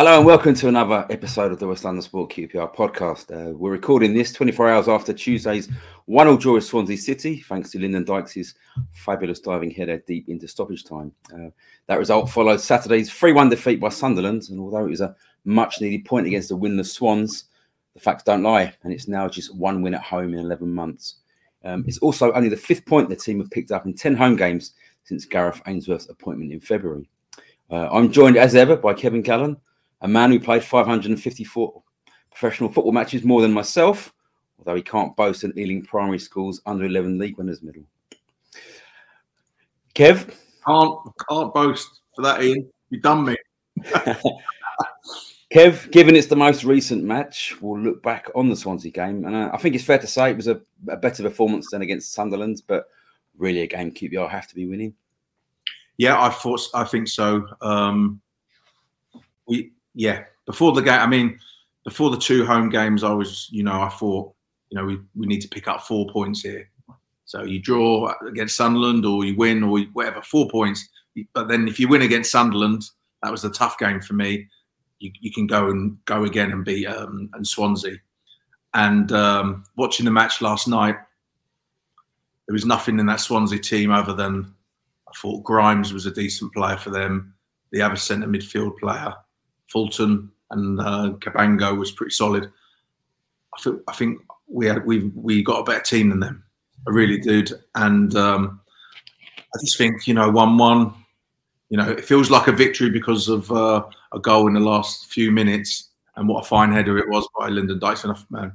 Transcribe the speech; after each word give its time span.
Hello 0.00 0.16
and 0.16 0.24
welcome 0.24 0.54
to 0.54 0.66
another 0.66 1.06
episode 1.10 1.52
of 1.52 1.58
the 1.58 1.68
West 1.68 1.84
London 1.84 2.00
Sport 2.00 2.32
QPR 2.32 2.74
podcast. 2.74 3.30
Uh, 3.30 3.52
we're 3.52 3.70
recording 3.70 4.14
this 4.14 4.32
24 4.32 4.70
hours 4.70 4.88
after 4.88 5.12
Tuesday's 5.12 5.68
1 6.06 6.26
0 6.26 6.38
draw 6.38 6.54
with 6.54 6.64
Swansea 6.64 6.96
City, 6.96 7.40
thanks 7.46 7.70
to 7.70 7.78
Lyndon 7.78 8.06
Dykes' 8.06 8.54
fabulous 8.92 9.40
diving 9.40 9.70
header 9.70 9.98
deep 10.06 10.30
into 10.30 10.48
stoppage 10.48 10.84
time. 10.84 11.12
Uh, 11.34 11.50
that 11.86 11.98
result 11.98 12.30
followed 12.30 12.62
Saturday's 12.62 13.12
3 13.12 13.32
1 13.32 13.50
defeat 13.50 13.78
by 13.78 13.90
Sunderland, 13.90 14.48
and 14.48 14.58
although 14.58 14.86
it 14.86 14.88
was 14.88 15.02
a 15.02 15.14
much 15.44 15.82
needed 15.82 16.06
point 16.06 16.26
against 16.26 16.48
the 16.48 16.56
winless 16.56 16.86
Swans, 16.86 17.50
the 17.92 18.00
facts 18.00 18.22
don't 18.22 18.42
lie, 18.42 18.72
and 18.82 18.94
it's 18.94 19.06
now 19.06 19.28
just 19.28 19.54
one 19.54 19.82
win 19.82 19.92
at 19.92 20.00
home 20.00 20.32
in 20.32 20.40
11 20.40 20.72
months. 20.72 21.16
Um, 21.62 21.84
it's 21.86 21.98
also 21.98 22.32
only 22.32 22.48
the 22.48 22.56
fifth 22.56 22.86
point 22.86 23.10
the 23.10 23.16
team 23.16 23.38
have 23.40 23.50
picked 23.50 23.70
up 23.70 23.84
in 23.84 23.92
10 23.92 24.16
home 24.16 24.36
games 24.36 24.72
since 25.04 25.26
Gareth 25.26 25.60
Ainsworth's 25.66 26.08
appointment 26.08 26.52
in 26.52 26.60
February. 26.60 27.06
Uh, 27.70 27.90
I'm 27.92 28.10
joined 28.10 28.38
as 28.38 28.54
ever 28.54 28.76
by 28.76 28.94
Kevin 28.94 29.20
Gallen 29.20 29.58
a 30.00 30.08
man 30.08 30.30
who 30.30 30.40
played 30.40 30.64
554 30.64 31.82
professional 32.30 32.70
football 32.70 32.92
matches 32.92 33.24
more 33.24 33.42
than 33.42 33.52
myself, 33.52 34.12
although 34.58 34.76
he 34.76 34.82
can't 34.82 35.14
boast 35.16 35.44
an 35.44 35.52
Ealing 35.58 35.84
Primary 35.84 36.18
School's 36.18 36.60
under 36.66 36.84
11 36.84 37.18
league 37.18 37.36
winners 37.36 37.62
medal. 37.62 37.82
Kev? 39.94 40.32
Can't, 40.66 40.98
can't 41.28 41.52
boast 41.52 42.00
for 42.14 42.22
that, 42.22 42.42
Ian. 42.42 42.70
You've 42.90 43.02
done 43.02 43.24
me. 43.24 43.36
Kev, 45.52 45.90
given 45.90 46.14
it's 46.14 46.28
the 46.28 46.36
most 46.36 46.62
recent 46.62 47.02
match, 47.02 47.56
we'll 47.60 47.80
look 47.80 48.02
back 48.02 48.30
on 48.36 48.48
the 48.48 48.56
Swansea 48.56 48.92
game. 48.92 49.24
And 49.24 49.34
uh, 49.34 49.50
I 49.52 49.56
think 49.56 49.74
it's 49.74 49.84
fair 49.84 49.98
to 49.98 50.06
say 50.06 50.30
it 50.30 50.36
was 50.36 50.46
a, 50.46 50.60
a 50.88 50.96
better 50.96 51.24
performance 51.24 51.70
than 51.70 51.82
against 51.82 52.12
Sunderland, 52.12 52.62
but 52.68 52.86
really 53.36 53.62
a 53.62 53.66
game 53.66 53.90
QPR 53.90 54.30
have 54.30 54.46
to 54.46 54.54
be 54.54 54.66
winning. 54.66 54.94
Yeah, 55.96 56.22
I 56.22 56.30
thought 56.30 56.62
I 56.72 56.84
think 56.84 57.08
so. 57.08 57.46
Um, 57.60 58.20
we 59.46 59.72
yeah, 60.00 60.24
before 60.46 60.72
the 60.72 60.80
game, 60.80 60.98
I 60.98 61.06
mean, 61.06 61.38
before 61.84 62.10
the 62.10 62.16
two 62.16 62.46
home 62.46 62.70
games, 62.70 63.04
I 63.04 63.12
was, 63.12 63.48
you 63.50 63.62
know, 63.62 63.82
I 63.82 63.90
thought, 63.90 64.32
you 64.70 64.78
know, 64.78 64.86
we, 64.86 64.98
we 65.14 65.26
need 65.26 65.42
to 65.42 65.48
pick 65.48 65.68
up 65.68 65.82
four 65.82 66.08
points 66.08 66.40
here. 66.40 66.70
So 67.26 67.42
you 67.42 67.60
draw 67.60 68.14
against 68.26 68.56
Sunderland 68.56 69.04
or 69.04 69.26
you 69.26 69.36
win 69.36 69.62
or 69.62 69.78
whatever, 69.92 70.22
four 70.22 70.48
points. 70.48 70.88
But 71.34 71.48
then 71.48 71.68
if 71.68 71.78
you 71.78 71.86
win 71.86 72.00
against 72.00 72.32
Sunderland, 72.32 72.82
that 73.22 73.30
was 73.30 73.44
a 73.44 73.50
tough 73.50 73.78
game 73.78 74.00
for 74.00 74.14
me. 74.14 74.48
You, 75.00 75.12
you 75.20 75.32
can 75.32 75.46
go 75.46 75.68
and 75.68 76.02
go 76.06 76.24
again 76.24 76.50
and 76.50 76.64
beat 76.64 76.86
um, 76.86 77.28
and 77.34 77.46
Swansea. 77.46 77.98
And 78.72 79.12
um, 79.12 79.64
watching 79.76 80.06
the 80.06 80.12
match 80.12 80.40
last 80.40 80.66
night, 80.66 80.96
there 82.48 82.54
was 82.54 82.64
nothing 82.64 82.98
in 82.98 83.06
that 83.06 83.20
Swansea 83.20 83.58
team 83.58 83.90
other 83.90 84.14
than 84.14 84.54
I 85.06 85.12
thought 85.20 85.44
Grimes 85.44 85.92
was 85.92 86.06
a 86.06 86.10
decent 86.10 86.54
player 86.54 86.78
for 86.78 86.88
them. 86.88 87.34
The 87.70 87.82
other 87.82 87.96
centre 87.96 88.26
midfield 88.26 88.78
player 88.78 89.14
Fulton 89.70 90.30
and 90.50 90.80
uh, 90.80 91.12
Cabango 91.20 91.76
was 91.76 91.92
pretty 91.92 92.12
solid. 92.12 92.50
I 93.56 93.62
think 93.62 93.80
I 93.88 93.92
think 93.92 94.20
we 94.48 94.66
had 94.66 94.84
we 94.84 95.10
we 95.14 95.42
got 95.42 95.60
a 95.60 95.64
better 95.64 95.82
team 95.82 96.10
than 96.10 96.20
them. 96.20 96.44
I 96.86 96.90
really 96.90 97.18
did, 97.18 97.52
and 97.74 98.14
um, 98.16 98.60
I 99.54 99.58
just 99.60 99.78
think 99.78 100.06
you 100.06 100.14
know 100.14 100.30
one 100.30 100.58
one. 100.58 100.94
You 101.68 101.76
know, 101.76 101.88
it 101.88 102.04
feels 102.04 102.30
like 102.30 102.48
a 102.48 102.52
victory 102.52 102.90
because 102.90 103.28
of 103.28 103.50
uh, 103.52 103.84
a 104.12 104.18
goal 104.18 104.48
in 104.48 104.54
the 104.54 104.60
last 104.60 105.06
few 105.06 105.30
minutes, 105.30 105.90
and 106.16 106.28
what 106.28 106.44
a 106.44 106.48
fine 106.48 106.72
header 106.72 106.98
it 106.98 107.08
was 107.08 107.28
by 107.38 107.48
Lyndon 107.48 107.78
Dykes. 107.78 108.04
man, 108.30 108.52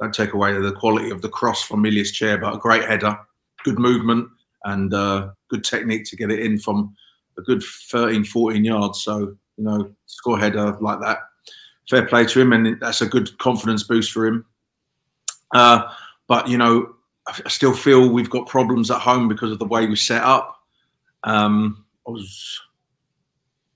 don't 0.00 0.14
take 0.14 0.32
away 0.32 0.52
the 0.58 0.72
quality 0.72 1.10
of 1.10 1.22
the 1.22 1.28
cross 1.28 1.62
from 1.62 1.86
Ilias 1.86 2.10
Chair, 2.10 2.38
but 2.38 2.54
a 2.54 2.58
great 2.58 2.84
header, 2.84 3.16
good 3.64 3.78
movement, 3.78 4.28
and 4.64 4.92
uh, 4.92 5.28
good 5.48 5.62
technique 5.62 6.06
to 6.06 6.16
get 6.16 6.32
it 6.32 6.40
in 6.40 6.58
from 6.58 6.96
a 7.38 7.42
good 7.42 7.62
13, 7.62 8.24
14 8.24 8.64
yards. 8.64 9.02
So 9.02 9.36
you 9.56 9.64
know, 9.64 9.90
score 10.06 10.38
header 10.38 10.76
like 10.80 11.00
that. 11.00 11.18
Fair 11.88 12.06
play 12.06 12.26
to 12.26 12.40
him, 12.40 12.52
and 12.52 12.80
that's 12.80 13.00
a 13.00 13.06
good 13.06 13.36
confidence 13.38 13.84
boost 13.84 14.12
for 14.12 14.26
him. 14.26 14.44
Uh, 15.54 15.82
but 16.26 16.48
you 16.48 16.58
know, 16.58 16.94
I 17.28 17.48
still 17.48 17.74
feel 17.74 18.08
we've 18.08 18.30
got 18.30 18.46
problems 18.46 18.90
at 18.90 19.00
home 19.00 19.28
because 19.28 19.52
of 19.52 19.58
the 19.58 19.66
way 19.66 19.86
we 19.86 19.96
set 19.96 20.22
up. 20.22 20.56
Um, 21.24 21.84
I 22.06 22.10
was 22.10 22.60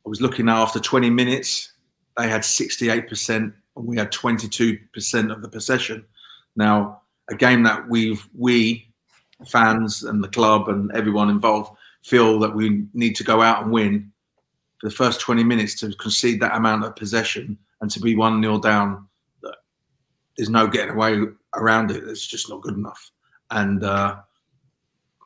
I 0.07 0.09
was 0.09 0.21
looking 0.21 0.47
now 0.47 0.63
after 0.63 0.81
20 0.81 1.11
minutes, 1.11 1.73
they 2.17 2.29
had 2.29 2.43
68% 2.43 3.29
and 3.29 3.55
we 3.77 3.97
had 3.97 4.13
22% 4.13 5.33
of 5.33 5.43
the 5.43 5.49
possession. 5.49 6.05
Now, 6.57 7.03
a 7.29 7.35
game 7.35 7.63
that 7.65 7.89
we've 7.89 8.27
we 8.37 8.89
fans 9.47 10.03
and 10.03 10.23
the 10.23 10.29
club 10.29 10.69
and 10.69 10.91
everyone 10.93 11.31
involved 11.31 11.77
feel 12.03 12.39
that 12.41 12.55
we 12.55 12.85
need 12.93 13.15
to 13.17 13.25
go 13.25 13.41
out 13.41 13.63
and 13.63 13.73
win 13.73 14.13
for 14.81 14.89
the 14.89 14.95
first 14.95 15.21
20 15.21 15.45
minutes 15.45 15.79
to 15.81 15.93
concede 15.97 16.41
that 16.41 16.57
amount 16.57 16.85
of 16.85 16.97
possession 16.97 17.59
and 17.81 17.91
to 17.91 18.01
be 18.01 18.17
1 18.17 18.43
0 18.43 18.59
down, 18.61 19.07
there's 20.37 20.49
no 20.49 20.67
getting 20.67 20.95
away 20.95 21.21
around 21.55 21.91
it. 21.91 22.03
It's 22.05 22.27
just 22.27 22.49
not 22.49 22.63
good 22.63 22.75
enough. 22.75 23.11
And 23.51 23.85
uh, 23.85 24.17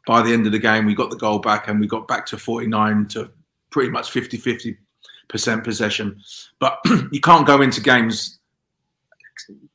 by 0.07 0.23
the 0.23 0.33
end 0.33 0.47
of 0.47 0.53
the 0.53 0.59
game, 0.59 0.87
we 0.87 0.95
got 0.95 1.11
the 1.11 1.17
goal 1.17 1.39
back 1.39 1.69
and 1.69 1.79
we 1.79 1.87
got 1.87 2.09
back 2.09 2.27
to 2.27 2.39
49 2.39 3.07
to 3.09 3.31
pretty 3.71 3.91
much 3.91 4.11
50 4.11 4.37
50 4.37 4.77
percent 5.29 5.63
possession. 5.65 6.21
But 6.59 6.79
you 7.13 7.21
can't 7.21 7.47
go 7.47 7.63
into 7.63 7.81
games. 7.81 8.39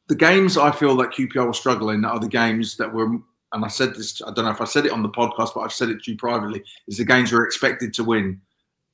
The 0.08 0.16
games 0.16 0.58
I 0.58 0.72
feel 0.72 0.96
that 0.98 1.12
QPR 1.12 1.48
were 1.48 1.54
struggling 1.54 2.04
are 2.04 2.20
the 2.20 2.28
games 2.28 2.76
that 2.78 2.92
were, 2.92 3.06
and 3.54 3.66
I 3.66 3.68
said 3.68 3.96
this, 3.96 4.22
I 4.22 4.34
don't 4.34 4.46
know 4.46 4.52
if 4.52 4.62
I 4.62 4.66
said 4.66 4.86
it 4.86 4.92
on 4.92 5.04
the 5.04 5.10
podcast, 5.10 5.54
but 5.54 5.62
I've 5.62 5.74
said 5.74 5.90
it 5.90 6.04
to 6.04 6.12
you 6.12 6.18
privately, 6.18 6.64
is 6.88 6.98
the 6.98 7.06
games 7.06 7.32
we're 7.32 7.46
expected 7.46 7.94
to 7.94 8.04
win 8.04 8.42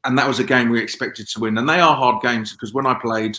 and 0.05 0.17
that 0.17 0.27
was 0.27 0.39
a 0.39 0.43
game 0.43 0.69
we 0.69 0.81
expected 0.81 1.27
to 1.27 1.39
win. 1.39 1.57
And 1.57 1.67
they 1.67 1.79
are 1.79 1.95
hard 1.95 2.21
games 2.21 2.51
because 2.51 2.73
when 2.73 2.85
I 2.85 2.93
played, 2.93 3.37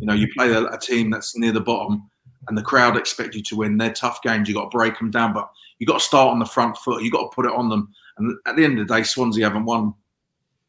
you 0.00 0.06
know, 0.06 0.14
you 0.14 0.28
play 0.32 0.52
a, 0.52 0.64
a, 0.64 0.78
team 0.78 1.10
that's 1.10 1.36
near 1.36 1.52
the 1.52 1.60
bottom, 1.60 2.08
and 2.46 2.56
the 2.56 2.62
crowd 2.62 2.96
expect 2.96 3.34
you 3.34 3.42
to 3.42 3.56
win. 3.56 3.76
They're 3.76 3.92
tough 3.92 4.22
games. 4.22 4.48
You 4.48 4.54
got 4.54 4.70
to 4.70 4.76
break 4.76 4.98
them 4.98 5.10
down, 5.10 5.32
but 5.32 5.50
you 5.78 5.86
got 5.86 5.98
to 5.98 6.04
start 6.04 6.30
on 6.30 6.38
the 6.38 6.46
front 6.46 6.76
foot. 6.78 7.02
You 7.02 7.10
got 7.10 7.30
to 7.30 7.34
put 7.34 7.46
it 7.46 7.52
on 7.52 7.68
them. 7.68 7.92
And 8.16 8.36
at 8.46 8.56
the 8.56 8.64
end 8.64 8.78
of 8.78 8.86
the 8.86 8.94
day, 8.94 9.02
Swansea 9.02 9.44
haven't 9.44 9.64
won 9.64 9.92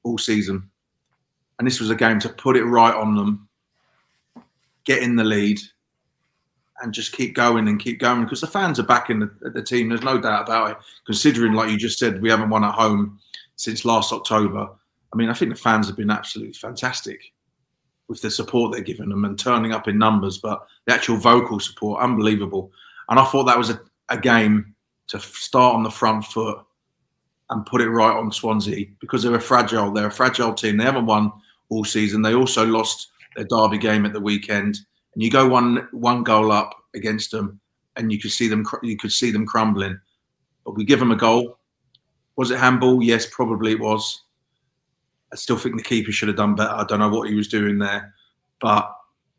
all 0.03 0.17
season, 0.17 0.69
and 1.59 1.67
this 1.67 1.79
was 1.79 1.91
a 1.91 1.95
game 1.95 2.19
to 2.19 2.29
put 2.29 2.57
it 2.57 2.65
right 2.65 2.95
on 2.95 3.15
them, 3.15 3.47
get 4.83 5.03
in 5.03 5.15
the 5.15 5.23
lead, 5.23 5.59
and 6.81 6.91
just 6.91 7.13
keep 7.13 7.35
going 7.35 7.67
and 7.67 7.79
keep 7.79 7.99
going 7.99 8.23
because 8.23 8.41
the 8.41 8.47
fans 8.47 8.79
are 8.79 8.83
backing 8.83 9.19
the, 9.19 9.49
the 9.51 9.61
team. 9.61 9.89
There's 9.89 10.01
no 10.01 10.19
doubt 10.19 10.47
about 10.47 10.71
it. 10.71 10.77
Considering, 11.05 11.53
like 11.53 11.69
you 11.69 11.77
just 11.77 11.99
said, 11.99 12.21
we 12.21 12.29
haven't 12.29 12.49
won 12.49 12.63
at 12.63 12.73
home 12.73 13.19
since 13.57 13.85
last 13.85 14.11
October 14.11 14.69
I 15.13 15.17
mean, 15.17 15.29
I 15.29 15.33
think 15.33 15.51
the 15.51 15.59
fans 15.59 15.87
have 15.87 15.97
been 15.97 16.11
absolutely 16.11 16.53
fantastic 16.53 17.21
with 18.07 18.21
the 18.21 18.29
support 18.29 18.71
they're 18.71 18.81
giving 18.81 19.09
them 19.09 19.25
and 19.25 19.37
turning 19.37 19.71
up 19.71 19.87
in 19.87 19.97
numbers, 19.97 20.37
but 20.37 20.65
the 20.85 20.93
actual 20.93 21.17
vocal 21.17 21.59
support, 21.59 22.01
unbelievable. 22.01 22.71
And 23.09 23.19
I 23.19 23.25
thought 23.25 23.45
that 23.45 23.57
was 23.57 23.69
a, 23.69 23.79
a 24.09 24.17
game 24.17 24.75
to 25.07 25.19
start 25.19 25.75
on 25.75 25.83
the 25.83 25.89
front 25.89 26.25
foot 26.25 26.59
and 27.49 27.65
put 27.65 27.81
it 27.81 27.89
right 27.89 28.15
on 28.15 28.31
Swansea 28.31 28.87
because 28.99 29.23
they're 29.23 29.35
a 29.35 29.41
fragile, 29.41 29.91
they're 29.91 30.07
a 30.07 30.11
fragile 30.11 30.53
team. 30.53 30.77
They 30.77 30.83
haven't 30.83 31.05
won 31.05 31.31
all 31.69 31.85
season. 31.85 32.21
They 32.21 32.33
also 32.33 32.65
lost 32.65 33.09
their 33.35 33.45
derby 33.45 33.77
game 33.77 34.05
at 34.05 34.13
the 34.13 34.19
weekend, 34.19 34.79
and 35.13 35.23
you 35.23 35.29
go 35.29 35.47
one 35.47 35.87
one 35.91 36.23
goal 36.23 36.51
up 36.51 36.75
against 36.95 37.31
them, 37.31 37.59
and 37.95 38.11
you 38.11 38.19
could 38.19 38.31
see 38.31 38.47
them 38.47 38.65
you 38.81 38.97
could 38.97 39.11
see 39.11 39.31
them 39.31 39.45
crumbling. 39.45 39.99
But 40.65 40.75
we 40.75 40.85
give 40.85 40.99
them 40.99 41.11
a 41.11 41.15
goal. 41.15 41.59
Was 42.37 42.51
it 42.51 42.59
handball? 42.59 43.03
Yes, 43.03 43.25
probably 43.25 43.73
it 43.73 43.79
was. 43.79 44.21
I 45.35 45.37
still 45.37 45.57
think 45.57 45.75
the 45.75 45.83
keeper 45.83 46.13
should 46.13 46.29
have 46.29 46.37
done 46.37 46.55
better. 46.55 46.71
I 46.71 46.85
don't 46.85 46.99
know 46.99 47.09
what 47.09 47.27
he 47.27 47.35
was 47.35 47.49
doing 47.49 47.77
there, 47.77 48.13
but 48.61 48.89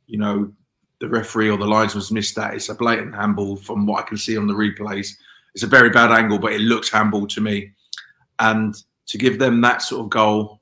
you 0.07 0.19
know, 0.19 0.53
the 1.01 1.09
referee 1.09 1.49
or 1.49 1.57
the 1.57 1.65
linesman's 1.65 2.13
missed 2.13 2.35
that. 2.35 2.53
It's 2.53 2.69
a 2.69 2.75
blatant 2.75 3.15
handball 3.15 3.57
from 3.57 3.87
what 3.87 4.05
I 4.05 4.07
can 4.07 4.19
see 4.19 4.37
on 4.37 4.47
the 4.47 4.53
replays. 4.53 5.09
It's 5.55 5.65
a 5.65 5.67
very 5.67 5.89
bad 5.89 6.11
angle, 6.11 6.39
but 6.39 6.53
it 6.53 6.61
looks 6.61 6.91
handball 6.91 7.27
to 7.29 7.41
me. 7.41 7.73
And 8.41 8.75
to 9.07 9.17
give 9.17 9.39
them 9.39 9.63
that 9.63 9.81
sort 9.81 10.03
of 10.03 10.11
goal, 10.11 10.61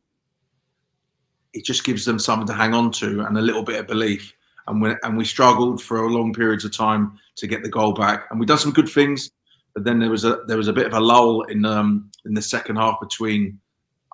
it 1.52 1.64
just 1.64 1.82
gives 1.82 2.04
them 2.04 2.20
something 2.20 2.46
to 2.46 2.54
hang 2.54 2.72
on 2.72 2.92
to 2.92 3.22
and 3.22 3.36
a 3.36 3.42
little 3.42 3.64
bit 3.64 3.80
of 3.80 3.88
belief. 3.88 4.32
And 4.68 4.80
we 4.80 4.94
and 5.02 5.16
we 5.16 5.24
struggled 5.24 5.82
for 5.82 6.04
a 6.04 6.12
long 6.12 6.32
periods 6.32 6.64
of 6.64 6.76
time 6.76 7.18
to 7.38 7.48
get 7.48 7.64
the 7.64 7.68
goal 7.68 7.92
back. 7.92 8.26
And 8.30 8.38
we 8.38 8.46
done 8.46 8.58
some 8.58 8.72
good 8.72 8.88
things, 8.88 9.32
but 9.74 9.82
then 9.82 9.98
there 9.98 10.10
was 10.10 10.24
a 10.24 10.44
there 10.46 10.56
was 10.56 10.68
a 10.68 10.72
bit 10.72 10.86
of 10.86 10.94
a 10.94 11.00
lull 11.00 11.42
in 11.42 11.64
um 11.64 12.12
in 12.24 12.34
the 12.34 12.40
second 12.40 12.76
half 12.76 13.00
between 13.00 13.58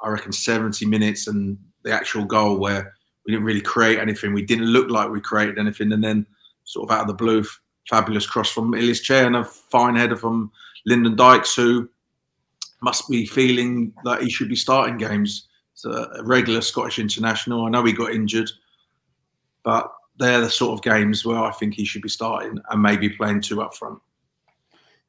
I 0.03 0.09
reckon 0.09 0.33
70 0.33 0.87
minutes 0.87 1.27
and 1.27 1.59
the 1.83 1.93
actual 1.93 2.25
goal 2.25 2.59
where 2.59 2.95
we 3.27 3.33
didn't 3.33 3.45
really 3.45 3.61
create 3.61 3.99
anything. 3.99 4.33
We 4.33 4.45
didn't 4.45 4.67
look 4.67 4.91
like 4.91 5.11
we 5.11 5.21
created 5.21 5.59
anything. 5.59 5.93
And 5.93 6.03
then 6.03 6.27
sort 6.65 6.91
of 6.91 6.97
out 6.97 7.03
of 7.03 7.07
the 7.09 7.15
blue, 7.15 7.45
fabulous 7.89 8.27
cross 8.27 8.51
from 8.51 8.75
Ilias 8.75 9.01
Chair 9.01 9.27
and 9.27 9.37
a 9.37 9.45
fine 9.45 9.97
header 9.97 10.17
from 10.17 10.51
Lyndon 10.87 11.17
Dykes, 11.17 11.55
who 11.55 11.89
must 12.83 13.09
be 13.09 13.27
feeling 13.27 13.93
that 14.05 14.23
he 14.23 14.31
should 14.31 14.49
be 14.49 14.57
starting 14.57 14.97
games. 14.97 15.49
It's 15.73 15.85
a 15.85 16.23
regular 16.23 16.61
Scottish 16.61 16.99
international. 16.99 17.65
I 17.65 17.71
know 17.71 17.85
he 17.85 17.93
got 17.93 18.13
injured, 18.13 18.51
but 19.63 19.91
they're 20.19 20.41
the 20.41 20.51
sort 20.51 20.73
of 20.73 20.83
games 20.83 21.25
where 21.25 21.39
I 21.39 21.51
think 21.53 21.75
he 21.75 21.85
should 21.85 22.03
be 22.03 22.09
starting 22.09 22.59
and 22.71 22.83
maybe 22.83 23.09
playing 23.09 23.41
two 23.41 23.63
up 23.63 23.75
front. 23.75 23.99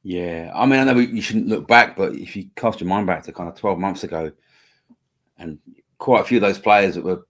Yeah, 0.04 0.52
I 0.56 0.66
mean, 0.66 0.80
I 0.80 0.84
know 0.86 0.98
you 0.98 1.22
shouldn't 1.22 1.48
look 1.48 1.68
back, 1.68 1.96
but 1.96 2.16
if 2.16 2.36
you 2.36 2.50
cast 2.56 2.80
your 2.80 2.90
mind 2.90 3.08
back 3.08 3.24
to 3.24 3.32
kind 3.32 3.48
of 3.48 3.56
12 3.56 3.78
months 3.78 4.04
ago, 4.04 4.32
and 5.42 5.60
quite 5.98 6.22
a 6.22 6.24
few 6.24 6.38
of 6.38 6.42
those 6.42 6.60
players 6.60 6.96
that 6.96 7.04
were 7.04 7.26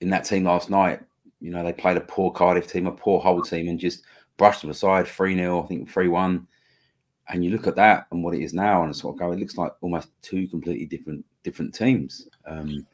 in 0.00 0.10
that 0.10 0.24
team 0.24 0.44
last 0.44 0.68
night, 0.68 1.00
you 1.40 1.50
know, 1.50 1.62
they 1.62 1.72
played 1.72 1.96
a 1.96 2.02
poor 2.02 2.30
Cardiff 2.30 2.70
team, 2.70 2.86
a 2.86 2.92
poor 2.92 3.20
Hull 3.20 3.40
team, 3.42 3.68
and 3.68 3.78
just 3.78 4.02
brushed 4.36 4.62
them 4.62 4.70
aside 4.70 5.06
3 5.06 5.36
0, 5.36 5.62
I 5.62 5.66
think 5.66 5.90
3 5.90 6.08
1. 6.08 6.46
And 7.28 7.44
you 7.44 7.50
look 7.50 7.66
at 7.66 7.76
that 7.76 8.06
and 8.10 8.22
what 8.22 8.34
it 8.34 8.42
is 8.42 8.54
now, 8.54 8.82
and 8.82 8.94
sort 8.94 9.14
of 9.14 9.18
go, 9.18 9.32
it 9.32 9.38
looks 9.38 9.56
like 9.56 9.72
almost 9.80 10.08
two 10.22 10.46
completely 10.48 10.86
different 10.86 11.24
different 11.42 11.74
teams. 11.74 12.28
Um, 12.46 12.86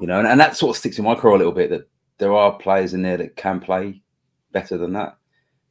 you 0.00 0.06
know, 0.06 0.18
and, 0.18 0.28
and 0.28 0.40
that 0.40 0.56
sort 0.56 0.76
of 0.76 0.78
sticks 0.78 0.98
in 0.98 1.04
my 1.04 1.14
craw 1.14 1.36
a 1.36 1.38
little 1.38 1.52
bit 1.52 1.70
that 1.70 1.88
there 2.18 2.32
are 2.32 2.52
players 2.52 2.94
in 2.94 3.02
there 3.02 3.16
that 3.16 3.36
can 3.36 3.60
play 3.60 4.02
better 4.52 4.76
than 4.76 4.92
that. 4.92 5.16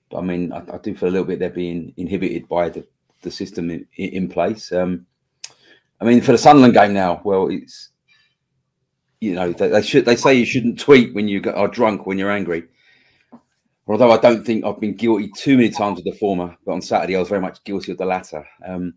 But 0.09 0.19
I 0.19 0.21
mean, 0.21 0.51
I, 0.51 0.59
I 0.73 0.77
do 0.77 0.95
feel 0.95 1.09
a 1.09 1.11
little 1.11 1.27
bit 1.27 1.39
they're 1.39 1.49
being 1.49 1.93
inhibited 1.97 2.47
by 2.47 2.69
the, 2.69 2.85
the 3.21 3.31
system 3.31 3.69
in, 3.71 3.87
in 3.95 4.29
place. 4.29 4.71
Um, 4.71 5.05
I 6.01 6.05
mean, 6.05 6.21
for 6.21 6.33
the 6.33 6.37
Sunderland 6.37 6.73
game 6.73 6.93
now, 6.93 7.21
well, 7.23 7.47
it's 7.47 7.89
you 9.23 9.35
know 9.35 9.51
they, 9.51 9.69
they, 9.69 9.81
should 9.81 10.05
they 10.05 10.15
say 10.15 10.33
you 10.33 10.45
shouldn't 10.45 10.79
tweet 10.79 11.13
when 11.13 11.27
you 11.27 11.41
are 11.53 11.67
drunk 11.67 12.05
when 12.05 12.17
you're 12.17 12.31
angry. 12.31 12.63
Although 13.87 14.11
I 14.11 14.17
don't 14.17 14.45
think 14.45 14.63
I've 14.63 14.79
been 14.79 14.95
guilty 14.95 15.29
too 15.35 15.57
many 15.57 15.69
times 15.69 15.99
of 15.99 16.05
the 16.05 16.13
former, 16.13 16.55
but 16.65 16.73
on 16.73 16.81
Saturday 16.81 17.15
I 17.15 17.19
was 17.19 17.29
very 17.29 17.41
much 17.41 17.63
guilty 17.63 17.91
of 17.91 17.97
the 17.97 18.05
latter. 18.05 18.45
Um, 18.65 18.93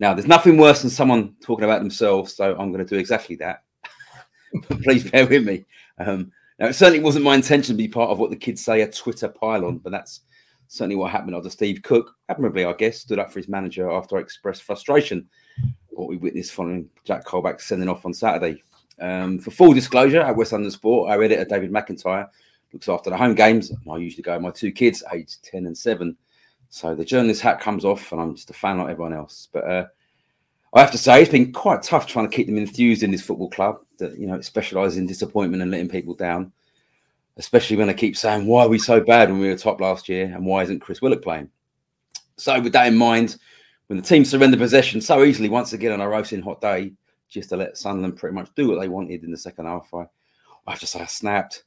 now, 0.00 0.14
there's 0.14 0.28
nothing 0.28 0.56
worse 0.56 0.82
than 0.82 0.90
someone 0.90 1.34
talking 1.42 1.64
about 1.64 1.80
themselves, 1.80 2.36
so 2.36 2.56
I'm 2.56 2.72
going 2.72 2.84
to 2.84 2.94
do 2.94 3.00
exactly 3.00 3.36
that. 3.36 3.64
Please 4.82 5.10
bear 5.10 5.26
with 5.26 5.44
me. 5.44 5.64
Um, 5.98 6.30
now, 6.58 6.66
it 6.66 6.74
certainly 6.74 7.00
wasn't 7.00 7.24
my 7.24 7.34
intention 7.34 7.74
to 7.74 7.82
be 7.82 7.88
part 7.88 8.10
of 8.10 8.18
what 8.18 8.30
the 8.30 8.36
kids 8.36 8.64
say 8.64 8.82
a 8.82 8.90
Twitter 8.90 9.28
pylon, 9.28 9.78
but 9.78 9.90
that's 9.90 10.20
certainly 10.68 10.96
what 10.96 11.10
happened 11.10 11.34
after 11.34 11.50
Steve 11.50 11.82
Cook, 11.82 12.14
admirably, 12.28 12.64
I 12.64 12.72
guess, 12.74 13.00
stood 13.00 13.18
up 13.18 13.32
for 13.32 13.40
his 13.40 13.48
manager 13.48 13.90
after 13.90 14.16
I 14.16 14.20
expressed 14.20 14.62
frustration. 14.62 15.28
What 15.88 16.08
we 16.08 16.16
witnessed 16.16 16.52
following 16.52 16.88
Jack 17.04 17.24
Colback 17.24 17.60
sending 17.60 17.88
off 17.88 18.06
on 18.06 18.14
Saturday. 18.14 18.62
Um, 19.00 19.38
for 19.38 19.50
full 19.50 19.72
disclosure, 19.72 20.20
at 20.20 20.36
West 20.36 20.52
London 20.52 20.70
Sport, 20.70 21.10
our 21.10 21.22
editor 21.22 21.44
David 21.44 21.70
McIntyre 21.70 22.28
looks 22.72 22.88
after 22.88 23.10
the 23.10 23.16
home 23.16 23.34
games. 23.34 23.72
I 23.90 23.96
usually 23.96 24.22
go 24.22 24.34
with 24.34 24.42
my 24.42 24.50
two 24.50 24.72
kids, 24.72 25.02
aged 25.12 25.42
10 25.44 25.66
and 25.66 25.76
7. 25.76 26.16
So 26.70 26.94
the 26.94 27.04
journalist 27.04 27.40
hat 27.40 27.60
comes 27.60 27.84
off, 27.84 28.12
and 28.12 28.20
I'm 28.20 28.34
just 28.34 28.50
a 28.50 28.54
fan 28.54 28.78
like 28.78 28.90
everyone 28.90 29.14
else. 29.14 29.48
But 29.52 29.64
uh, 29.64 29.86
I 30.74 30.80
have 30.80 30.90
to 30.92 30.98
say, 30.98 31.22
it's 31.22 31.30
been 31.30 31.52
quite 31.52 31.82
tough 31.82 32.06
trying 32.06 32.28
to 32.28 32.36
keep 32.36 32.46
them 32.46 32.58
enthused 32.58 33.02
in 33.02 33.10
this 33.10 33.22
football 33.22 33.50
club 33.50 33.80
that, 33.98 34.18
you 34.18 34.26
know, 34.26 34.40
specialises 34.40 34.98
in 34.98 35.06
disappointment 35.06 35.62
and 35.62 35.70
letting 35.70 35.88
people 35.88 36.14
down, 36.14 36.52
especially 37.36 37.76
when 37.76 37.88
I 37.88 37.94
keep 37.94 38.16
saying, 38.16 38.46
why 38.46 38.64
are 38.64 38.68
we 38.68 38.78
so 38.78 39.00
bad 39.00 39.30
when 39.30 39.40
we 39.40 39.48
were 39.48 39.56
top 39.56 39.80
last 39.80 40.08
year 40.08 40.26
and 40.26 40.44
why 40.44 40.62
isn't 40.62 40.80
Chris 40.80 41.00
Willock 41.00 41.22
playing? 41.22 41.50
So, 42.36 42.60
with 42.60 42.72
that 42.74 42.86
in 42.86 42.96
mind, 42.96 43.36
when 43.86 43.98
the 43.98 44.04
team 44.04 44.24
surrendered 44.24 44.60
possession 44.60 45.00
so 45.00 45.24
easily 45.24 45.48
once 45.48 45.72
again 45.72 45.92
on 45.92 46.00
a 46.00 46.08
roasting 46.08 46.42
hot 46.42 46.60
day, 46.60 46.92
just 47.28 47.50
to 47.50 47.56
let 47.56 47.76
Sunderland 47.76 48.16
pretty 48.16 48.34
much 48.34 48.54
do 48.54 48.68
what 48.68 48.80
they 48.80 48.88
wanted 48.88 49.24
in 49.24 49.30
the 49.30 49.36
second 49.36 49.66
half, 49.66 49.92
I, 49.94 50.06
I 50.66 50.70
have 50.70 50.80
to 50.80 50.86
say 50.86 51.00
I 51.00 51.06
snapped. 51.06 51.64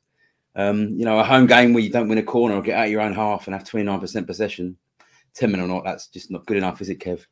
Um, 0.56 0.90
you 0.90 1.06
know, 1.06 1.20
a 1.20 1.24
home 1.24 1.48
game 1.48 1.74
where 1.74 1.84
you 1.84 1.90
don't 1.90 2.10
win 2.10 2.18
a 2.18 2.24
corner 2.24 2.56
or 2.56 2.62
get 2.62 2.78
out 2.78 2.90
your 2.90 3.02
own 3.02 3.14
half 3.14 3.48
and 3.48 3.56
have 3.56 3.64
29% 3.64 4.28
possession, 4.28 4.78
10 5.36 5.52
men 5.52 5.62
or 5.62 5.68
not, 5.68 5.84
that's 5.84 6.08
just 6.08 6.30
not 6.30 6.46
good 6.46 6.58
enough, 6.58 6.82
is 6.82 6.90
it, 6.90 7.00
Kev? 7.00 7.26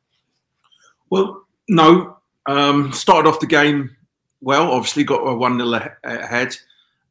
Well, 1.10 1.44
no, 1.68 2.16
um, 2.46 2.92
started 2.92 3.28
off 3.28 3.40
the 3.40 3.46
game 3.46 3.96
well. 4.40 4.70
Obviously, 4.70 5.04
got 5.04 5.26
a 5.26 5.34
one 5.34 5.58
0 5.58 5.88
ahead, 6.04 6.56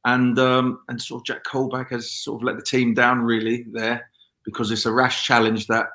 and 0.05 0.37
um, 0.39 0.81
and 0.87 1.01
sort 1.01 1.21
of 1.21 1.25
Jack 1.25 1.43
Colback 1.43 1.89
has 1.89 2.11
sort 2.11 2.41
of 2.41 2.45
let 2.45 2.55
the 2.55 2.63
team 2.63 2.93
down 2.93 3.21
really 3.21 3.65
there 3.71 4.09
because 4.43 4.71
it's 4.71 4.85
a 4.85 4.91
rash 4.91 5.25
challenge 5.25 5.67
that 5.67 5.87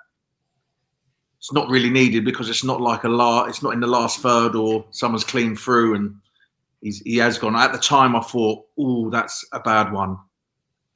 it's 1.44 1.52
not 1.52 1.68
really 1.68 1.90
needed 1.90 2.24
because 2.24 2.48
it's 2.48 2.64
not 2.64 2.80
like 2.80 3.04
a 3.04 3.08
la 3.08 3.44
it's 3.44 3.62
not 3.62 3.74
in 3.74 3.80
the 3.80 3.86
last 3.86 4.20
third 4.20 4.54
or 4.54 4.82
someone's 4.92 5.24
clean 5.24 5.54
through 5.54 5.94
and 5.94 6.16
he's, 6.80 7.00
he 7.00 7.18
has 7.18 7.36
gone. 7.36 7.54
At 7.54 7.70
the 7.70 7.78
time, 7.78 8.16
I 8.16 8.20
thought, 8.20 8.64
oh, 8.78 9.10
that's 9.10 9.46
a 9.52 9.60
bad 9.60 9.92
one, 9.92 10.16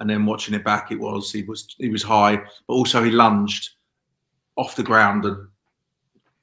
and 0.01 0.09
then 0.09 0.25
watching 0.25 0.55
it 0.55 0.65
back, 0.65 0.91
it 0.91 0.99
was 0.99 1.31
he 1.31 1.43
was 1.43 1.77
he 1.77 1.91
was 1.91 2.03
high, 2.03 2.37
but 2.37 2.73
also 2.73 3.05
he 3.05 3.11
lunged 3.11 3.73
off 4.57 4.75
the 4.75 4.83
ground 4.83 5.27
and 5.27 5.37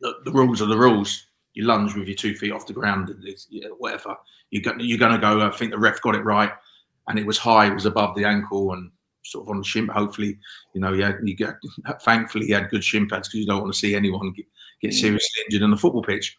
the, 0.02 0.14
the, 0.24 0.32
rules 0.32 0.62
are 0.62 0.68
the 0.68 0.78
rules. 0.78 1.26
You 1.56 1.64
lunge 1.64 1.96
with 1.96 2.08
your 2.08 2.16
two 2.16 2.36
feet 2.36 2.52
off 2.52 2.68
the 2.68 2.74
ground, 2.74 3.12
yeah, 3.50 3.70
whatever. 3.80 4.16
You 4.52 4.62
you're 4.78 5.00
going 5.00 5.14
to 5.14 5.18
go. 5.18 5.42
I 5.42 5.50
think 5.50 5.72
the 5.72 5.80
ref 5.80 6.00
got 6.04 6.14
it 6.14 6.24
right, 6.24 6.52
and 7.08 7.18
it 7.18 7.26
was 7.26 7.40
high. 7.40 7.66
It 7.66 7.74
was 7.74 7.88
above 7.88 8.16
the 8.16 8.26
ankle 8.26 8.74
and 8.74 8.92
sort 9.26 9.46
of 9.46 9.50
on 9.50 9.58
the 9.58 9.64
shin. 9.64 9.88
Hopefully, 9.88 10.38
you 10.74 10.82
know, 10.82 10.94
yeah, 10.94 11.14
you 11.24 11.36
get. 11.36 11.56
Thankfully, 12.02 12.48
he 12.48 12.54
had 12.54 12.70
good 12.70 12.84
shin 12.84 13.08
pads 13.08 13.28
because 13.28 13.40
you 13.42 13.46
don't 13.46 13.62
want 13.62 13.74
to 13.74 13.80
see 13.80 13.96
anyone 13.96 14.32
get, 14.32 14.46
get 14.82 14.92
mm. 14.92 15.00
seriously 15.00 15.44
injured 15.46 15.64
on 15.64 15.72
the 15.72 15.78
football 15.78 16.04
pitch. 16.04 16.38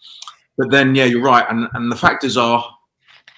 But 0.56 0.70
then, 0.70 0.94
yeah, 0.94 1.04
you're 1.04 1.22
right, 1.22 1.44
and 1.50 1.68
and 1.74 1.90
the 1.92 1.96
factors 1.96 2.36
are, 2.36 2.64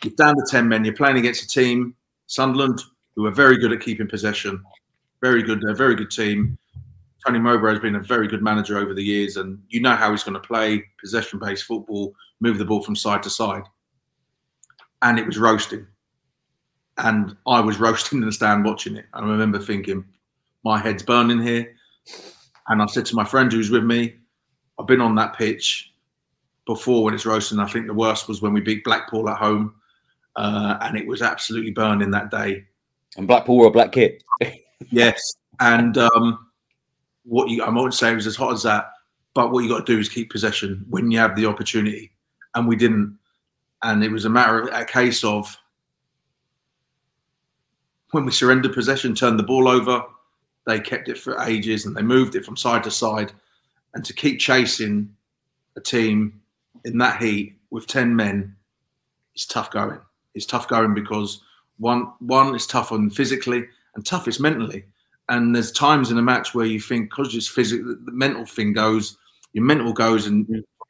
you're 0.04 0.14
down 0.14 0.36
to 0.36 0.44
ten 0.48 0.68
men. 0.68 0.84
You're 0.84 0.94
playing 0.94 1.18
against 1.18 1.44
a 1.44 1.48
team, 1.48 1.94
Sunderland, 2.26 2.80
who 3.16 3.26
are 3.26 3.32
very 3.32 3.58
good 3.58 3.72
at 3.72 3.80
keeping 3.80 4.06
possession, 4.06 4.62
very 5.20 5.42
good. 5.42 5.60
They're 5.60 5.72
a 5.72 5.76
very 5.76 5.96
good 5.96 6.10
team. 6.10 6.56
Tony 7.26 7.40
Mowbray 7.40 7.72
has 7.72 7.80
been 7.80 7.96
a 7.96 8.00
very 8.00 8.28
good 8.28 8.42
manager 8.42 8.78
over 8.78 8.94
the 8.94 9.02
years, 9.02 9.36
and 9.36 9.60
you 9.68 9.80
know 9.80 9.96
how 9.96 10.12
he's 10.12 10.22
going 10.22 10.40
to 10.40 10.40
play 10.40 10.84
possession 11.00 11.38
based 11.40 11.64
football, 11.64 12.14
move 12.40 12.58
the 12.58 12.64
ball 12.64 12.82
from 12.82 12.94
side 12.94 13.22
to 13.24 13.30
side. 13.30 13.64
And 15.02 15.18
it 15.18 15.26
was 15.26 15.38
roasting. 15.38 15.86
And 16.98 17.36
I 17.46 17.60
was 17.60 17.78
roasting 17.78 18.20
in 18.20 18.26
the 18.26 18.32
stand 18.32 18.64
watching 18.64 18.96
it. 18.96 19.06
And 19.14 19.26
I 19.26 19.28
remember 19.28 19.58
thinking, 19.58 20.04
my 20.64 20.78
head's 20.78 21.02
burning 21.02 21.40
here. 21.40 21.74
And 22.68 22.82
I 22.82 22.86
said 22.86 23.06
to 23.06 23.16
my 23.16 23.24
friend 23.24 23.50
who's 23.50 23.70
with 23.70 23.84
me, 23.84 24.16
I've 24.78 24.86
been 24.86 25.00
on 25.00 25.14
that 25.14 25.36
pitch 25.36 25.92
before 26.66 27.04
when 27.04 27.14
it's 27.14 27.26
roasting. 27.26 27.60
I 27.60 27.66
think 27.66 27.86
the 27.86 27.94
worst 27.94 28.28
was 28.28 28.42
when 28.42 28.52
we 28.52 28.60
beat 28.60 28.84
Blackpool 28.84 29.28
at 29.28 29.38
home. 29.38 29.74
Uh, 30.36 30.78
and 30.82 30.96
it 30.96 31.06
was 31.06 31.22
absolutely 31.22 31.70
burning 31.70 32.10
that 32.10 32.30
day. 32.30 32.64
And 33.16 33.26
Blackpool 33.26 33.56
were 33.56 33.66
a 33.66 33.70
black 33.70 33.92
kit. 33.92 34.22
yes. 34.90 35.34
And 35.60 35.98
um, 35.98 36.46
what 37.24 37.48
you 37.50 37.62
I 37.62 37.70
won't 37.70 37.94
say 37.94 38.12
it 38.12 38.14
was 38.14 38.26
as 38.26 38.36
hot 38.36 38.52
as 38.52 38.62
that, 38.62 38.92
but 39.34 39.50
what 39.50 39.64
you 39.64 39.68
got 39.68 39.86
to 39.86 39.92
do 39.92 39.98
is 39.98 40.08
keep 40.08 40.30
possession 40.30 40.84
when 40.88 41.10
you 41.10 41.18
have 41.18 41.36
the 41.36 41.46
opportunity, 41.46 42.12
and 42.54 42.66
we 42.68 42.76
didn't. 42.76 43.18
And 43.82 44.02
it 44.02 44.10
was 44.10 44.24
a 44.24 44.30
matter 44.30 44.60
of 44.60 44.68
a 44.72 44.84
case 44.84 45.22
of 45.24 45.56
when 48.10 48.24
we 48.24 48.32
surrendered 48.32 48.72
possession, 48.72 49.14
turned 49.14 49.38
the 49.38 49.44
ball 49.44 49.68
over, 49.68 50.04
they 50.66 50.80
kept 50.80 51.08
it 51.08 51.18
for 51.18 51.40
ages 51.42 51.86
and 51.86 51.96
they 51.96 52.02
moved 52.02 52.34
it 52.34 52.44
from 52.44 52.56
side 52.56 52.84
to 52.84 52.90
side. 52.90 53.32
And 53.94 54.04
to 54.04 54.12
keep 54.12 54.38
chasing 54.38 55.14
a 55.76 55.80
team 55.80 56.40
in 56.84 56.98
that 56.98 57.22
heat 57.22 57.56
with 57.70 57.86
10 57.86 58.14
men 58.14 58.54
is 59.34 59.46
tough 59.46 59.70
going. 59.70 60.00
It's 60.34 60.46
tough 60.46 60.68
going 60.68 60.94
because 60.94 61.42
one, 61.78 62.12
one 62.20 62.54
is 62.54 62.66
tough 62.66 62.92
on 62.92 63.10
physically 63.10 63.64
and 63.94 64.04
tough 64.04 64.28
is 64.28 64.40
mentally. 64.40 64.84
And 65.28 65.54
there's 65.54 65.72
times 65.72 66.10
in 66.10 66.18
a 66.18 66.22
match 66.22 66.54
where 66.54 66.66
you 66.66 66.80
think, 66.80 67.10
because 67.10 67.34
it's 67.34 67.48
physical, 67.48 67.96
the 68.04 68.12
mental 68.12 68.46
thing 68.46 68.72
goes, 68.72 69.18
your 69.52 69.64
mental 69.64 69.92
goes, 69.92 70.26
and 70.26 70.46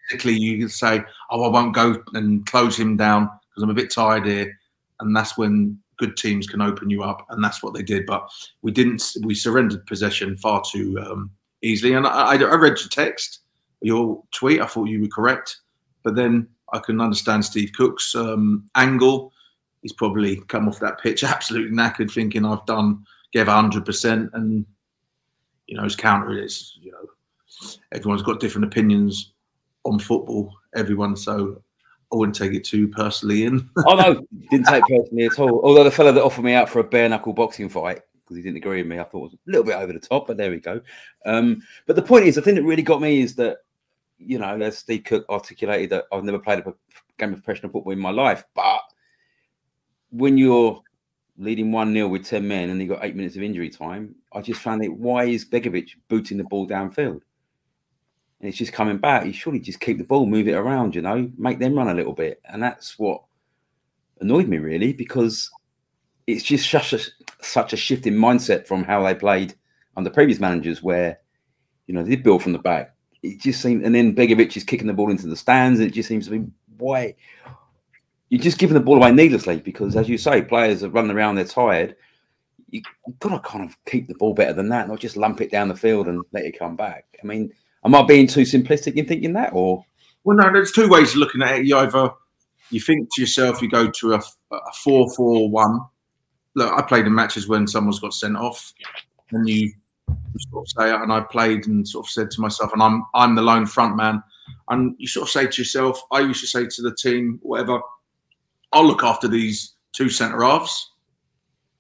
physically 0.09 0.35
you 0.35 0.59
can 0.59 0.69
say, 0.69 1.05
"Oh, 1.31 1.45
I 1.45 1.49
won't 1.49 1.75
go 1.75 2.03
and 2.15 2.47
close 2.47 2.79
him 2.79 2.97
down 2.97 3.25
because 3.49 3.63
I'm 3.63 3.71
a 3.71 3.75
bit 3.75 3.91
tired 3.91 4.27
here," 4.27 4.59
and 5.01 5.15
that's 5.17 5.37
when 5.39 5.81
good 5.99 6.17
teams 6.17 6.47
can 6.47 6.61
open 6.61 6.91
you 6.91 7.03
up, 7.03 7.27
and 7.31 7.43
that's 7.43 7.63
what 7.63 7.75
they 7.75 7.83
did. 7.83 8.07
But 8.07 8.29
we 8.63 8.73
didn't. 8.73 9.05
We 9.23 9.35
surrendered 9.35 9.87
possession 9.87 10.37
far 10.37 10.63
too 10.71 10.99
um, 11.01 11.31
easily. 11.63 11.95
And 11.95 12.07
I, 12.07 12.35
I, 12.35 12.55
read 12.55 12.79
your 12.79 12.89
text, 12.91 13.41
your 13.83 14.23
tweet. 14.33 14.61
I 14.61 14.67
thought 14.67 14.89
you 14.89 15.01
were 15.01 15.09
correct, 15.09 15.59
but 16.03 16.15
then 16.15 16.49
I 16.73 16.79
can 16.79 17.01
understand 17.01 17.45
Steve 17.45 17.73
Cook's 17.77 18.15
um, 18.15 18.69
angle. 18.75 19.33
He's 19.83 19.93
probably 19.93 20.37
come 20.49 20.69
off 20.69 20.81
that 20.81 21.01
pitch 21.01 21.25
absolutely 21.25 21.77
knackered, 21.77 22.11
thinking 22.11 22.45
I've 22.45 22.67
done 22.67 23.05
gave 23.33 23.47
100%. 23.47 24.31
And, 24.33 24.67
you 25.67 25.77
know, 25.77 25.85
his 25.85 25.97
counter 25.97 26.37
is, 26.37 26.79
you 26.81 26.93
know, 26.93 27.79
everyone's 27.93 28.23
got 28.23 28.41
different 28.41 28.67
opinions 28.67 29.33
on 29.85 29.99
football, 29.99 30.55
everyone. 30.75 31.17
So 31.17 31.63
I 32.13 32.17
wouldn't 32.17 32.37
take 32.37 32.53
it 32.53 32.65
too 32.65 32.89
personally 32.89 33.45
in. 33.45 33.69
oh, 33.87 33.95
no, 33.95 34.27
didn't 34.51 34.67
take 34.67 34.85
personally 34.85 35.27
at 35.27 35.39
all. 35.39 35.61
Although 35.63 35.85
the 35.85 35.91
fellow 35.91 36.13
that 36.13 36.23
offered 36.23 36.45
me 36.45 36.55
out 36.55 36.69
for 36.69 36.81
a 36.81 36.85
bare 36.85 37.09
knuckle 37.09 37.33
boxing 37.33 37.69
fight, 37.69 38.01
because 38.21 38.37
he 38.37 38.43
didn't 38.43 38.57
agree 38.57 38.79
with 38.79 38.87
me, 38.87 38.99
I 38.99 39.05
thought 39.05 39.21
was 39.21 39.35
a 39.35 39.39
little 39.47 39.65
bit 39.65 39.77
over 39.77 39.93
the 39.93 40.01
top, 40.01 40.27
but 40.27 40.37
there 40.37 40.51
we 40.51 40.61
go. 40.61 40.81
Um, 41.27 41.63
but 41.87 41.97
the 41.97 42.03
point 42.03 42.27
is, 42.27 42.35
the 42.35 42.43
thing 42.43 42.55
that 42.55 42.65
really 42.65 42.83
got 42.83 43.03
me 43.03 43.21
is 43.21 43.35
that, 43.37 43.59
you 44.19 44.39
know, 44.39 44.59
as 44.61 44.79
Steve 44.79 45.05
Cook 45.05 45.27
articulated, 45.29 45.91
that 45.91 46.07
I've 46.13 46.25
never 46.25 46.39
played 46.39 46.61
a 46.61 46.75
game 47.19 47.35
of 47.35 47.45
professional 47.45 47.73
football 47.73 47.93
in 47.93 47.99
my 47.99 48.11
life, 48.11 48.45
but 48.55 48.81
when 50.11 50.39
you're 50.39 50.83
leading 51.39 51.71
1 51.71 51.93
0 51.93 52.09
with 52.09 52.27
10 52.27 52.47
men 52.47 52.71
and 52.71 52.81
he 52.81 52.87
got 52.87 53.05
eight 53.05 53.17
minutes 53.17 53.37
of 53.37 53.43
injury 53.43 53.71
time. 53.71 54.15
I 54.33 54.43
just 54.43 54.61
found 54.61 54.85
it 54.85 54.93
why 54.93 55.25
is 55.25 55.45
Begovic 55.45 55.91
booting 56.09 56.37
the 56.37 56.45
ball 56.45 56.69
downfield? 56.69 57.23
And 58.41 58.49
it's 58.49 58.59
just 58.59 58.73
coming 58.73 58.99
back. 58.99 59.27
You 59.27 59.33
surely 59.33 59.61
just 59.61 59.81
keep 59.81 59.99
the 59.99 60.05
ball, 60.05 60.27
move 60.27 60.49
it 60.49 60.55
around, 60.55 60.95
you 60.95 61.03
know, 61.03 61.31
make 61.37 61.59
them 61.59 61.75
run 61.75 61.89
a 61.89 61.95
little 61.95 62.13
bit, 62.13 62.41
and 62.45 62.63
that's 62.63 62.99
what 62.99 63.23
annoyed 64.21 64.49
me 64.49 64.59
really 64.59 64.93
because 64.93 65.49
it's 66.27 66.43
just 66.43 66.69
such 66.69 66.93
a 66.93 66.99
such 67.41 67.73
a 67.73 67.77
shift 67.77 68.07
in 68.07 68.15
mindset 68.15 68.67
from 68.67 68.85
how 68.85 69.03
they 69.03 69.15
played 69.15 69.55
under 69.97 70.11
previous 70.11 70.41
managers, 70.41 70.83
where 70.83 71.19
you 71.87 71.95
know 71.95 72.03
they 72.03 72.11
did 72.11 72.23
build 72.23 72.43
from 72.43 72.53
the 72.53 72.59
back. 72.59 72.95
It 73.23 73.41
just 73.41 73.61
seemed, 73.61 73.85
and 73.85 73.95
then 73.95 74.15
Begovic 74.15 74.57
is 74.57 74.63
kicking 74.63 74.87
the 74.87 74.93
ball 74.93 75.11
into 75.11 75.27
the 75.27 75.37
stands, 75.37 75.81
and 75.81 75.89
it 75.89 75.95
just 75.95 76.09
seems 76.09 76.27
to 76.27 76.39
be 76.39 76.47
why 76.77 77.17
you're 78.29 78.41
just 78.41 78.59
giving 78.59 78.75
the 78.75 78.81
ball 78.81 78.97
away 78.97 79.11
needlessly 79.11 79.59
because, 79.59 79.97
as 79.97 80.09
you 80.09 80.19
say, 80.19 80.43
players 80.43 80.83
are 80.83 80.91
running 80.91 81.17
around, 81.17 81.35
they're 81.35 81.45
tired. 81.45 81.97
You, 82.71 82.83
have 83.07 83.19
got 83.19 83.31
to 83.31 83.41
kind 83.41 83.65
of 83.65 83.77
keep 83.87 84.07
the 84.07 84.15
ball 84.15 84.35
better 84.35 84.53
than 84.53 84.69
that, 84.69 84.89
not 84.89 85.01
just 85.01 85.17
lump 85.17 85.41
it 85.41 85.51
down 85.51 85.69
the 85.69 85.77
field 85.77 86.09
and 86.09 86.23
let 86.33 86.45
it 86.45 86.59
come 86.59 86.77
back. 86.77 87.07
I 87.23 87.27
mean, 87.27 87.51
am 87.85 87.95
I 87.95 88.03
being 88.03 88.27
too 88.27 88.43
simplistic 88.43 88.95
in 88.95 89.07
thinking 89.07 89.33
that, 89.35 89.53
or? 89.53 89.85
Well, 90.25 90.37
no, 90.37 90.53
there's 90.53 90.73
two 90.73 90.89
ways 90.89 91.13
of 91.13 91.17
looking 91.17 91.43
at 91.43 91.59
it. 91.59 91.67
You 91.67 91.77
either 91.79 92.11
you 92.71 92.81
think 92.81 93.09
to 93.15 93.21
yourself, 93.21 93.63
you 93.63 93.69
go 93.69 93.91
to 93.91 94.15
a, 94.15 94.23
a 94.53 94.73
four-four-one. 94.83 95.81
Look, 96.55 96.73
I 96.73 96.83
played 96.83 97.07
in 97.07 97.15
matches 97.15 97.49
when 97.49 97.67
someone's 97.67 98.01
got 98.01 98.13
sent 98.13 98.37
off, 98.37 98.73
and 99.31 99.49
you 99.49 99.73
sort 100.51 100.67
of 100.67 100.83
say, 100.83 100.95
and 100.95 101.13
I 101.13 101.21
played 101.21 101.67
and 101.67 101.87
sort 101.87 102.07
of 102.07 102.11
said 102.11 102.31
to 102.33 102.41
myself, 102.41 102.73
and 102.73 102.83
I'm 102.83 103.05
I'm 103.15 103.35
the 103.35 103.43
lone 103.43 103.67
front 103.67 103.97
man, 103.97 104.23
and 104.69 104.95
you 104.99 105.07
sort 105.07 105.29
of 105.29 105.31
say 105.31 105.47
to 105.47 105.61
yourself, 105.63 106.01
I 106.13 106.21
used 106.21 106.41
to 106.41 106.47
say 106.47 106.67
to 106.67 106.83
the 106.83 106.95
team, 106.95 107.39
whatever, 107.43 107.81
I'll 108.73 108.87
look 108.87 109.03
after 109.03 109.29
these 109.29 109.75
two 109.93 110.11
centre 110.11 110.43
halves, 110.43 110.93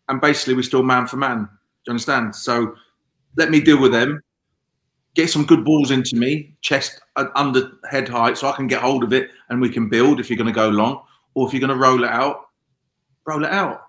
and 0.08 0.20
basically 0.20 0.54
we're 0.54 0.62
still 0.62 0.82
man 0.82 1.06
for 1.06 1.16
man. 1.16 1.40
Do 1.40 1.48
you 1.86 1.90
understand? 1.92 2.34
So 2.34 2.74
let 3.36 3.50
me 3.50 3.60
deal 3.60 3.80
with 3.80 3.92
them. 3.92 4.22
Get 5.18 5.30
some 5.30 5.46
good 5.46 5.64
balls 5.64 5.90
into 5.90 6.14
me, 6.14 6.54
chest 6.60 7.00
uh, 7.16 7.26
under 7.34 7.72
head 7.90 8.08
height, 8.08 8.38
so 8.38 8.48
I 8.48 8.52
can 8.52 8.68
get 8.68 8.80
hold 8.80 9.02
of 9.02 9.12
it, 9.12 9.30
and 9.48 9.60
we 9.60 9.68
can 9.68 9.88
build. 9.88 10.20
If 10.20 10.30
you're 10.30 10.36
going 10.36 10.46
to 10.46 10.52
go 10.52 10.68
long, 10.68 11.02
or 11.34 11.44
if 11.44 11.52
you're 11.52 11.58
going 11.58 11.76
to 11.76 11.76
roll 11.76 12.04
it 12.04 12.10
out, 12.10 12.50
roll 13.26 13.44
it 13.44 13.50
out. 13.50 13.80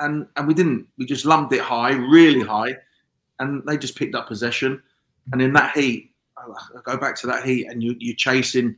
And 0.00 0.26
and 0.34 0.48
we 0.48 0.54
didn't. 0.54 0.88
We 0.98 1.06
just 1.06 1.24
lumped 1.24 1.52
it 1.52 1.60
high, 1.60 1.92
really 1.92 2.40
high, 2.40 2.76
and 3.38 3.62
they 3.68 3.78
just 3.78 3.96
picked 3.96 4.16
up 4.16 4.26
possession. 4.26 4.82
And 5.30 5.40
in 5.40 5.52
that 5.52 5.76
heat, 5.76 6.10
I 6.36 6.80
go 6.82 6.96
back 6.96 7.14
to 7.20 7.28
that 7.28 7.44
heat, 7.44 7.68
and 7.68 7.80
you, 7.80 7.94
you're 8.00 8.16
chasing 8.16 8.74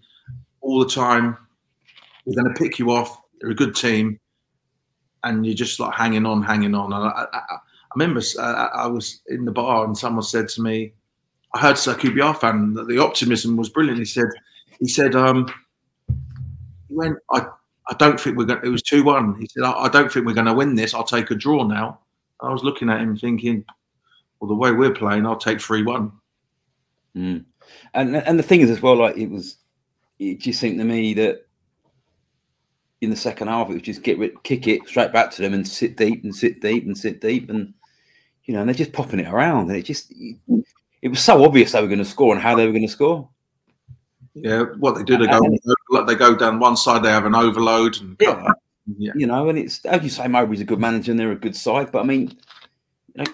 all 0.61 0.81
the 0.81 0.91
time 0.91 1.39
they're 2.27 2.43
going 2.43 2.55
to 2.55 2.63
pick 2.63 2.79
you 2.79 2.91
off. 2.91 3.19
They're 3.41 3.53
a 3.53 3.55
good 3.55 3.75
team, 3.75 4.21
and 5.25 5.47
you're 5.47 5.55
just 5.55 5.81
like 5.81 5.95
hanging 5.95 6.27
on, 6.27 6.43
hanging 6.43 6.75
on. 6.75 6.93
And 6.93 7.05
I, 7.05 7.27
I, 7.33 7.39
I 7.39 7.59
remember 7.95 8.21
uh, 8.39 8.69
I 8.75 8.87
was 8.87 9.23
in 9.29 9.47
the 9.47 9.53
bar, 9.53 9.87
and 9.87 9.97
someone 9.97 10.23
said 10.23 10.51
to 10.51 10.61
me, 10.61 10.93
"I 11.57 11.61
heard 11.61 11.79
Sir 11.79 11.95
QPR 11.95 12.39
fan 12.39 12.75
that 12.75 12.87
the 12.87 12.99
optimism 12.99 13.57
was 13.57 13.71
brilliant." 13.71 13.99
He 13.99 14.05
said, 14.05 14.29
"He 14.79 14.89
said, 14.89 15.15
um, 15.15 15.51
he 16.09 16.95
went, 16.95 17.17
I, 17.33 17.47
I 17.89 17.95
don't 17.95 18.21
think 18.21 18.37
we're 18.37 18.45
going. 18.45 18.61
It 18.65 18.69
was 18.69 18.83
two 18.83 19.03
one. 19.05 19.35
He 19.41 19.49
said, 19.49 19.63
I, 19.65 19.73
I 19.73 19.89
don't 19.89 20.13
think 20.13 20.27
we're 20.27 20.35
going 20.35 20.47
to 20.47 20.55
win 20.55 20.75
this. 20.75 20.95
I'll 20.95 21.05
take 21.05 21.31
a 21.31 21.35
draw 21.35 21.65
now." 21.65 22.01
I 22.41 22.53
was 22.53 22.63
looking 22.63 22.91
at 22.91 23.01
him 23.01 23.17
thinking, 23.17 23.65
"Well, 24.39 24.49
the 24.49 24.55
way 24.55 24.73
we're 24.73 24.93
playing, 24.93 25.25
I'll 25.27 25.37
take 25.37 25.61
three 25.61 25.83
one." 25.83 26.13
Mm. 27.17 27.45
And 27.95 28.17
and 28.17 28.39
the 28.39 28.43
thing 28.43 28.61
is 28.61 28.71
as 28.71 28.83
well, 28.83 28.97
like 28.97 29.17
it 29.17 29.31
was, 29.31 29.57
it 30.19 30.41
just 30.41 30.61
seemed 30.61 30.79
to 30.79 30.85
me 30.85 31.15
that 31.15 31.47
in 33.01 33.11
the 33.11 33.17
second 33.17 33.49
half, 33.49 33.71
it 33.71 33.75
was 33.75 33.83
just 33.83 34.03
get 34.03 34.19
rid, 34.19 34.43
kick 34.43 34.67
it 34.69 34.87
straight 34.87 35.13
back 35.13 35.31
to 35.31 35.43
them 35.43 35.55
and 35.55 35.67
sit 35.67 35.97
deep 35.97 36.23
and 36.25 36.35
sit 36.35 36.61
deep 36.61 36.85
and 36.85 36.97
sit 36.97 37.21
deep 37.21 37.49
and 37.49 37.73
you 38.47 38.55
know, 38.55 38.61
and 38.61 38.69
they're 38.69 38.75
just 38.75 38.93
popping 38.93 39.21
it 39.21 39.29
around, 39.29 39.69
and 39.69 39.77
it 39.77 39.83
just 39.83 40.13
it 41.07 41.11
was 41.11 41.23
so 41.23 41.45
obvious 41.45 41.71
they 41.71 41.81
were 41.81 41.87
going 41.87 42.01
to 42.01 42.05
score 42.05 42.35
and 42.35 42.43
how 42.43 42.57
they 42.57 42.67
were 42.67 42.73
going 42.73 42.85
to 42.85 42.89
score. 42.89 43.29
Yeah, 44.35 44.65
what 44.81 44.97
they 44.97 45.05
do, 45.05 45.17
they 45.17 45.29
go 45.29 46.05
they 46.05 46.17
go 46.17 46.35
down 46.35 46.59
one 46.59 46.77
side, 46.77 47.05
they 47.05 47.11
have 47.11 47.27
an 47.27 47.35
overload, 47.37 48.01
and 48.01 48.17
yeah, 48.19 48.53
yeah. 48.99 49.13
you 49.15 49.29
know, 49.29 49.49
and 49.49 49.57
it's 49.57 49.85
as 49.85 50.03
you 50.03 50.09
say, 50.09 50.25
Mowbray's 50.25 50.63
a 50.63 50.65
good 50.65 50.81
manager 50.81 51.13
and 51.13 51.21
they're 51.21 51.31
a 51.31 51.37
good 51.37 51.55
side, 51.55 51.93
but 51.93 52.01
I 52.01 52.03
mean, 52.03 52.37
you 53.15 53.23
know, 53.23 53.25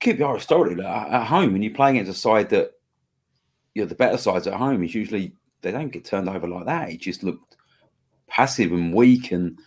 QPR 0.00 0.36
historically 0.36 0.84
at, 0.84 1.08
at 1.08 1.26
home 1.26 1.52
when 1.52 1.62
you're 1.62 1.74
playing 1.74 1.96
against 1.96 2.16
a 2.16 2.20
side 2.20 2.50
that 2.50 2.74
you 3.74 3.82
know 3.82 3.88
the 3.88 3.96
better 3.96 4.16
sides 4.16 4.46
at 4.46 4.54
home 4.54 4.84
is 4.84 4.94
usually 4.94 5.32
they 5.62 5.72
don't 5.72 5.90
get 5.90 6.04
turned 6.04 6.28
over 6.28 6.46
like 6.46 6.66
that. 6.66 6.90
It 6.90 7.00
just 7.00 7.24
looked 7.24 7.56
passive 8.28 8.70
and 8.70 8.94
weak. 8.94 9.32
And 9.32 9.58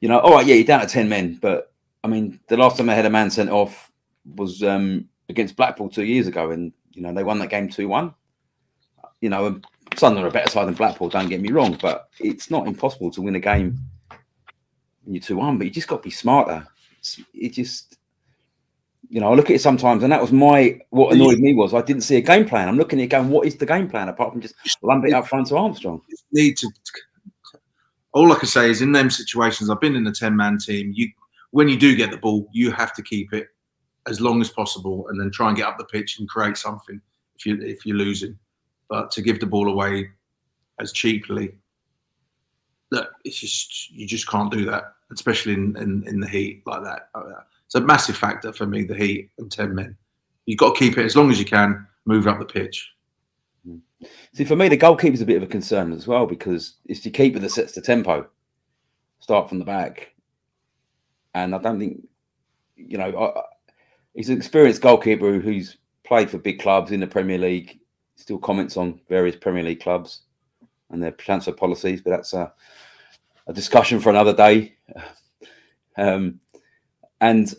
you 0.00 0.08
know, 0.08 0.20
all 0.20 0.36
right, 0.36 0.46
yeah, 0.46 0.54
you're 0.54 0.64
down 0.64 0.80
to 0.80 0.86
ten 0.86 1.10
men, 1.10 1.38
but 1.40 1.70
I 2.02 2.08
mean, 2.08 2.40
the 2.48 2.56
last 2.56 2.78
time 2.78 2.86
they 2.86 2.94
had 2.94 3.04
a 3.04 3.10
man 3.10 3.30
sent 3.30 3.50
off 3.50 3.92
was 4.24 4.62
um, 4.62 5.10
against 5.32 5.56
Blackpool 5.56 5.88
two 5.88 6.04
years 6.04 6.26
ago, 6.26 6.50
and 6.50 6.72
you 6.92 7.02
know 7.02 7.12
they 7.12 7.24
won 7.24 7.38
that 7.40 7.50
game 7.50 7.68
two 7.68 7.88
one. 7.88 8.14
You 9.20 9.30
know, 9.30 9.60
Sunderland 9.96 10.26
are 10.26 10.28
a 10.28 10.32
better 10.32 10.50
side 10.50 10.66
than 10.66 10.74
Blackpool. 10.74 11.08
Don't 11.08 11.28
get 11.28 11.40
me 11.40 11.50
wrong, 11.50 11.78
but 11.80 12.08
it's 12.20 12.50
not 12.50 12.66
impossible 12.66 13.10
to 13.12 13.22
win 13.22 13.36
a 13.36 13.40
game 13.40 13.78
when 15.02 15.14
you're 15.14 15.22
two 15.22 15.36
one. 15.36 15.58
But 15.58 15.66
you 15.66 15.70
just 15.72 15.88
got 15.88 15.96
to 15.98 16.02
be 16.02 16.10
smarter. 16.10 16.66
It's, 16.98 17.20
it 17.34 17.52
just 17.52 17.98
you 19.08 19.20
know, 19.20 19.30
I 19.30 19.34
look 19.34 19.50
at 19.50 19.56
it 19.56 19.60
sometimes, 19.60 20.02
and 20.02 20.12
that 20.12 20.22
was 20.22 20.32
my 20.32 20.80
what 20.90 21.14
annoyed 21.14 21.38
me 21.38 21.54
was 21.54 21.74
I 21.74 21.82
didn't 21.82 22.02
see 22.02 22.16
a 22.16 22.22
game 22.22 22.48
plan. 22.48 22.68
I'm 22.68 22.78
looking 22.78 23.00
at 23.00 23.04
it 23.04 23.08
going, 23.08 23.28
what 23.28 23.46
is 23.46 23.56
the 23.56 23.66
game 23.66 23.88
plan 23.88 24.08
apart 24.08 24.32
from 24.32 24.40
just 24.40 24.54
lump 24.82 25.04
it 25.04 25.12
up 25.12 25.26
front 25.26 25.48
to 25.48 25.56
Armstrong? 25.56 26.00
need 26.32 26.56
to 26.58 26.70
all 28.12 28.32
I 28.32 28.36
can 28.36 28.48
say 28.48 28.70
is 28.70 28.82
in 28.82 28.92
them 28.92 29.10
situations, 29.10 29.70
I've 29.70 29.80
been 29.80 29.96
in 29.96 30.06
a 30.06 30.12
10 30.12 30.36
man 30.36 30.58
team. 30.58 30.92
You, 30.94 31.10
when 31.50 31.68
you 31.68 31.78
do 31.78 31.96
get 31.96 32.10
the 32.10 32.16
ball, 32.18 32.46
you 32.52 32.70
have 32.70 32.94
to 32.94 33.02
keep 33.02 33.32
it 33.32 33.48
as 34.08 34.20
long 34.20 34.40
as 34.40 34.50
possible 34.50 35.06
and 35.08 35.20
then 35.20 35.30
try 35.30 35.48
and 35.48 35.56
get 35.56 35.66
up 35.66 35.78
the 35.78 35.84
pitch 35.84 36.18
and 36.18 36.28
create 36.28 36.56
something 36.56 37.00
if 37.36 37.46
you 37.46 37.60
if 37.60 37.86
you're 37.86 37.96
losing. 37.96 38.38
But 38.88 39.10
to 39.12 39.22
give 39.22 39.40
the 39.40 39.46
ball 39.46 39.68
away 39.68 40.10
as 40.80 40.92
cheaply, 40.92 41.54
look, 42.90 43.10
it's 43.24 43.38
just 43.38 43.90
you 43.90 44.06
just 44.06 44.28
can't 44.28 44.50
do 44.50 44.64
that, 44.66 44.94
especially 45.12 45.54
in, 45.54 45.76
in, 45.76 46.06
in 46.06 46.20
the 46.20 46.28
heat 46.28 46.62
like 46.66 46.82
that. 46.84 47.08
Uh, 47.14 47.40
it's 47.66 47.74
a 47.74 47.80
massive 47.80 48.16
factor 48.16 48.52
for 48.52 48.66
me, 48.66 48.84
the 48.84 48.94
heat 48.94 49.30
and 49.38 49.50
10 49.50 49.74
men. 49.74 49.96
You've 50.44 50.58
got 50.58 50.74
to 50.74 50.78
keep 50.78 50.98
it 50.98 51.06
as 51.06 51.16
long 51.16 51.30
as 51.30 51.38
you 51.38 51.46
can, 51.46 51.86
move 52.04 52.26
up 52.26 52.38
the 52.38 52.44
pitch. 52.44 52.92
Hmm. 53.66 53.78
See, 54.34 54.44
for 54.44 54.56
me, 54.56 54.68
the 54.68 54.76
goalkeeper's 54.76 55.22
a 55.22 55.26
bit 55.26 55.38
of 55.38 55.42
a 55.42 55.46
concern 55.46 55.92
as 55.92 56.06
well 56.06 56.26
because 56.26 56.74
it's 56.84 57.00
the 57.00 57.10
keeper 57.10 57.38
that 57.38 57.50
sets 57.50 57.72
the 57.72 57.80
tempo, 57.80 58.26
start 59.20 59.48
from 59.48 59.58
the 59.58 59.64
back. 59.64 60.12
And 61.34 61.54
I 61.54 61.58
don't 61.58 61.78
think, 61.78 62.06
you 62.76 62.98
know, 62.98 63.16
I, 63.16 63.42
he's 64.14 64.28
an 64.28 64.36
experienced 64.36 64.82
goalkeeper 64.82 65.38
who's 65.38 65.76
played 66.04 66.30
for 66.30 66.38
big 66.38 66.60
clubs 66.60 66.90
in 66.90 67.00
the 67.00 67.06
Premier 67.06 67.38
League, 67.38 67.78
still 68.16 68.38
comments 68.38 68.76
on 68.76 69.00
various 69.08 69.36
Premier 69.36 69.62
League 69.62 69.80
clubs 69.80 70.22
and 70.90 71.02
their 71.02 71.12
transfer 71.12 71.52
policies, 71.52 72.02
but 72.02 72.10
that's 72.10 72.32
a, 72.32 72.52
a 73.46 73.52
discussion 73.52 74.00
for 74.00 74.10
another 74.10 74.34
day. 74.34 74.74
Um, 75.94 76.40
and 77.20 77.54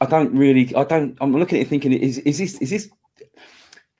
I 0.00 0.06
don't 0.06 0.34
really, 0.34 0.74
I 0.74 0.84
don't, 0.84 1.14
I'm 1.20 1.36
looking 1.36 1.58
at 1.58 1.66
it 1.66 1.68
thinking, 1.68 1.92
is, 1.92 2.16
is 2.20 2.38
this, 2.38 2.58
is 2.62 2.70
this 2.70 2.88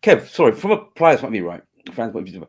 Kev, 0.02 0.28
sorry, 0.28 0.52
from 0.52 0.70
a 0.70 0.78
player's 0.78 1.20
point 1.20 1.28
of 1.28 1.32
view, 1.32 1.48
right? 1.48 1.62
Fans 1.92 2.12
point 2.12 2.28
of 2.28 2.32
view, 2.32 2.48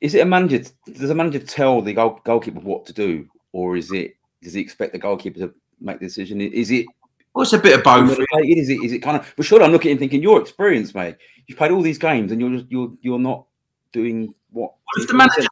is 0.00 0.14
it 0.14 0.20
a 0.20 0.24
manager? 0.26 0.64
Does 0.86 1.10
a 1.10 1.14
manager 1.14 1.38
tell 1.38 1.80
the 1.80 1.92
goal, 1.92 2.20
goalkeeper 2.24 2.60
what 2.60 2.86
to 2.86 2.92
do, 2.92 3.28
or 3.52 3.76
is 3.76 3.92
it? 3.92 4.16
Does 4.42 4.54
he 4.54 4.60
expect 4.60 4.92
the 4.92 4.98
goalkeeper 4.98 5.38
to 5.38 5.54
make 5.80 6.00
the 6.00 6.06
decision? 6.06 6.40
Is 6.40 6.70
it? 6.70 6.86
Well, 7.34 7.42
it's 7.42 7.52
a 7.52 7.58
bit 7.58 7.78
of 7.78 7.82
both. 7.82 8.18
Is 8.44 8.68
it? 8.68 8.84
Is 8.84 8.92
it 8.92 8.98
kind 8.98 9.16
of? 9.16 9.32
But 9.36 9.46
sure, 9.46 9.62
I'm 9.62 9.72
looking 9.72 9.92
and 9.92 10.00
thinking, 10.00 10.22
your 10.22 10.40
experience, 10.40 10.94
mate. 10.94 11.16
You've 11.46 11.58
played 11.58 11.70
all 11.70 11.82
these 11.82 11.98
games, 11.98 12.30
and 12.30 12.40
you're 12.40 12.50
just 12.50 12.70
you're 12.70 12.92
you're 13.00 13.18
not 13.18 13.46
doing 13.92 14.34
what? 14.50 14.74
Well, 14.94 15.02
if 15.02 15.08
the 15.08 15.14
manager, 15.14 15.46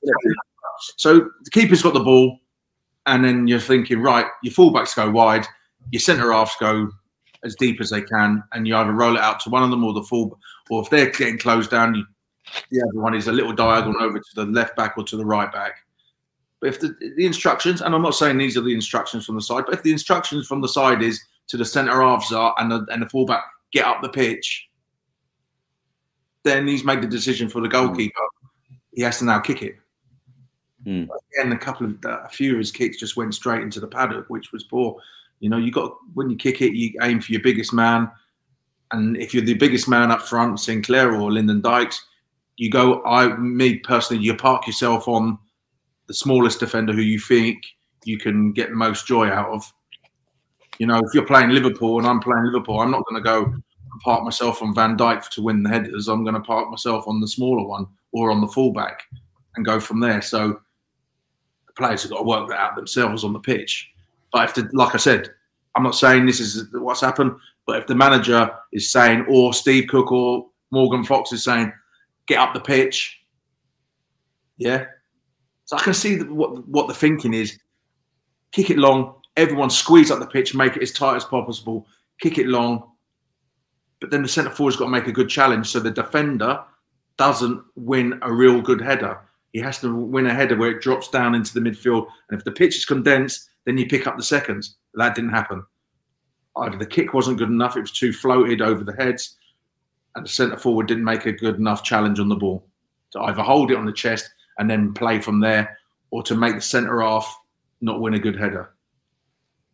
so 0.96 1.30
the 1.42 1.50
keeper's 1.50 1.82
got 1.82 1.94
the 1.94 2.00
ball, 2.00 2.38
and 3.06 3.24
then 3.24 3.46
you're 3.46 3.60
thinking, 3.60 4.00
right, 4.00 4.26
your 4.42 4.52
fullbacks 4.52 4.94
go 4.94 5.10
wide, 5.10 5.46
your 5.90 6.00
centre 6.00 6.32
halves 6.32 6.52
go 6.60 6.90
as 7.44 7.56
deep 7.56 7.80
as 7.80 7.90
they 7.90 8.02
can, 8.02 8.42
and 8.52 8.66
you 8.66 8.76
either 8.76 8.92
roll 8.92 9.16
it 9.16 9.22
out 9.22 9.40
to 9.40 9.50
one 9.50 9.62
of 9.62 9.70
them 9.70 9.84
or 9.84 9.94
the 9.94 10.02
full, 10.02 10.38
or 10.70 10.82
if 10.82 10.90
they're 10.90 11.10
getting 11.10 11.38
closed 11.38 11.70
down, 11.70 11.94
you, 11.94 12.04
the 12.70 12.82
other 12.82 13.00
one 13.00 13.14
is 13.14 13.28
a 13.28 13.32
little 13.32 13.52
diagonal 13.52 14.02
over 14.02 14.18
to 14.18 14.30
the 14.34 14.44
left 14.44 14.76
back 14.76 14.98
or 14.98 15.04
to 15.04 15.16
the 15.16 15.24
right 15.24 15.50
back. 15.50 15.72
But 16.60 16.68
if 16.68 16.80
the, 16.80 16.94
the 17.16 17.24
instructions, 17.24 17.80
and 17.80 17.94
I'm 17.94 18.02
not 18.02 18.14
saying 18.14 18.36
these 18.36 18.58
are 18.58 18.62
the 18.62 18.74
instructions 18.74 19.24
from 19.24 19.36
the 19.36 19.42
side, 19.42 19.64
but 19.64 19.74
if 19.74 19.82
the 19.82 19.92
instructions 19.92 20.46
from 20.46 20.60
the 20.60 20.68
side 20.68 21.02
is 21.02 21.22
to 21.50 21.56
the 21.56 21.64
centre 21.64 22.00
halves 22.00 22.32
are 22.32 22.54
and 22.58 22.70
the, 22.70 22.86
and 22.92 23.02
the 23.02 23.08
fullback 23.08 23.42
get 23.72 23.84
up 23.84 24.02
the 24.02 24.08
pitch, 24.08 24.68
then 26.44 26.66
he's 26.66 26.84
made 26.84 27.02
the 27.02 27.08
decision 27.08 27.48
for 27.48 27.60
the 27.60 27.68
goalkeeper. 27.68 28.22
He 28.92 29.02
has 29.02 29.18
to 29.18 29.24
now 29.24 29.40
kick 29.40 29.62
it. 29.62 29.76
Mm. 30.86 31.08
Again, 31.34 31.52
a 31.52 31.58
couple 31.58 31.86
of 31.86 31.96
a 32.04 32.28
few 32.28 32.52
of 32.52 32.58
his 32.58 32.70
kicks 32.70 32.98
just 32.98 33.16
went 33.16 33.34
straight 33.34 33.62
into 33.62 33.80
the 33.80 33.86
paddock, 33.86 34.30
which 34.30 34.52
was 34.52 34.64
poor. 34.64 34.96
You 35.40 35.50
know, 35.50 35.58
you 35.58 35.72
got 35.72 35.96
when 36.14 36.30
you 36.30 36.36
kick 36.36 36.62
it, 36.62 36.74
you 36.74 36.92
aim 37.02 37.20
for 37.20 37.32
your 37.32 37.42
biggest 37.42 37.72
man, 37.72 38.10
and 38.92 39.16
if 39.16 39.34
you're 39.34 39.44
the 39.44 39.54
biggest 39.54 39.88
man 39.88 40.10
up 40.10 40.22
front, 40.22 40.58
Sinclair 40.58 41.12
or 41.12 41.32
Lyndon 41.32 41.60
Dykes, 41.60 42.02
you 42.56 42.70
go. 42.70 43.02
I, 43.04 43.36
me 43.36 43.78
personally, 43.78 44.22
you 44.22 44.34
park 44.34 44.66
yourself 44.66 45.06
on 45.06 45.38
the 46.06 46.14
smallest 46.14 46.60
defender 46.60 46.92
who 46.92 47.02
you 47.02 47.18
think 47.18 47.58
you 48.04 48.18
can 48.18 48.52
get 48.52 48.70
the 48.70 48.76
most 48.76 49.06
joy 49.06 49.28
out 49.28 49.50
of. 49.50 49.70
You 50.80 50.86
know, 50.86 50.96
if 50.96 51.12
you're 51.12 51.26
playing 51.26 51.50
Liverpool 51.50 51.98
and 51.98 52.06
I'm 52.06 52.20
playing 52.20 52.46
Liverpool, 52.46 52.80
I'm 52.80 52.90
not 52.90 53.04
going 53.04 53.22
to 53.22 53.24
go. 53.24 53.54
park 54.02 54.24
myself 54.24 54.62
on 54.62 54.74
Van 54.74 54.96
Dijk 54.96 55.28
to 55.28 55.42
win 55.42 55.62
the 55.62 55.68
headers. 55.68 56.08
I'm 56.08 56.24
going 56.24 56.34
to 56.34 56.40
park 56.40 56.70
myself 56.70 57.06
on 57.06 57.20
the 57.20 57.28
smaller 57.28 57.68
one 57.68 57.86
or 58.12 58.30
on 58.30 58.40
the 58.40 58.48
fullback 58.48 59.02
and 59.56 59.66
go 59.66 59.78
from 59.78 60.00
there. 60.00 60.22
So 60.22 60.58
the 61.66 61.72
players 61.74 62.02
have 62.02 62.12
got 62.12 62.18
to 62.18 62.24
work 62.24 62.48
that 62.48 62.58
out 62.58 62.76
themselves 62.76 63.24
on 63.24 63.34
the 63.34 63.40
pitch. 63.40 63.90
But 64.32 64.48
if, 64.48 64.54
the, 64.54 64.70
like 64.72 64.94
I 64.94 64.98
said, 64.98 65.28
I'm 65.76 65.82
not 65.82 65.96
saying 65.96 66.24
this 66.24 66.40
is 66.40 66.68
what's 66.72 67.02
happened, 67.02 67.32
but 67.66 67.76
if 67.76 67.86
the 67.86 67.94
manager 67.94 68.50
is 68.72 68.90
saying, 68.90 69.26
or 69.28 69.52
Steve 69.52 69.86
Cook 69.86 70.10
or 70.10 70.46
Morgan 70.70 71.04
Fox 71.04 71.30
is 71.32 71.44
saying, 71.44 71.70
get 72.24 72.38
up 72.38 72.54
the 72.54 72.60
pitch, 72.60 73.20
yeah. 74.56 74.86
So 75.66 75.76
I 75.76 75.82
can 75.82 75.94
see 75.94 76.20
what 76.20 76.66
what 76.66 76.88
the 76.88 76.94
thinking 76.94 77.34
is. 77.34 77.58
Kick 78.50 78.70
it 78.70 78.78
long, 78.78 79.19
everyone 79.40 79.70
squeeze 79.70 80.10
up 80.10 80.20
the 80.20 80.26
pitch, 80.26 80.54
make 80.54 80.76
it 80.76 80.82
as 80.82 80.92
tight 80.92 81.16
as 81.16 81.24
possible, 81.24 81.86
kick 82.20 82.38
it 82.38 82.46
long. 82.46 82.90
But 84.00 84.10
then 84.10 84.22
the 84.22 84.28
centre 84.28 84.50
forward's 84.50 84.76
got 84.76 84.86
to 84.86 84.90
make 84.90 85.06
a 85.06 85.12
good 85.12 85.28
challenge 85.28 85.68
so 85.68 85.80
the 85.80 85.90
defender 85.90 86.62
doesn't 87.16 87.62
win 87.74 88.18
a 88.22 88.32
real 88.32 88.60
good 88.60 88.80
header. 88.80 89.20
He 89.52 89.58
has 89.60 89.80
to 89.80 89.94
win 89.94 90.26
a 90.26 90.34
header 90.34 90.56
where 90.56 90.70
it 90.70 90.80
drops 90.80 91.08
down 91.08 91.34
into 91.34 91.52
the 91.52 91.60
midfield. 91.60 92.06
And 92.28 92.38
if 92.38 92.44
the 92.44 92.52
pitch 92.52 92.76
is 92.76 92.84
condensed, 92.84 93.50
then 93.64 93.76
you 93.76 93.86
pick 93.86 94.06
up 94.06 94.16
the 94.16 94.22
seconds. 94.22 94.76
That 94.94 95.14
didn't 95.14 95.30
happen. 95.30 95.64
Either 96.56 96.78
the 96.78 96.86
kick 96.86 97.14
wasn't 97.14 97.38
good 97.38 97.48
enough, 97.48 97.76
it 97.76 97.80
was 97.80 97.92
too 97.92 98.12
floated 98.12 98.60
over 98.60 98.84
the 98.84 98.94
heads, 98.94 99.36
and 100.14 100.24
the 100.24 100.30
centre 100.30 100.56
forward 100.56 100.88
didn't 100.88 101.04
make 101.04 101.26
a 101.26 101.32
good 101.32 101.56
enough 101.56 101.84
challenge 101.84 102.18
on 102.18 102.28
the 102.28 102.36
ball 102.36 102.66
to 103.12 103.20
either 103.20 103.42
hold 103.42 103.70
it 103.70 103.76
on 103.76 103.86
the 103.86 103.92
chest 103.92 104.28
and 104.58 104.68
then 104.68 104.92
play 104.92 105.20
from 105.20 105.40
there, 105.40 105.78
or 106.10 106.22
to 106.22 106.34
make 106.34 106.54
the 106.54 106.60
centre 106.60 107.00
half 107.00 107.38
not 107.80 108.00
win 108.00 108.14
a 108.14 108.18
good 108.18 108.36
header. 108.36 108.72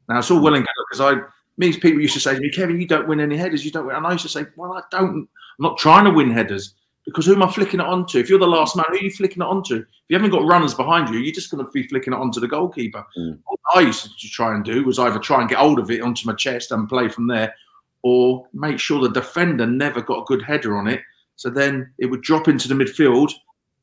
Now 0.08 0.18
it's 0.18 0.30
all 0.30 0.40
well 0.40 0.54
and 0.54 0.64
good 0.64 0.84
because 0.90 1.00
I 1.00 1.20
means 1.56 1.76
people 1.76 2.00
used 2.00 2.14
to 2.14 2.20
say 2.20 2.34
to 2.34 2.40
me, 2.40 2.50
Kevin, 2.50 2.80
you 2.80 2.86
don't 2.86 3.08
win 3.08 3.20
any 3.20 3.36
headers, 3.36 3.64
you 3.64 3.70
don't 3.70 3.86
win. 3.86 3.96
And 3.96 4.06
I 4.06 4.12
used 4.12 4.24
to 4.24 4.28
say, 4.28 4.46
Well, 4.56 4.72
I 4.72 4.82
don't 4.90 5.28
I'm 5.58 5.62
not 5.62 5.78
trying 5.78 6.04
to 6.04 6.10
win 6.10 6.30
headers 6.30 6.74
because 7.06 7.24
who 7.24 7.34
am 7.34 7.42
I 7.42 7.50
flicking 7.50 7.80
it 7.80 7.86
onto? 7.86 8.18
If 8.18 8.28
you're 8.28 8.38
the 8.38 8.46
last 8.46 8.76
man, 8.76 8.84
who 8.88 8.96
are 8.96 9.00
you 9.00 9.10
flicking 9.10 9.42
it 9.42 9.46
onto? 9.46 9.76
If 9.76 9.86
you 10.08 10.16
haven't 10.16 10.32
got 10.32 10.44
runners 10.44 10.74
behind 10.74 11.08
you, 11.08 11.20
you're 11.20 11.32
just 11.32 11.50
going 11.50 11.64
to 11.64 11.70
be 11.70 11.84
flicking 11.84 12.12
it 12.12 12.18
onto 12.18 12.40
the 12.40 12.48
goalkeeper. 12.48 13.06
Mm. 13.16 13.38
What 13.46 13.60
I 13.76 13.80
used 13.80 14.18
to 14.18 14.28
try 14.28 14.54
and 14.54 14.64
do 14.64 14.84
was 14.84 14.98
either 14.98 15.18
try 15.20 15.40
and 15.40 15.48
get 15.48 15.58
hold 15.58 15.78
of 15.78 15.90
it 15.90 16.02
onto 16.02 16.26
my 16.26 16.34
chest 16.34 16.72
and 16.72 16.88
play 16.88 17.08
from 17.08 17.28
there, 17.28 17.54
or 18.02 18.46
make 18.52 18.80
sure 18.80 19.00
the 19.00 19.08
defender 19.08 19.66
never 19.66 20.02
got 20.02 20.22
a 20.22 20.24
good 20.24 20.42
header 20.42 20.76
on 20.76 20.88
it. 20.88 21.00
So 21.36 21.48
then 21.48 21.92
it 21.98 22.06
would 22.06 22.22
drop 22.22 22.48
into 22.48 22.66
the 22.66 22.74
midfield, 22.74 23.32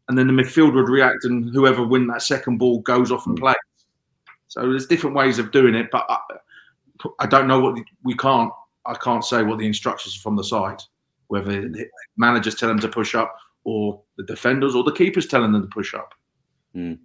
and 0.10 0.18
then 0.18 0.28
the 0.28 0.34
midfield 0.34 0.74
would 0.76 0.90
react, 0.90 1.24
and 1.24 1.54
whoever 1.54 1.86
win 1.86 2.08
that 2.08 2.24
second 2.24 2.58
ball 2.58 2.80
goes 2.82 3.10
off 3.10 3.26
and 3.26 3.38
plays. 3.38 3.56
So 4.54 4.62
there's 4.70 4.86
different 4.86 5.16
ways 5.16 5.40
of 5.40 5.52
doing 5.52 5.74
it, 5.74 5.90
but 5.92 6.06
I, 6.08 6.20
I 7.20 7.26
don't 7.26 7.48
know 7.48 7.60
what 7.60 7.74
the, 7.74 7.84
we 8.04 8.16
can't. 8.16 8.52
I 8.86 8.94
can't 8.94 9.26
say 9.26 9.42
what 9.42 9.58
the 9.58 9.66
instructions 9.66 10.14
from 10.14 10.36
the 10.36 10.44
side, 10.44 10.80
whether 11.28 11.68
the 11.70 11.88
managers 12.18 12.54
tell 12.54 12.70
them 12.70 12.78
to 12.82 12.88
push 12.88 13.16
up, 13.16 13.36
or 13.64 14.00
the 14.16 14.24
defenders, 14.26 14.76
or 14.76 14.84
the 14.84 14.92
keepers 14.92 15.26
telling 15.26 15.54
them 15.54 15.64
to 15.64 15.68
push 15.70 15.96
up. 15.96 16.14
Mm. 16.76 17.00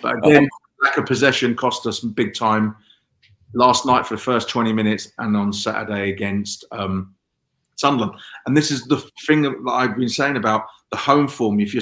But 0.00 0.18
again, 0.18 0.48
lack 0.80 0.96
of 0.96 1.06
possession 1.06 1.56
cost 1.56 1.88
us 1.88 1.98
big 1.98 2.34
time 2.34 2.76
last 3.52 3.84
night 3.84 4.06
for 4.06 4.14
the 4.14 4.22
first 4.22 4.48
20 4.48 4.72
minutes, 4.72 5.10
and 5.18 5.36
on 5.36 5.52
Saturday 5.52 6.12
against 6.12 6.64
um, 6.70 7.16
Sunderland. 7.74 8.12
And 8.46 8.56
this 8.56 8.70
is 8.70 8.84
the 8.84 8.98
thing 9.26 9.42
that 9.42 9.56
I've 9.68 9.96
been 9.96 10.08
saying 10.08 10.36
about 10.36 10.66
the 10.92 10.98
home 10.98 11.26
form. 11.26 11.58
If 11.58 11.74
you 11.74 11.80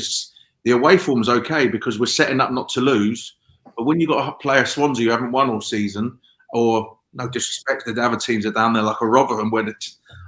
the 0.65 0.71
away 0.71 0.97
form 0.97 1.21
is 1.21 1.29
okay 1.29 1.69
because 1.69 2.01
we're 2.01 2.07
setting 2.07 2.41
up 2.41 2.53
not 2.53 2.71
to 2.71 2.81
lose, 2.81 3.35
but 3.81 3.87
when 3.87 3.99
you've 3.99 4.11
got 4.11 4.29
a 4.29 4.33
player 4.33 4.67
Swansea 4.67 5.07
who 5.07 5.11
haven't 5.11 5.33
won 5.33 5.49
all 5.49 5.63
season, 5.63 6.19
or 6.53 6.99
no 7.15 7.27
disrespect 7.27 7.87
to 7.87 7.95
the 7.95 8.03
other 8.03 8.19
teams 8.19 8.45
are 8.45 8.53
down 8.53 8.75
there 8.75 8.83
like 8.83 9.01
a 9.01 9.07
Rotherham 9.07 9.51
where 9.51 9.63
the, 9.63 9.75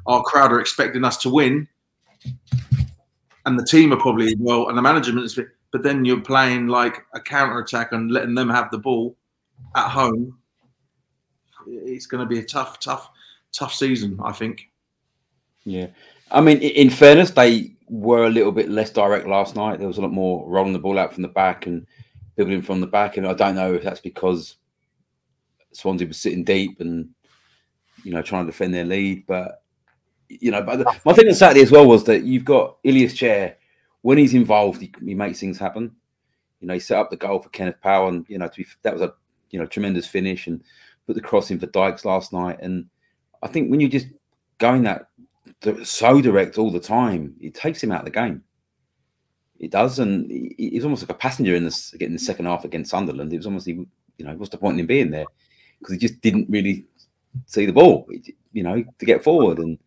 our 0.06 0.22
crowd 0.22 0.52
are 0.52 0.60
expecting 0.60 1.04
us 1.04 1.18
to 1.18 1.28
win, 1.28 1.68
and 3.44 3.58
the 3.58 3.66
team 3.66 3.92
are 3.92 4.00
probably 4.00 4.34
well, 4.38 4.70
and 4.70 4.78
the 4.78 4.80
management 4.80 5.26
is. 5.26 5.38
But 5.70 5.82
then 5.82 6.06
you're 6.06 6.22
playing 6.22 6.68
like 6.68 7.04
a 7.14 7.20
counter 7.20 7.58
attack 7.58 7.92
and 7.92 8.10
letting 8.10 8.34
them 8.34 8.48
have 8.48 8.70
the 8.70 8.78
ball 8.78 9.18
at 9.76 9.90
home. 9.90 10.38
It's 11.66 12.06
going 12.06 12.26
to 12.26 12.26
be 12.26 12.38
a 12.38 12.44
tough, 12.44 12.80
tough, 12.80 13.10
tough 13.52 13.74
season, 13.74 14.18
I 14.24 14.32
think. 14.32 14.70
Yeah, 15.66 15.88
I 16.30 16.40
mean, 16.40 16.56
in 16.56 16.88
fairness, 16.88 17.32
they 17.32 17.72
were 17.90 18.24
a 18.24 18.30
little 18.30 18.52
bit 18.52 18.70
less 18.70 18.88
direct 18.88 19.26
last 19.26 19.56
night. 19.56 19.78
There 19.78 19.88
was 19.88 19.98
a 19.98 20.00
lot 20.00 20.10
more 20.10 20.48
rolling 20.48 20.72
the 20.72 20.78
ball 20.78 20.98
out 20.98 21.12
from 21.12 21.20
the 21.20 21.28
back 21.28 21.66
and 21.66 21.86
building 22.44 22.62
from 22.62 22.80
the 22.80 22.86
back, 22.86 23.16
and 23.16 23.26
I 23.26 23.34
don't 23.34 23.54
know 23.54 23.74
if 23.74 23.82
that's 23.82 24.00
because 24.00 24.56
Swansea 25.72 26.06
was 26.06 26.20
sitting 26.20 26.44
deep 26.44 26.80
and 26.80 27.10
you 28.04 28.12
know 28.12 28.22
trying 28.22 28.46
to 28.46 28.52
defend 28.52 28.74
their 28.74 28.84
lead. 28.84 29.26
But 29.26 29.62
you 30.28 30.50
know, 30.50 30.62
but 30.62 30.76
the, 30.76 31.00
my 31.04 31.12
thing 31.12 31.28
on 31.28 31.34
Saturday 31.34 31.62
as 31.62 31.70
well 31.70 31.86
was 31.86 32.04
that 32.04 32.24
you've 32.24 32.44
got 32.44 32.76
Ilias 32.84 33.14
Chair 33.14 33.56
when 34.02 34.18
he's 34.18 34.34
involved, 34.34 34.80
he, 34.80 34.92
he, 35.04 35.14
makes 35.14 35.38
things 35.38 35.58
happen. 35.58 35.94
You 36.60 36.66
know, 36.66 36.74
he 36.74 36.80
set 36.80 36.98
up 36.98 37.10
the 37.10 37.16
goal 37.16 37.40
for 37.40 37.48
Kenneth 37.50 37.80
Paal, 37.80 38.08
and 38.08 38.26
you 38.28 38.38
know, 38.38 38.48
be, 38.54 38.66
that 38.82 38.92
was 38.92 39.02
a 39.02 39.14
you 39.50 39.58
know 39.58 39.66
tremendous 39.66 40.06
finish, 40.06 40.46
and 40.46 40.62
put 41.06 41.14
the 41.14 41.22
cross 41.22 41.50
in 41.50 41.58
for 41.58 41.66
Dykes 41.66 42.04
last 42.04 42.32
night. 42.32 42.58
And 42.60 42.86
I 43.42 43.48
think 43.48 43.70
when 43.70 43.80
you're 43.80 43.90
just 43.90 44.08
going 44.58 44.82
that 44.84 45.08
so 45.84 46.20
direct 46.20 46.58
all 46.58 46.70
the 46.70 46.80
time, 46.80 47.34
it 47.40 47.54
takes 47.54 47.82
him 47.82 47.92
out 47.92 48.00
of 48.00 48.04
the 48.04 48.10
game. 48.10 48.42
It 49.62 49.70
does, 49.70 49.98
and 49.98 50.30
he's 50.58 50.84
almost 50.84 51.02
like 51.02 51.10
a 51.10 51.14
passenger 51.14 51.54
in 51.54 51.64
this 51.64 51.92
getting 51.92 52.12
the 52.12 52.18
second 52.18 52.44
half 52.44 52.64
against 52.64 52.90
Sunderland. 52.90 53.32
It 53.32 53.38
was 53.38 53.46
almost, 53.46 53.66
you 53.66 53.86
know, 54.18 54.34
what's 54.34 54.50
the 54.50 54.58
point 54.58 54.74
in 54.74 54.80
him 54.80 54.86
being 54.86 55.10
there? 55.10 55.26
because 55.82 55.94
he 55.94 55.98
just 55.98 56.20
didn't 56.20 56.48
really 56.48 56.84
see 57.46 57.66
the 57.66 57.72
ball, 57.72 58.08
you 58.52 58.62
know, 58.62 58.84
to 58.98 59.06
get 59.06 59.24
forward. 59.24 59.58
And 59.58 59.78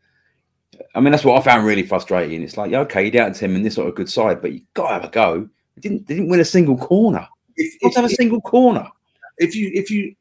I 0.94 1.00
mean, 1.00 1.12
that's 1.12 1.24
what 1.24 1.40
I 1.40 1.44
found 1.44 1.66
really 1.66 1.84
frustrating. 1.84 2.44
It's 2.44 2.58
like, 2.58 2.72
yeah, 2.72 2.80
okay, 2.82 3.04
you're 3.04 3.12
down 3.12 3.34
to 3.34 3.46
him, 3.46 3.56
and 3.56 3.66
this 3.66 3.76
sort 3.76 3.88
of 3.88 3.96
good 3.96 4.10
side, 4.10 4.42
but 4.42 4.52
you 4.52 4.62
got 4.74 4.88
to 4.88 4.94
have 4.94 5.06
a 5.06 5.10
go. 5.10 5.50
They 5.76 5.82
didn't 5.82 6.08
they 6.08 6.16
didn't 6.16 6.30
win 6.30 6.40
a 6.40 6.46
single 6.46 6.78
corner. 6.78 7.28
If, 7.56 7.76
if, 7.82 7.96
have 7.96 8.06
a 8.06 8.10
single 8.10 8.42
corner. 8.42 8.88
If 9.38 9.56
you 9.56 9.72
if 9.74 9.90
you 9.90 10.16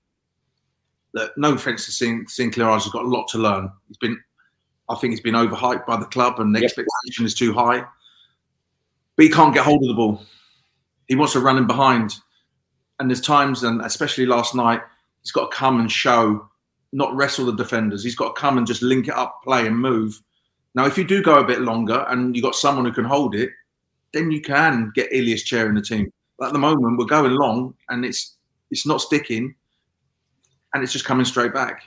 look, 1.12 1.36
no 1.36 1.54
offense 1.54 1.86
to 1.86 2.24
Sinclair, 2.28 2.68
has 2.68 2.88
got 2.88 3.04
a 3.04 3.08
lot 3.08 3.28
to 3.28 3.38
learn. 3.38 3.70
He's 3.88 3.96
been, 3.96 4.20
I 4.88 4.94
think, 4.96 5.12
he's 5.12 5.20
been 5.20 5.34
overhyped 5.34 5.86
by 5.86 5.96
the 5.96 6.06
club, 6.06 6.40
and 6.40 6.54
the 6.54 6.60
yep. 6.60 6.66
expectation 6.66 7.24
is 7.24 7.34
too 7.34 7.52
high. 7.52 7.84
But 9.16 9.24
he 9.24 9.30
can't 9.30 9.54
get 9.54 9.64
hold 9.64 9.82
of 9.82 9.88
the 9.88 9.94
ball. 9.94 10.22
He 11.08 11.14
wants 11.14 11.34
to 11.34 11.40
run 11.40 11.58
in 11.58 11.66
behind, 11.66 12.14
and 12.98 13.10
there's 13.10 13.20
times, 13.20 13.62
and 13.62 13.80
especially 13.82 14.26
last 14.26 14.54
night, 14.54 14.80
He's 15.24 15.32
got 15.32 15.50
to 15.50 15.56
come 15.56 15.80
and 15.80 15.90
show, 15.90 16.48
not 16.92 17.14
wrestle 17.16 17.46
the 17.46 17.56
defenders. 17.56 18.04
He's 18.04 18.14
got 18.14 18.34
to 18.34 18.40
come 18.40 18.58
and 18.58 18.66
just 18.66 18.82
link 18.82 19.08
it 19.08 19.14
up, 19.14 19.40
play 19.42 19.66
and 19.66 19.76
move. 19.76 20.20
Now, 20.74 20.84
if 20.84 20.98
you 20.98 21.04
do 21.04 21.22
go 21.22 21.36
a 21.36 21.44
bit 21.44 21.62
longer 21.62 22.04
and 22.08 22.36
you've 22.36 22.44
got 22.44 22.54
someone 22.54 22.84
who 22.84 22.92
can 22.92 23.06
hold 23.06 23.34
it, 23.34 23.50
then 24.12 24.30
you 24.30 24.42
can 24.42 24.92
get 24.94 25.12
Ilias 25.12 25.42
Chair 25.42 25.66
in 25.68 25.74
the 25.74 25.82
team. 25.82 26.12
But 26.38 26.48
at 26.48 26.52
the 26.52 26.58
moment, 26.58 26.98
we're 26.98 27.06
going 27.06 27.32
long 27.32 27.74
and 27.88 28.04
it's 28.04 28.36
it's 28.70 28.86
not 28.86 29.00
sticking, 29.00 29.54
and 30.72 30.82
it's 30.82 30.92
just 30.92 31.04
coming 31.04 31.24
straight 31.24 31.54
back. 31.54 31.82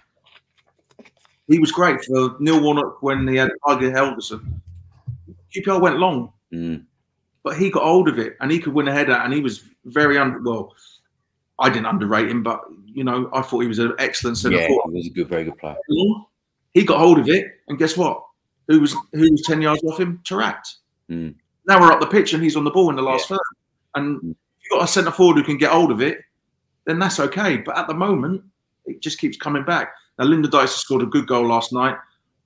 He 1.48 1.60
was 1.60 1.72
great 1.72 2.04
for 2.06 2.36
Neil 2.40 2.62
Warnock 2.62 3.02
when 3.04 3.28
he 3.28 3.36
had 3.36 3.52
Heidar 3.66 3.92
Helguson. 3.92 4.62
QPR 5.54 5.82
went 5.82 5.98
long, 5.98 6.32
mm. 6.54 6.84
But 7.48 7.56
he 7.56 7.70
got 7.70 7.84
hold 7.84 8.10
of 8.10 8.20
it 8.20 8.36
and 8.42 8.52
he 8.52 8.60
could 8.60 8.74
win 8.74 8.90
a 8.90 8.92
header, 8.92 9.14
and 9.14 9.34
he 9.34 9.40
was 9.40 9.64
very 9.86 10.18
under. 10.18 10.42
Well, 10.42 10.76
I 11.60 11.70
didn't 11.70 11.86
underrate 11.86 12.30
him, 12.30 12.44
but 12.44 12.62
you 12.86 13.06
know, 13.06 13.30
I 13.32 13.42
thought 13.42 13.62
he 13.62 13.70
was 13.70 13.80
an 13.80 13.94
excellent 14.00 14.38
centre 14.38 14.58
yeah, 14.58 14.68
forward. 14.68 14.92
he 14.92 14.98
was 14.98 15.08
a 15.08 15.12
good, 15.12 15.30
very 15.30 15.46
good 15.46 15.58
player. 15.58 15.78
He 16.74 16.84
got 16.84 17.00
hold 17.00 17.20
of 17.20 17.30
it, 17.30 17.46
and 17.70 17.80
guess 17.80 17.96
what? 17.96 18.22
Who 18.68 18.82
was 18.82 18.94
who 19.14 19.32
was 19.32 19.44
ten 19.44 19.62
yards 19.62 19.82
off 19.86 19.98
him? 19.98 20.20
Taarabt. 20.26 20.76
Mm. 21.10 21.36
Now 21.70 21.80
we're 21.80 21.90
up 21.90 22.02
the 22.02 22.08
pitch, 22.08 22.34
and 22.34 22.44
he's 22.44 22.58
on 22.58 22.66
the 22.66 22.70
ball 22.70 22.90
in 22.90 22.98
the 22.98 23.02
last 23.02 23.30
yeah. 23.30 23.38
third. 23.38 23.56
And 23.96 24.22
mm. 24.22 24.32
if 24.32 24.38
you've 24.66 24.78
got 24.78 24.90
a 24.90 24.92
centre 24.92 25.12
forward 25.12 25.38
who 25.38 25.46
can 25.46 25.58
get 25.58 25.72
hold 25.72 25.94
of 25.94 26.02
it, 26.02 26.20
then 26.84 27.00
that's 27.00 27.22
okay. 27.22 27.56
But 27.56 27.78
at 27.78 27.88
the 27.88 27.94
moment, 27.94 28.44
it 28.86 29.02
just 29.02 29.20
keeps 29.20 29.38
coming 29.38 29.64
back. 29.64 29.94
Now 30.20 30.26
Lyndon 30.26 30.52
Dykes 30.52 30.76
scored 30.76 31.02
a 31.02 31.06
good 31.06 31.28
goal 31.28 31.48
last 31.48 31.72
night. 31.72 31.96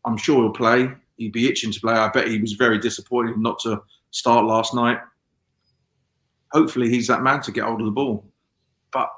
I'm 0.06 0.18
sure 0.18 0.44
he'll 0.44 0.54
play. 0.54 0.92
He'd 1.18 1.34
be 1.34 1.48
itching 1.48 1.72
to 1.72 1.80
play. 1.80 1.96
I 1.96 2.10
bet 2.10 2.28
he 2.28 2.40
was 2.40 2.54
very 2.54 2.78
disappointed 2.78 3.40
not 3.40 3.58
to 3.62 3.82
start 4.12 4.46
last 4.46 4.74
night. 4.74 5.00
Hopefully, 6.52 6.90
he's 6.90 7.08
that 7.08 7.24
man 7.24 7.42
to 7.42 7.52
get 7.52 7.64
hold 7.64 7.82
of 7.82 7.86
the 7.86 7.92
ball. 7.92 8.26
But 8.92 9.10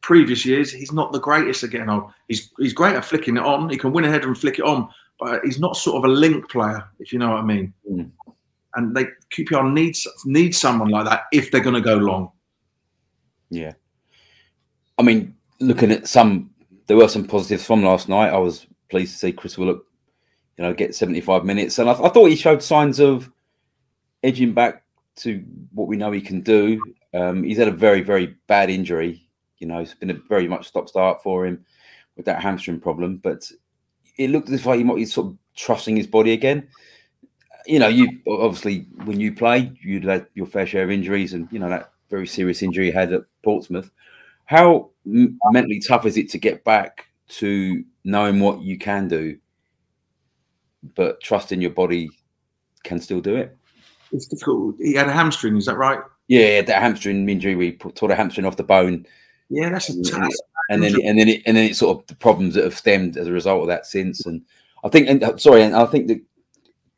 previous 0.00 0.46
years, 0.46 0.72
he's 0.72 0.92
not 0.92 1.12
the 1.12 1.20
greatest 1.20 1.64
at 1.64 1.70
getting 1.70 1.88
on. 1.88 2.12
He's 2.28 2.50
he's 2.58 2.72
great 2.72 2.96
at 2.96 3.04
flicking 3.04 3.36
it 3.36 3.42
on. 3.42 3.68
He 3.68 3.76
can 3.76 3.92
win 3.92 4.04
ahead 4.04 4.24
and 4.24 4.38
flick 4.38 4.58
it 4.58 4.64
on, 4.64 4.88
but 5.18 5.44
he's 5.44 5.58
not 5.58 5.76
sort 5.76 5.96
of 5.96 6.04
a 6.04 6.12
link 6.12 6.48
player, 6.48 6.84
if 6.98 7.12
you 7.12 7.18
know 7.18 7.30
what 7.30 7.40
I 7.40 7.42
mean. 7.42 7.74
Mm. 7.90 8.10
And 8.74 8.96
they 8.96 9.06
QPR 9.34 9.72
needs 9.72 10.06
needs 10.24 10.58
someone 10.58 10.88
like 10.88 11.06
that 11.06 11.24
if 11.32 11.50
they're 11.50 11.60
going 11.60 11.74
to 11.74 11.80
go 11.80 11.96
long. 11.96 12.30
Yeah, 13.50 13.72
I 14.98 15.02
mean, 15.02 15.34
looking 15.60 15.92
at 15.92 16.08
some, 16.08 16.50
there 16.86 16.96
were 16.96 17.08
some 17.08 17.26
positives 17.26 17.64
from 17.64 17.82
last 17.82 18.08
night. 18.08 18.30
I 18.30 18.38
was 18.38 18.66
pleased 18.90 19.12
to 19.12 19.18
see 19.18 19.32
Chris 19.32 19.56
Willock, 19.56 19.82
you 20.58 20.64
know, 20.64 20.74
get 20.74 20.94
seventy 20.94 21.20
five 21.20 21.44
minutes, 21.44 21.78
and 21.78 21.88
I, 21.88 21.92
I 21.92 22.08
thought 22.08 22.26
he 22.26 22.36
showed 22.36 22.62
signs 22.62 23.00
of 23.00 23.30
edging 24.26 24.52
back 24.52 24.82
to 25.16 25.42
what 25.72 25.88
we 25.88 25.96
know 25.96 26.10
he 26.10 26.20
can 26.20 26.40
do. 26.40 26.82
Um, 27.14 27.44
he's 27.44 27.58
had 27.58 27.68
a 27.68 27.72
very, 27.72 28.02
very 28.02 28.36
bad 28.48 28.68
injury. 28.68 29.26
You 29.58 29.68
know, 29.68 29.78
it's 29.78 29.94
been 29.94 30.10
a 30.10 30.20
very 30.28 30.48
much 30.48 30.68
stop 30.68 30.88
start 30.88 31.22
for 31.22 31.46
him 31.46 31.64
with 32.16 32.26
that 32.26 32.42
hamstring 32.42 32.80
problem. 32.80 33.18
But 33.18 33.50
it 34.18 34.30
looked 34.30 34.48
as 34.48 34.54
if 34.54 34.64
he 34.64 34.84
might 34.84 34.96
be 34.96 35.06
sort 35.06 35.28
of 35.28 35.38
trusting 35.54 35.96
his 35.96 36.06
body 36.06 36.32
again. 36.32 36.68
You 37.66 37.78
know, 37.78 37.88
you 37.88 38.20
obviously 38.28 38.86
when 39.04 39.20
you 39.20 39.32
play, 39.34 39.72
you'd 39.80 40.04
had 40.04 40.26
your 40.34 40.46
fair 40.46 40.66
share 40.66 40.84
of 40.84 40.90
injuries, 40.90 41.32
and 41.32 41.48
you 41.50 41.58
know 41.58 41.68
that 41.68 41.92
very 42.10 42.26
serious 42.26 42.62
injury 42.62 42.86
you 42.86 42.92
had 42.92 43.12
at 43.12 43.22
Portsmouth. 43.42 43.90
How 44.44 44.90
m- 45.06 45.38
mentally 45.50 45.80
tough 45.80 46.06
is 46.06 46.16
it 46.16 46.30
to 46.30 46.38
get 46.38 46.64
back 46.64 47.06
to 47.28 47.82
knowing 48.04 48.38
what 48.38 48.60
you 48.60 48.78
can 48.78 49.08
do, 49.08 49.38
but 50.94 51.20
trusting 51.20 51.60
your 51.60 51.72
body 51.72 52.08
can 52.84 53.00
still 53.00 53.20
do 53.20 53.34
it? 53.36 53.56
It's 54.12 54.26
difficult. 54.26 54.76
He 54.78 54.94
had 54.94 55.08
a 55.08 55.12
hamstring, 55.12 55.56
is 55.56 55.66
that 55.66 55.76
right? 55.76 56.00
Yeah, 56.28 56.62
that 56.62 56.82
hamstring 56.82 57.28
injury, 57.28 57.56
we 57.56 57.72
tore 57.72 58.08
the 58.08 58.14
hamstring 58.14 58.46
off 58.46 58.56
the 58.56 58.64
bone. 58.64 59.06
Yeah, 59.48 59.70
that's 59.70 59.90
a 59.90 59.92
and, 59.92 60.32
and 60.70 60.82
then 60.82 60.94
and 61.04 61.18
then 61.18 61.28
it, 61.28 61.42
and 61.46 61.56
then 61.56 61.64
it's 61.64 61.78
sort 61.78 61.98
of 61.98 62.06
the 62.08 62.16
problems 62.16 62.54
that 62.54 62.64
have 62.64 62.76
stemmed 62.76 63.16
as 63.16 63.28
a 63.28 63.32
result 63.32 63.62
of 63.62 63.68
that 63.68 63.86
since. 63.86 64.26
And 64.26 64.42
I 64.84 64.88
think, 64.88 65.08
and 65.08 65.22
uh, 65.22 65.36
sorry, 65.36 65.62
and 65.62 65.76
I 65.76 65.86
think 65.86 66.08
that 66.08 66.20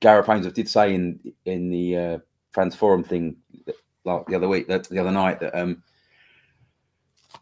Gareth 0.01 0.29
Ainsworth 0.29 0.55
did 0.55 0.69
say 0.69 0.95
in 0.95 1.21
in 1.45 1.71
the 1.71 1.97
uh, 1.97 2.19
fans 2.53 2.75
forum 2.75 3.05
thing 3.05 3.37
like 4.05 4.27
the 4.27 4.37
other 4.37 4.49
week, 4.49 4.69
that 4.69 4.89
the 4.89 4.99
other 4.99 5.13
night, 5.13 5.41
that 5.41 5.55
um 5.55 5.83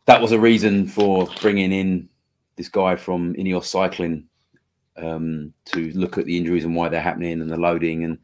that 0.07 0.21
was 0.21 0.33
a 0.33 0.41
reason 0.41 0.87
for 0.87 1.29
bringing 1.41 1.73
in 1.73 2.09
this 2.57 2.69
guy 2.69 2.97
from 2.97 3.35
Ineos 3.35 3.65
Cycling 3.65 4.25
um, 4.97 5.53
to 5.67 5.93
look 5.93 6.19
at 6.19 6.25
the 6.25 6.37
injuries 6.37 6.65
and 6.65 6.75
why 6.75 6.89
they're 6.89 7.01
happening 7.01 7.41
and 7.41 7.51
the 7.51 7.57
loading. 7.57 8.05
And 8.05 8.19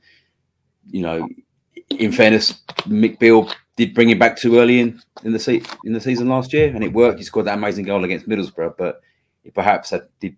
you 0.90 1.02
know, 1.02 1.28
in 1.90 2.12
fairness, 2.12 2.60
Mick 2.82 3.18
Beale 3.18 3.50
did 3.76 3.94
bring 3.94 4.10
him 4.10 4.18
back 4.18 4.36
too 4.36 4.58
early 4.58 4.80
in 4.80 5.00
in 5.24 5.32
the 5.32 5.38
se- 5.38 5.62
in 5.84 5.92
the 5.92 6.00
season 6.00 6.28
last 6.28 6.52
year, 6.52 6.74
and 6.74 6.84
it 6.84 6.92
worked. 6.92 7.18
He 7.18 7.24
scored 7.24 7.46
that 7.46 7.58
amazing 7.58 7.84
goal 7.84 8.04
against 8.04 8.28
Middlesbrough, 8.28 8.76
but 8.76 9.00
it 9.44 9.54
perhaps 9.54 9.90
did 10.20 10.36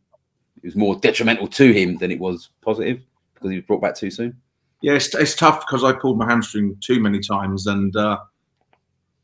it 0.64 0.68
was 0.68 0.76
more 0.76 0.96
detrimental 0.96 1.46
to 1.46 1.72
him 1.72 1.98
than 1.98 2.10
it 2.10 2.18
was 2.18 2.48
positive 2.62 3.02
because 3.34 3.50
he 3.50 3.56
was 3.56 3.66
brought 3.66 3.82
back 3.82 3.94
too 3.94 4.10
soon. 4.10 4.40
Yeah, 4.80 4.94
it's, 4.94 5.14
it's 5.14 5.34
tough 5.34 5.60
because 5.60 5.84
I 5.84 5.92
pulled 5.92 6.18
my 6.18 6.26
hamstring 6.26 6.76
too 6.80 7.00
many 7.00 7.20
times, 7.20 7.66
and 7.66 7.94
uh, 7.96 8.18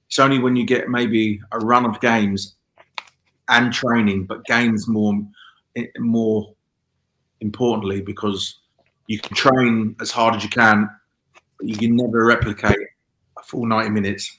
it's 0.07 0.19
only 0.19 0.39
when 0.39 0.57
you 0.57 0.67
get 0.67 0.89
maybe 0.89 1.41
a 1.53 1.59
run 1.59 1.87
of 1.87 2.01
games 2.01 2.57
and 3.49 3.73
training, 3.73 4.27
but 4.27 4.45
games 4.45 4.89
more 4.89 5.15
more 5.99 6.55
importantly 7.41 8.03
because 8.03 8.59
you 9.07 9.19
can 9.19 9.35
train 9.35 9.97
as 10.01 10.11
hard 10.11 10.35
as 10.35 10.43
you 10.43 10.51
can, 10.51 10.91
you 11.63 11.77
can 11.77 11.97
never 11.97 12.25
replicate 12.25 12.79
a 13.39 13.43
full 13.43 13.67
90 13.67 13.91
minutes 13.91 14.39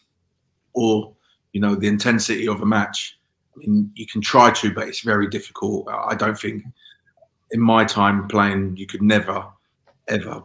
or 0.73 1.13
you 1.53 1.61
know 1.61 1.75
the 1.75 1.87
intensity 1.87 2.47
of 2.47 2.61
a 2.61 2.65
match. 2.65 3.17
I 3.55 3.59
mean, 3.59 3.91
you 3.95 4.07
can 4.07 4.21
try 4.21 4.51
to, 4.51 4.73
but 4.73 4.87
it's 4.87 5.01
very 5.01 5.27
difficult. 5.27 5.87
I 5.89 6.15
don't 6.15 6.39
think 6.39 6.63
in 7.51 7.59
my 7.59 7.83
time 7.83 8.27
playing, 8.27 8.77
you 8.77 8.87
could 8.87 9.01
never 9.01 9.45
ever 10.07 10.43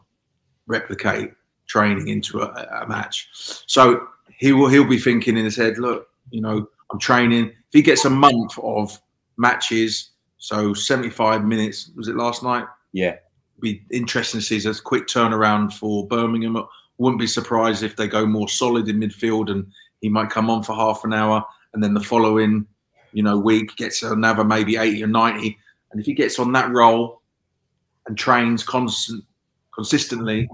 replicate 0.66 1.32
training 1.66 2.08
into 2.08 2.40
a, 2.40 2.82
a 2.82 2.86
match. 2.88 3.28
So 3.66 4.06
he 4.36 4.52
will 4.52 4.68
he'll 4.68 4.88
be 4.88 4.98
thinking 4.98 5.36
in 5.36 5.44
his 5.44 5.56
head, 5.56 5.78
look, 5.78 6.08
you 6.30 6.40
know, 6.40 6.68
I'm 6.90 6.98
training. 6.98 7.46
If 7.46 7.72
he 7.72 7.82
gets 7.82 8.04
a 8.04 8.10
month 8.10 8.58
of 8.58 9.00
matches, 9.36 10.10
so 10.38 10.74
75 10.74 11.44
minutes, 11.44 11.90
was 11.96 12.08
it 12.08 12.16
last 12.16 12.42
night? 12.42 12.66
Yeah. 12.92 13.16
Be 13.60 13.82
interesting 13.90 14.40
to 14.40 14.46
see 14.60 14.68
a 14.68 14.74
quick 14.74 15.06
turnaround 15.06 15.72
for 15.72 16.06
Birmingham. 16.06 16.62
Wouldn't 16.98 17.20
be 17.20 17.26
surprised 17.26 17.82
if 17.82 17.96
they 17.96 18.06
go 18.06 18.26
more 18.26 18.48
solid 18.48 18.88
in 18.88 19.00
midfield 19.00 19.50
and 19.50 19.66
he 20.00 20.08
might 20.08 20.30
come 20.30 20.50
on 20.50 20.62
for 20.62 20.74
half 20.74 21.04
an 21.04 21.12
hour 21.12 21.44
and 21.72 21.82
then 21.82 21.94
the 21.94 22.00
following, 22.00 22.66
you 23.12 23.22
know, 23.22 23.38
week 23.38 23.76
gets 23.76 24.02
another 24.02 24.44
maybe 24.44 24.76
80 24.76 25.04
or 25.04 25.08
90. 25.08 25.58
And 25.90 26.00
if 26.00 26.06
he 26.06 26.14
gets 26.14 26.38
on 26.38 26.52
that 26.52 26.70
role 26.70 27.20
and 28.06 28.16
trains 28.16 28.62
constant 28.62 29.24
consistently, 29.74 30.48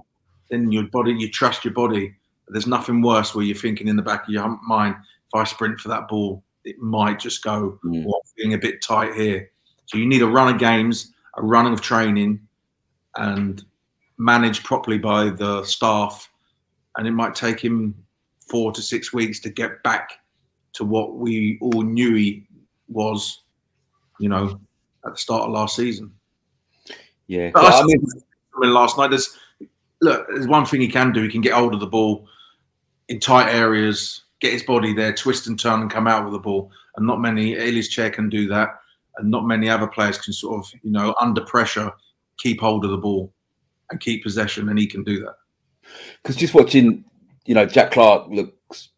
then 0.51 0.71
your 0.71 0.85
body, 0.89 1.13
you 1.13 1.31
trust 1.31 1.65
your 1.65 1.75
body. 1.75 2.15
There's 2.49 2.67
nothing 2.67 3.03
worse 3.03 3.35
where 3.35 3.45
you're 3.45 3.57
thinking 3.57 3.89
in 3.89 3.97
the 3.97 4.03
back 4.03 4.25
of 4.25 4.31
your 4.31 4.59
mind, 4.67 4.97
if 5.29 5.35
I 5.35 5.45
sprint 5.45 5.81
for 5.81 5.89
that 5.89 6.09
ball, 6.09 6.43
it 6.65 6.79
might 6.79 7.19
just 7.19 7.43
go 7.43 7.79
mm. 7.85 8.05
or 8.05 8.21
feeling 8.37 8.55
a 8.55 8.59
bit 8.59 8.83
tight 8.83 9.15
here. 9.15 9.51
So 9.87 9.97
you 9.97 10.07
need 10.07 10.23
a 10.23 10.27
run 10.27 10.53
of 10.53 10.61
games, 10.61 11.13
a 11.37 11.43
run 11.43 11.73
of 11.73 11.81
training, 11.81 12.41
and 13.17 13.65
managed 14.19 14.65
properly 14.65 14.99
by 14.99 15.31
the 15.31 15.65
staff. 15.65 16.31
And 16.97 17.07
it 17.07 17.13
might 17.13 17.35
take 17.35 17.61
him 17.61 17.95
four 18.49 18.73
to 18.73 18.83
six 18.83 19.13
weeks 19.13 19.41
to 19.41 19.51
get 19.51 19.83
back 19.83 20.11
to 20.75 20.85
what 20.85 21.15
we 21.15 21.59
all 21.61 21.83
knew 21.83 22.15
he 22.15 22.47
was, 22.89 23.43
you 24.21 24.29
know, 24.29 24.61
at 25.07 25.13
the 25.13 25.19
start 25.19 25.45
of 25.45 25.53
last 25.53 25.77
season. 25.77 26.13
Yeah, 27.29 27.51
I 27.55 27.83
mean, 27.85 28.05
last 28.75 28.99
night. 28.99 29.11
There's 29.11 29.39
look, 30.03 30.27
there's 30.29 30.47
one 30.49 30.67
thing 30.67 30.81
he 30.81 30.89
can 30.89 31.13
do. 31.13 31.23
He 31.23 31.31
can 31.31 31.41
get 31.41 31.55
hold 31.55 31.73
of 31.73 31.81
the 31.81 31.87
ball 31.87 32.27
in 33.09 33.21
tight 33.21 33.51
areas, 33.51 34.23
get 34.41 34.53
his 34.53 34.63
body 34.63 34.93
there, 34.93 35.15
twist 35.15 35.47
and 35.47 35.59
turn, 35.59 35.81
and 35.81 35.91
come 35.91 36.07
out 36.07 36.25
with 36.25 36.33
the 36.33 36.39
ball. 36.39 36.71
And 36.97 37.07
not 37.07 37.21
many 37.21 37.55
Ilias 37.55 37.89
Chair 37.89 38.11
can 38.11 38.29
do 38.29 38.49
that, 38.49 38.81
and 39.17 39.31
not 39.31 39.47
many 39.47 39.69
other 39.69 39.87
players 39.87 40.19
can 40.19 40.35
sort 40.35 40.59
of, 40.59 40.71
you 40.83 40.91
know, 40.91 41.15
under 41.21 41.41
pressure, 41.43 41.91
keep 42.43 42.61
hold 42.61 42.85
of 42.85 42.91
the 42.91 42.97
ball 42.97 43.33
and 43.91 44.01
keep 44.01 44.23
possession, 44.23 44.69
and 44.69 44.79
he 44.79 44.87
can 44.87 45.05
do 45.05 45.21
that. 45.21 45.37
Because 46.23 46.37
just 46.37 46.55
watching, 46.55 47.05
you 47.45 47.55
know, 47.55 47.67
Jack 47.67 47.93
Clarke 47.93 48.29
looks 48.29 48.89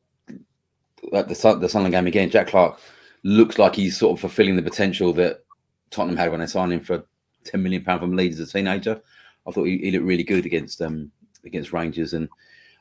at 1.12 1.28
the 1.28 1.57
the 1.61 1.68
Sunderland 1.68 1.92
game 1.92 2.07
again. 2.07 2.30
Jack 2.30 2.48
Clarke 2.48 2.80
looks 3.22 3.59
like 3.59 3.74
he's 3.74 3.96
sort 3.96 4.16
of 4.16 4.20
fulfilling 4.20 4.57
the 4.57 4.62
potential 4.62 5.12
that 5.14 5.44
Tottenham 5.90 6.16
had 6.16 6.30
when 6.30 6.40
they 6.40 6.46
signed 6.46 6.72
him 6.72 6.80
for 6.80 7.04
ten 7.44 7.62
million 7.62 7.85
pound 7.85 8.00
from 8.00 8.16
Leeds 8.16 8.40
as 8.40 8.48
a 8.48 8.52
teenager. 8.52 9.00
I 9.46 9.50
thought 9.50 9.64
he, 9.64 9.78
he, 9.78 9.90
looked 9.90 10.07
really 10.07 10.22
good 10.22 10.46
against 10.46 10.80
um 10.80 11.11
against 11.44 11.72
Rangers 11.72 12.14
and 12.14 12.28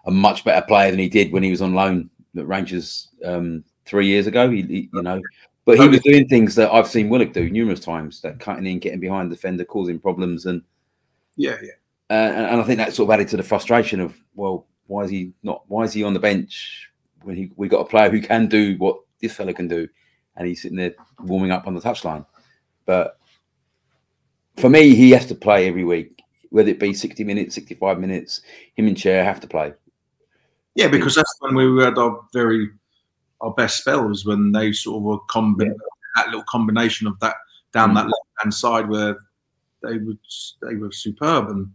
a 0.06 0.12
much 0.12 0.43
better 0.43 0.65
player 0.65 0.91
than 0.91 0.99
he 0.99 1.10
did 1.10 1.32
when 1.32 1.43
he 1.43 1.52
was 1.52 1.62
on 1.62 1.73
loan 1.73 2.10
at 2.38 2.47
Rangers 2.47 3.10
um, 3.26 3.63
three 3.86 4.08
years 4.08 4.28
ago. 4.28 4.49
He, 4.49 4.62
he, 4.63 4.89
you 4.93 5.02
know, 5.02 5.21
but 5.65 5.80
he 5.80 5.88
was 5.88 6.02
doing 6.02 6.28
things 6.28 6.56
that 6.56 6.71
I've 6.71 6.88
seen 6.88 7.10
Willock 7.10 7.34
do 7.34 7.49
numerous 7.49 7.80
times, 7.80 8.21
that 8.21 8.39
cutting 8.39 8.65
in, 8.65 8.80
getting 8.80 8.99
behind 8.99 9.32
the 9.32 9.36
defender, 9.36 9.65
causing 9.65 9.99
problems, 9.99 10.45
and 10.45 10.62
yeah, 11.36 11.58
yeah. 11.62 11.71
Uh, 12.10 12.13
and, 12.13 12.45
and, 12.45 12.62
I 12.62 12.63
think 12.63 12.78
that 12.78 12.93
sort 12.93 13.10
of 13.10 13.13
added 13.13 13.30
to 13.30 13.38
the 13.38 13.43
frustration 13.43 13.99
of 13.99 14.15
well, 14.36 14.67
why 14.88 15.04
is 15.04 15.10
he 15.10 15.34
not? 15.41 15.63
Why 15.67 15.84
is 15.84 15.93
he 15.93 16.04
on 16.04 16.13
the 16.13 16.19
bench 16.19 16.89
when 17.23 17.36
he 17.36 17.52
we 17.56 17.67
got 17.67 17.82
a 17.82 17.86
player 17.86 18.10
who 18.10 18.21
can 18.21 18.47
do 18.47 18.76
what 18.78 18.99
this 19.21 19.34
fella 19.34 19.54
can 19.54 19.67
do, 19.67 19.88
and 20.36 20.47
he's 20.47 20.62
sitting 20.62 20.78
there 20.78 20.93
warming 21.19 21.52
up 21.52 21.65
on 21.65 21.73
the 21.73 21.82
touchline. 21.82 22.26
But 22.86 23.17
for 24.58 24.69
me, 24.69 24.93
he 24.95 25.12
has 25.12 25.26
to 25.28 25.36
play 25.36 25.67
every 25.67 25.86
week 25.86 26.23
whether 26.54 26.69
it 26.69 26.80
be 26.80 26.93
60 26.93 27.23
minutes, 27.23 27.56
65 27.56 27.99
minutes, 27.99 28.41
him 28.76 28.86
and 28.86 28.95
Chair 28.95 29.23
have 29.23 29.39
to 29.39 29.47
play. 29.47 29.73
Yeah, 30.76 30.88
because 30.88 31.15
that's 31.15 31.36
when 31.39 31.56
we 31.56 31.84
had 31.84 31.97
our 31.97 32.23
very 32.32 32.69
our 33.43 33.51
best 33.51 33.77
spells 33.77 34.25
when 34.25 34.51
they 34.51 34.71
sort 34.71 34.97
of 34.97 35.03
were 35.03 35.19
combi- 35.29 35.65
yeah. 35.65 35.73
that 36.15 36.27
little 36.27 36.43
combination 36.47 37.08
of 37.08 37.19
that 37.19 37.36
down 37.71 37.89
mm-hmm. 37.89 37.97
that 37.97 38.06
left 38.06 38.41
hand 38.41 38.53
side 38.53 38.89
where 38.89 39.17
they 39.84 39.97
would 39.97 40.19
they 40.62 40.75
were 40.75 40.91
superb 40.91 41.49
and 41.49 41.69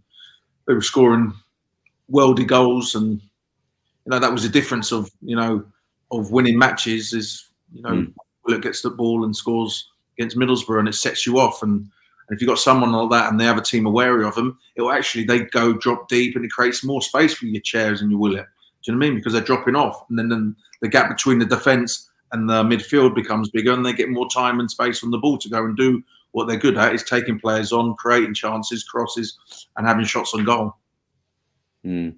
they 0.67 0.75
were 0.75 0.83
scoring 0.83 1.33
worldy 2.11 2.47
goals 2.47 2.95
and 2.95 3.21
you 3.21 4.11
know 4.11 4.19
that 4.19 4.33
was 4.33 4.43
the 4.43 4.49
difference 4.49 4.93
of 4.93 5.11
you 5.21 5.37
know 5.37 5.65
of 6.11 6.31
winning 6.31 6.59
matches 6.59 7.13
is 7.13 7.49
you 7.73 7.83
know 7.83 7.91
mm. 7.91 8.13
Gets 8.63 8.81
the 8.81 8.89
ball 8.89 9.27
and 9.27 9.37
scores 9.37 9.91
against 10.17 10.39
Middlesbrough 10.39 10.79
and 10.79 10.89
it 10.89 10.95
sets 10.95 11.27
you 11.27 11.39
off 11.39 11.63
and 11.63 11.87
and 12.29 12.37
if 12.37 12.41
you've 12.41 12.49
got 12.49 12.59
someone 12.59 12.93
like 12.93 13.11
that 13.11 13.31
and 13.31 13.41
they 13.41 13.45
have 13.45 13.59
a 13.59 13.63
team 13.63 13.85
wary 13.85 14.25
of 14.25 14.35
them, 14.35 14.59
it 14.77 14.83
will 14.83 14.91
actually 14.91 15.25
they 15.25 15.41
go 15.41 15.73
drop 15.73 16.09
deep 16.09 16.37
and 16.37 16.45
it 16.45 16.51
creates 16.51 16.85
more 16.85 17.01
space 17.01 17.35
for 17.35 17.47
your 17.47 17.61
chairs 17.63 18.03
and 18.03 18.11
your 18.11 18.21
Willock. 18.21 18.49
You 18.89 18.95
know 18.95 18.99
what 18.99 19.07
I 19.07 19.11
mean? 19.11 19.19
Because 19.19 19.33
they're 19.33 19.43
dropping 19.43 19.77
off, 19.77 20.05
and 20.09 20.19
then, 20.19 20.29
then 20.29 20.57
the 20.81 20.89
gap 20.89 21.09
between 21.09 21.39
the 21.39 21.45
defence 21.45 22.11
and 22.33 22.49
the 22.49 22.63
midfield 22.65 23.15
becomes 23.15 23.51
bigger, 23.51 23.73
and 23.73 23.85
they 23.85 23.93
get 23.93 24.09
more 24.09 24.29
time 24.29 24.61
and 24.61 24.71
space 24.71 25.05
on 25.05 25.11
the 25.11 25.19
ball 25.19 25.39
to 25.39 25.49
go 25.49 25.65
and 25.65 25.77
do 25.77 26.03
what 26.33 26.47
they're 26.47 26.57
good 26.57 26.77
at 26.77 26.95
is 26.95 27.03
taking 27.03 27.39
players 27.39 27.73
on, 27.73 27.95
creating 27.97 28.35
chances, 28.35 28.85
crosses, 28.85 29.39
and 29.77 29.87
having 29.87 30.05
shots 30.05 30.35
on 30.35 30.45
goal. 30.45 30.75
Mm. 31.85 32.17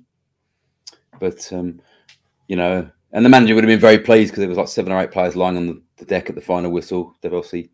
But 1.19 1.53
um, 1.53 1.81
you 2.49 2.57
know, 2.57 2.91
and 3.13 3.25
the 3.25 3.29
manager 3.29 3.55
would 3.55 3.65
have 3.65 3.69
been 3.69 3.81
very 3.81 3.99
pleased 3.99 4.33
because 4.33 4.41
there 4.41 4.49
was 4.49 4.59
like 4.59 4.69
seven 4.69 4.93
or 4.93 5.01
eight 5.01 5.11
players 5.11 5.37
lying 5.37 5.57
on 5.57 5.67
the, 5.67 5.83
the 5.99 6.05
deck 6.05 6.29
at 6.29 6.35
the 6.35 6.41
final 6.41 6.71
whistle. 6.71 7.17
They've 7.21 7.33
obviously 7.33 7.71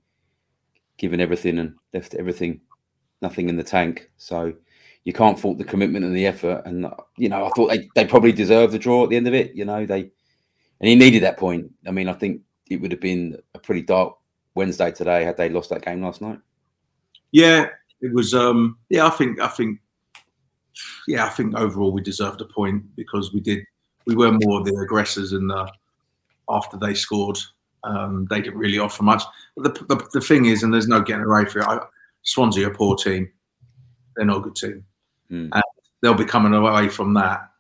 given 0.99 1.21
everything 1.21 1.59
and 1.59 1.75
left 1.93 2.15
everything, 2.15 2.61
nothing 3.23 3.49
in 3.49 3.57
the 3.57 3.63
tank. 3.63 4.11
So 4.17 4.55
you 5.07 5.13
can't 5.13 5.39
fault 5.39 5.57
the 5.57 5.65
commitment 5.65 6.05
and 6.05 6.17
the 6.17 6.27
effort. 6.27 6.63
And 6.67 6.85
you 7.17 7.29
know, 7.29 7.47
I 7.47 7.51
thought 7.51 7.69
they, 7.69 7.89
they 7.95 8.05
probably 8.05 8.33
deserved 8.33 8.73
the 8.73 8.79
draw 8.79 9.05
at 9.05 9.11
the 9.11 9.17
end 9.17 9.29
of 9.29 9.35
it. 9.35 9.55
You 9.55 9.65
know, 9.65 9.87
they 9.87 10.11
and 10.81 10.89
he 10.89 10.97
needed 10.97 11.23
that 11.23 11.39
point. 11.39 11.71
I 11.87 11.93
mean, 11.93 12.09
I 12.09 12.13
think 12.13 12.43
it 12.69 12.81
would 12.81 12.91
have 12.91 13.01
been 13.01 13.39
a 13.55 13.59
pretty 13.61 13.83
dark 13.83 14.17
Wednesday 14.57 14.91
today 14.91 15.23
had 15.23 15.37
they 15.37 15.49
lost 15.49 15.71
that 15.71 15.85
game 15.85 16.03
last 16.03 16.21
night. 16.21 16.41
Yeah, 17.31 17.69
it 18.01 18.13
was. 18.13 18.35
um 18.35 18.79
Yeah, 18.89 19.07
I 19.07 19.11
think. 19.11 19.41
I 19.41 19.47
think. 19.47 19.79
Yeah, 21.07 21.25
I 21.25 21.29
think 21.29 21.55
overall 21.55 21.93
we 21.93 22.03
deserved 22.03 22.41
a 22.41 22.45
point 22.45 22.85
because 22.97 23.33
we 23.33 23.39
did. 23.39 23.61
We 24.07 24.17
were 24.17 24.33
more 24.33 24.65
the 24.65 24.75
aggressors, 24.75 25.33
and 25.33 25.53
after 26.51 26.77
they 26.79 26.95
scored, 26.95 27.39
um, 27.85 28.27
they 28.29 28.41
didn't 28.41 28.59
really 28.59 28.81
offer 28.81 29.05
much. 29.05 29.23
The, 29.57 29.71
the, 29.71 30.09
the, 30.13 30.21
thing 30.21 30.47
is, 30.47 30.63
and 30.63 30.75
there's 30.75 30.89
no 30.89 31.01
getting 31.01 31.25
away 31.25 31.45
from 31.45 31.63
it, 31.63 31.69
I, 31.69 31.79
Swansea 32.23 32.69
are 32.69 32.73
a 32.73 32.75
poor 32.75 32.97
team. 32.97 33.31
they're 34.15 34.27
not 34.27 34.39
a 34.39 34.41
good 34.41 34.57
team, 34.57 34.85
Mm. 35.31 35.51
and 35.53 35.63
they'll 36.01 36.15
be 36.15 36.25
coming 36.25 36.55
away 36.55 36.89
from 36.89 37.15
that 37.15 37.51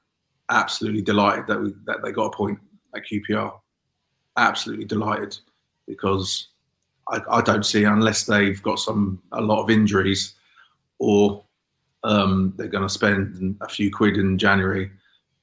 absolutely 0.50 1.02
delighted 1.02 1.46
that 1.48 1.60
we, 1.60 1.74
that 1.86 2.02
they 2.02 2.12
got 2.12 2.26
a 2.26 2.36
point 2.36 2.58
at 2.94 3.02
QPR. 3.04 3.52
Absolutely 4.36 4.84
delighted 4.84 5.36
because 5.86 6.48
I, 7.08 7.20
I 7.30 7.40
don't 7.40 7.64
see 7.64 7.84
unless 7.84 8.24
they've 8.24 8.62
got 8.62 8.78
some 8.78 9.22
a 9.32 9.40
lot 9.40 9.62
of 9.62 9.70
injuries 9.70 10.34
or 10.98 11.44
um, 12.04 12.54
they're 12.56 12.68
going 12.68 12.86
to 12.86 12.92
spend 12.92 13.56
a 13.60 13.68
few 13.68 13.90
quid 13.90 14.16
in 14.16 14.38
January. 14.38 14.90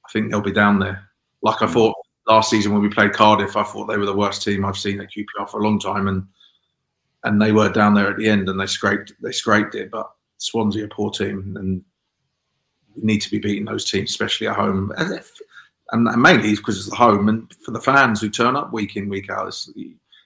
I 0.04 0.12
think 0.12 0.30
they'll 0.30 0.40
be 0.40 0.52
down 0.52 0.78
there. 0.78 1.08
Like 1.42 1.62
I 1.62 1.66
thought 1.66 1.94
last 2.26 2.50
season 2.50 2.72
when 2.72 2.82
we 2.82 2.88
played 2.88 3.12
Cardiff, 3.12 3.56
I 3.56 3.64
thought 3.64 3.86
they 3.86 3.98
were 3.98 4.06
the 4.06 4.16
worst 4.16 4.42
team 4.42 4.64
I've 4.64 4.78
seen 4.78 5.00
at 5.00 5.10
QPR 5.10 5.50
for 5.50 5.60
a 5.60 5.64
long 5.64 5.78
time, 5.78 6.08
and 6.08 6.26
and 7.24 7.40
they 7.40 7.52
were 7.52 7.70
down 7.70 7.94
there 7.94 8.10
at 8.10 8.18
the 8.18 8.28
end 8.28 8.48
and 8.48 8.58
they 8.58 8.66
scraped 8.66 9.12
they 9.22 9.32
scraped 9.32 9.74
it. 9.74 9.90
But 9.90 10.10
Swansea, 10.38 10.84
a 10.84 10.88
poor 10.88 11.10
team, 11.10 11.56
and 11.58 11.82
we 12.96 13.02
need 13.02 13.20
to 13.20 13.30
be 13.30 13.38
beating 13.38 13.64
those 13.64 13.90
teams, 13.90 14.10
especially 14.10 14.48
at 14.48 14.56
home. 14.56 14.92
And, 14.96 15.14
if, 15.14 15.32
and 15.92 16.04
mainly 16.20 16.54
because 16.54 16.78
it's 16.78 16.90
the 16.90 16.96
home, 16.96 17.28
and 17.28 17.52
for 17.64 17.70
the 17.70 17.80
fans 17.80 18.20
who 18.20 18.30
turn 18.30 18.56
up 18.56 18.72
week 18.72 18.96
in 18.96 19.08
week 19.08 19.30
out, 19.30 19.46
this, 19.46 19.70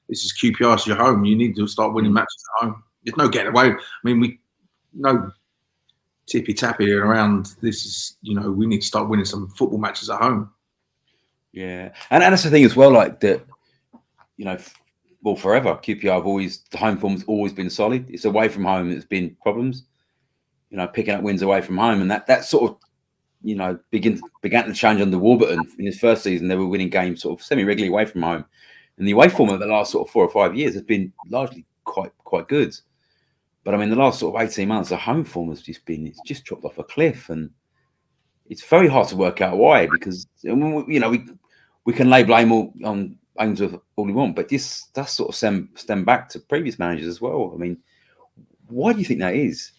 this 0.09 0.24
is 0.24 0.35
QPR, 0.40 0.74
it's 0.74 0.87
your 0.87 0.96
home. 0.96 1.24
You 1.24 1.37
need 1.37 1.57
to 1.57 1.66
start 1.66 1.94
winning 1.94 2.12
mm. 2.12 2.16
matches 2.16 2.44
at 2.61 2.66
home. 2.66 2.83
There's 3.04 3.16
no 3.16 3.28
getting 3.28 3.52
away. 3.52 3.70
I 3.70 3.78
mean, 4.04 4.20
we 4.20 4.40
no 4.94 5.31
tippy 6.26 6.54
tappy 6.54 6.92
around. 6.92 7.57
This 7.61 7.85
is 7.85 8.16
you 8.22 8.38
know 8.38 8.50
we 8.50 8.66
need 8.66 8.81
to 8.81 8.87
start 8.87 9.09
winning 9.09 9.24
some 9.24 9.48
football 9.50 9.78
matches 9.78 10.11
at 10.11 10.20
home. 10.20 10.50
Yeah, 11.52 11.92
and, 12.11 12.22
and 12.22 12.33
that's 12.33 12.42
the 12.42 12.50
thing 12.50 12.64
as 12.64 12.76
well. 12.76 12.90
Like 12.90 13.20
that, 13.20 13.44
you 14.37 14.44
know, 14.44 14.59
well, 15.22 15.37
forever 15.37 15.74
QPR 15.74 16.14
have 16.14 16.26
always 16.26 16.62
the 16.70 16.78
home 16.78 16.98
form's 16.98 17.24
always 17.24 17.52
been 17.52 17.70
solid. 17.70 18.09
It's 18.11 18.24
away 18.24 18.48
from 18.48 18.64
home 18.64 18.90
that's 18.90 19.04
been 19.04 19.37
problems. 19.42 19.85
You 20.70 20.76
know, 20.76 20.87
picking 20.87 21.14
up 21.14 21.22
wins 21.22 21.42
away 21.42 21.61
from 21.61 21.78
home, 21.78 22.00
and 22.02 22.11
that 22.11 22.26
that 22.26 22.44
sort 22.44 22.70
of, 22.70 22.78
you 23.42 23.54
know, 23.54 23.78
begin 23.90 24.20
began 24.42 24.66
to 24.66 24.74
change 24.74 25.00
under 25.00 25.18
Warburton 25.18 25.66
in 25.78 25.87
his 25.87 25.98
first 25.98 26.22
season. 26.22 26.48
They 26.48 26.57
were 26.57 26.66
winning 26.66 26.90
games 26.90 27.22
sort 27.22 27.38
of 27.38 27.44
semi 27.44 27.64
regularly 27.64 27.92
away 27.92 28.04
from 28.04 28.22
home, 28.22 28.44
and 28.98 29.09
the 29.09 29.12
away 29.12 29.28
form 29.28 29.50
of 29.50 29.61
the 29.61 29.66
last 29.66 29.92
sort 29.92 30.07
of 30.07 30.12
four 30.12 30.24
or 30.24 30.31
five 30.31 30.57
years 30.57 30.74
has 30.74 30.83
been 30.83 31.12
largely 31.28 31.64
quite 31.85 32.12
quite 32.18 32.48
good. 32.48 32.74
But 33.64 33.74
I 33.74 33.78
mean, 33.78 33.90
the 33.90 33.96
last 33.96 34.20
sort 34.20 34.35
of 34.35 34.42
eighteen 34.46 34.68
months, 34.68 34.90
the 34.90 34.96
home 34.96 35.24
form 35.24 35.48
has 35.48 35.62
just 35.62 35.85
been 35.85 36.07
it's 36.07 36.20
just 36.26 36.44
dropped 36.44 36.64
off 36.64 36.78
a 36.78 36.85
cliff, 36.85 37.31
and 37.31 37.50
it's 38.48 38.64
very 38.64 38.88
hard 38.88 39.09
to 39.09 39.16
work 39.16 39.40
out 39.40 39.59
why 39.59 39.87
because 39.87 40.26
you 40.42 40.54
know 40.54 41.11
we 41.11 41.26
we 41.85 41.92
can 41.92 42.11
lay 42.11 42.22
blame 42.22 42.52
all 42.52 42.72
on 42.85 43.16
Ainsworth 43.40 43.81
all 43.96 44.04
we 44.04 44.12
want, 44.12 44.37
but 44.37 44.48
this 44.48 44.88
does 44.94 45.11
sort 45.12 45.31
of 45.31 45.35
stem 45.35 45.70
stem 45.74 46.04
back 46.04 46.28
to 46.31 46.40
previous 46.40 46.78
managers 46.78 47.09
as 47.09 47.20
well. 47.20 47.52
I 47.54 47.59
mean, 47.59 47.78
why 48.68 48.92
do 48.92 48.98
you 48.98 49.04
think 49.04 49.20
that 49.20 49.35
is? 49.35 49.72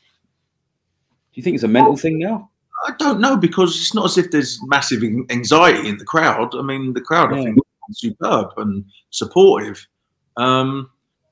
You 1.40 1.44
think 1.44 1.56
it's 1.56 1.64
a 1.64 1.70
mental 1.70 1.96
thing 1.96 2.20
now? 2.20 2.50
I 2.86 2.92
don't 3.00 3.22
know 3.22 3.38
because 3.38 3.80
it's 3.80 3.94
not 3.94 4.04
as 4.04 4.18
if 4.18 4.30
there's 4.30 4.60
massive 4.68 5.02
anxiety 5.30 5.88
in 5.88 5.98
the 5.98 6.04
crowd. 6.04 6.54
I 6.54 6.62
mean, 6.62 6.92
the 6.92 7.00
crowd 7.00 7.34
I 7.34 7.42
think 7.42 7.58
is 7.90 8.00
superb 8.02 8.50
and 8.58 8.84
supportive. 9.10 9.88
Um, 10.36 10.90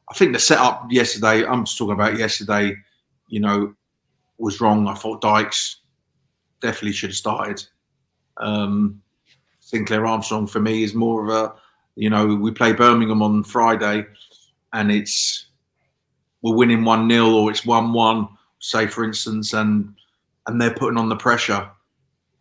I 0.10 0.14
think 0.14 0.32
the 0.32 0.40
setup 0.40 0.88
yesterday. 0.90 1.46
I'm 1.46 1.66
just 1.66 1.78
talking 1.78 1.94
about 1.94 2.18
yesterday. 2.18 2.74
You 3.28 3.42
know, 3.42 3.74
was 4.38 4.62
wrong. 4.62 4.88
I 4.88 4.94
thought 4.94 5.20
Dykes 5.20 5.82
definitely 6.62 6.94
should 6.94 7.10
have 7.10 7.18
started. 7.18 7.62
Um, 8.38 9.02
Sinclair 9.60 10.06
Armstrong 10.06 10.48
for 10.48 10.62
me 10.62 10.84
is 10.84 10.94
more 10.94 11.26
of 11.26 11.30
a. 11.30 11.54
You 11.96 12.10
know, 12.10 12.28
we 12.28 12.52
play 12.52 12.72
Birmingham 12.72 13.22
on 13.22 13.44
Friday, 13.44 14.06
and 14.72 14.90
it's 14.90 15.48
we're 16.42 16.56
winning 16.56 16.86
one 16.86 17.10
0 17.10 17.30
or 17.30 17.52
it's 17.52 17.66
one 17.66 17.92
one. 17.92 18.30
Say 18.60 18.88
for 18.88 19.04
instance, 19.04 19.52
and 19.52 19.94
and 20.48 20.60
they're 20.60 20.74
putting 20.74 20.98
on 20.98 21.10
the 21.10 21.16
pressure, 21.16 21.70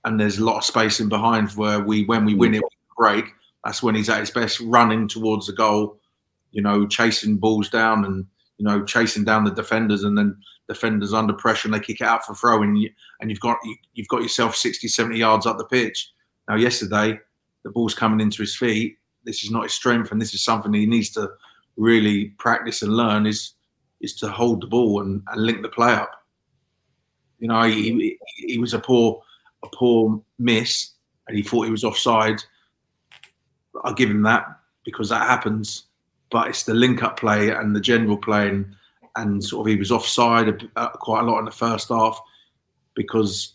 and 0.05 0.19
there's 0.19 0.39
a 0.39 0.45
lot 0.45 0.59
of 0.59 0.65
space 0.65 1.01
in 1.01 1.09
behind 1.09 1.51
where 1.53 1.81
we, 1.81 2.05
when 2.05 2.25
we 2.25 2.35
win 2.35 2.55
it, 2.55 2.63
we 2.63 2.69
break. 2.97 3.27
That's 3.65 3.83
when 3.83 3.97
he's 3.97 4.09
at 4.09 4.21
his 4.21 4.31
best, 4.31 4.61
running 4.61 5.09
towards 5.09 5.49
the 5.49 5.53
goal, 5.53 5.99
you 6.53 6.63
know, 6.63 6.87
chasing 6.87 7.37
balls 7.37 7.69
down 7.69 8.05
and 8.05 8.25
you 8.59 8.65
know 8.65 8.85
chasing 8.85 9.25
down 9.25 9.45
the 9.45 9.51
defenders, 9.51 10.05
and 10.05 10.17
then 10.17 10.37
defenders 10.69 11.13
under 11.13 11.33
pressure 11.33 11.69
and 11.69 11.75
they 11.75 11.81
kick 11.81 12.01
it 12.01 12.07
out 12.07 12.25
for 12.25 12.35
throw, 12.35 12.63
and 12.63 12.79
you, 12.79 12.91
and 13.21 13.31
you've 13.31 13.41
got 13.41 13.59
you, 13.65 13.77
you've 13.95 14.09
got 14.09 14.23
yourself 14.23 14.57
60, 14.57 14.87
70 14.89 15.19
yards 15.19 15.47
up 15.47 15.59
the 15.59 15.65
pitch. 15.65 16.11
Now, 16.49 16.57
yesterday, 16.57 17.19
the 17.65 17.71
ball's 17.71 17.95
coming 17.95 18.21
into 18.21 18.43
his 18.43 18.57
feet. 18.57 18.97
This 19.25 19.43
is 19.43 19.51
not 19.51 19.65
his 19.65 19.75
strength, 19.75 20.13
and 20.13 20.21
this 20.21 20.33
is 20.33 20.45
something 20.45 20.73
he 20.73 20.87
needs 20.87 21.11
to 21.11 21.29
really 21.77 22.27
practice 22.39 22.83
and 22.83 22.97
learn. 22.97 23.27
Is 23.27 23.55
is 24.01 24.15
to 24.15 24.29
hold 24.29 24.63
the 24.63 24.67
ball 24.67 25.01
and, 25.03 25.23
and 25.29 25.43
link 25.43 25.63
the 25.63 25.69
play 25.69 25.93
up. 25.93 26.13
You 27.39 27.49
know, 27.49 27.63
he, 27.63 28.19
he, 28.37 28.59
was 28.59 28.75
a 28.75 28.79
poor 28.79 29.23
a 29.63 29.69
poor 29.75 30.23
miss, 30.39 30.93
and 31.29 31.37
he 31.37 31.43
thought 31.43 31.65
he 31.65 31.71
was 31.71 31.85
offside. 31.85 32.43
I'll 33.85 33.95
give 33.95 34.11
him 34.11 34.23
that 34.23 34.47
because 34.85 35.09
that 35.11 35.27
happens. 35.27 35.85
But 36.31 36.49
it's 36.49 36.65
the 36.65 36.75
link 36.75 37.03
up 37.03 37.19
play 37.19 37.51
and 37.51 37.75
the 37.77 37.81
general 37.81 38.17
play, 38.17 38.49
and, 38.49 38.75
and 39.17 39.45
sort 39.45 39.67
of 39.67 39.71
he 39.71 39.77
was 39.77 39.93
offside 39.93 40.69
uh, 40.77 40.89
quite 40.91 41.21
a 41.21 41.25
lot 41.25 41.39
in 41.41 41.45
the 41.45 41.51
first 41.51 41.89
half 41.91 42.21
because 42.95 43.55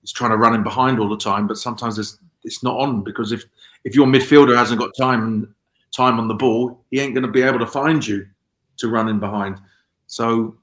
he's 0.00 0.12
trying 0.12 0.30
to 0.30 0.36
run 0.36 0.54
in 0.54 0.62
behind 0.62 1.00
all 1.00 1.08
the 1.08 1.16
time. 1.16 1.46
But 1.46 1.58
sometimes 1.58 1.98
it's 1.98 2.18
it's 2.44 2.62
not 2.62 2.78
on 2.78 3.02
because 3.02 3.32
if 3.32 3.44
if 3.84 3.94
your 3.94 4.06
midfielder 4.06 4.56
hasn't 4.56 4.80
got 4.80 4.96
time 4.96 5.54
time 5.94 6.18
on 6.18 6.28
the 6.28 6.34
ball, 6.34 6.84
he 6.90 7.00
ain't 7.00 7.14
going 7.14 7.26
to 7.26 7.30
be 7.30 7.42
able 7.42 7.58
to 7.58 7.66
find 7.66 8.06
you 8.06 8.26
to 8.78 8.88
run 8.88 9.08
in 9.08 9.18
behind. 9.18 9.58
So 10.06 10.56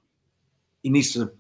he 0.84 0.90
needs 0.90 1.14
to 1.14 1.32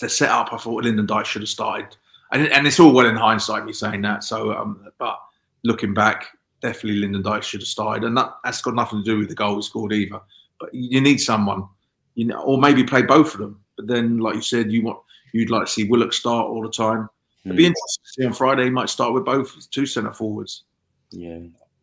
the 0.00 0.08
setup. 0.08 0.52
I 0.52 0.56
thought 0.58 0.84
Lyndon 0.84 1.06
Dyke 1.06 1.26
should 1.26 1.42
have 1.42 1.48
started, 1.48 1.96
and 2.32 2.46
and 2.48 2.66
it's 2.66 2.80
all 2.80 2.92
well 2.92 3.06
in 3.06 3.16
hindsight 3.16 3.64
me 3.64 3.72
saying 3.72 4.02
that. 4.02 4.24
So, 4.24 4.52
um, 4.52 4.86
but 4.98 5.18
looking 5.64 5.94
back, 5.94 6.26
definitely 6.60 7.00
Lyndon 7.00 7.22
Dyke 7.22 7.42
should 7.42 7.60
have 7.60 7.68
started, 7.68 8.04
and 8.04 8.16
that, 8.16 8.30
that's 8.44 8.62
got 8.62 8.74
nothing 8.74 9.00
to 9.00 9.04
do 9.04 9.18
with 9.18 9.28
the 9.28 9.34
goal 9.34 9.56
he 9.56 9.62
scored 9.62 9.92
either. 9.92 10.20
But 10.60 10.70
you 10.74 11.00
need 11.00 11.18
someone, 11.18 11.68
you 12.14 12.24
know, 12.26 12.40
or 12.42 12.58
maybe 12.58 12.84
play 12.84 13.02
both 13.02 13.34
of 13.34 13.40
them. 13.40 13.60
But 13.76 13.86
then, 13.86 14.18
like 14.18 14.34
you 14.34 14.42
said, 14.42 14.72
you 14.72 14.82
want 14.82 14.98
you'd 15.32 15.50
like 15.50 15.66
to 15.66 15.72
see 15.72 15.84
Willock 15.84 16.12
start 16.12 16.46
all 16.48 16.62
the 16.62 16.70
time. 16.70 17.08
It'd 17.44 17.56
be 17.56 17.64
Mm. 17.64 17.66
interesting 17.68 18.04
to 18.04 18.10
see 18.12 18.26
on 18.26 18.32
Friday. 18.32 18.64
He 18.64 18.70
might 18.70 18.88
start 18.88 19.12
with 19.14 19.24
both 19.24 19.70
two 19.70 19.86
centre 19.86 20.12
forwards. 20.12 20.64
Yeah. 21.10 21.38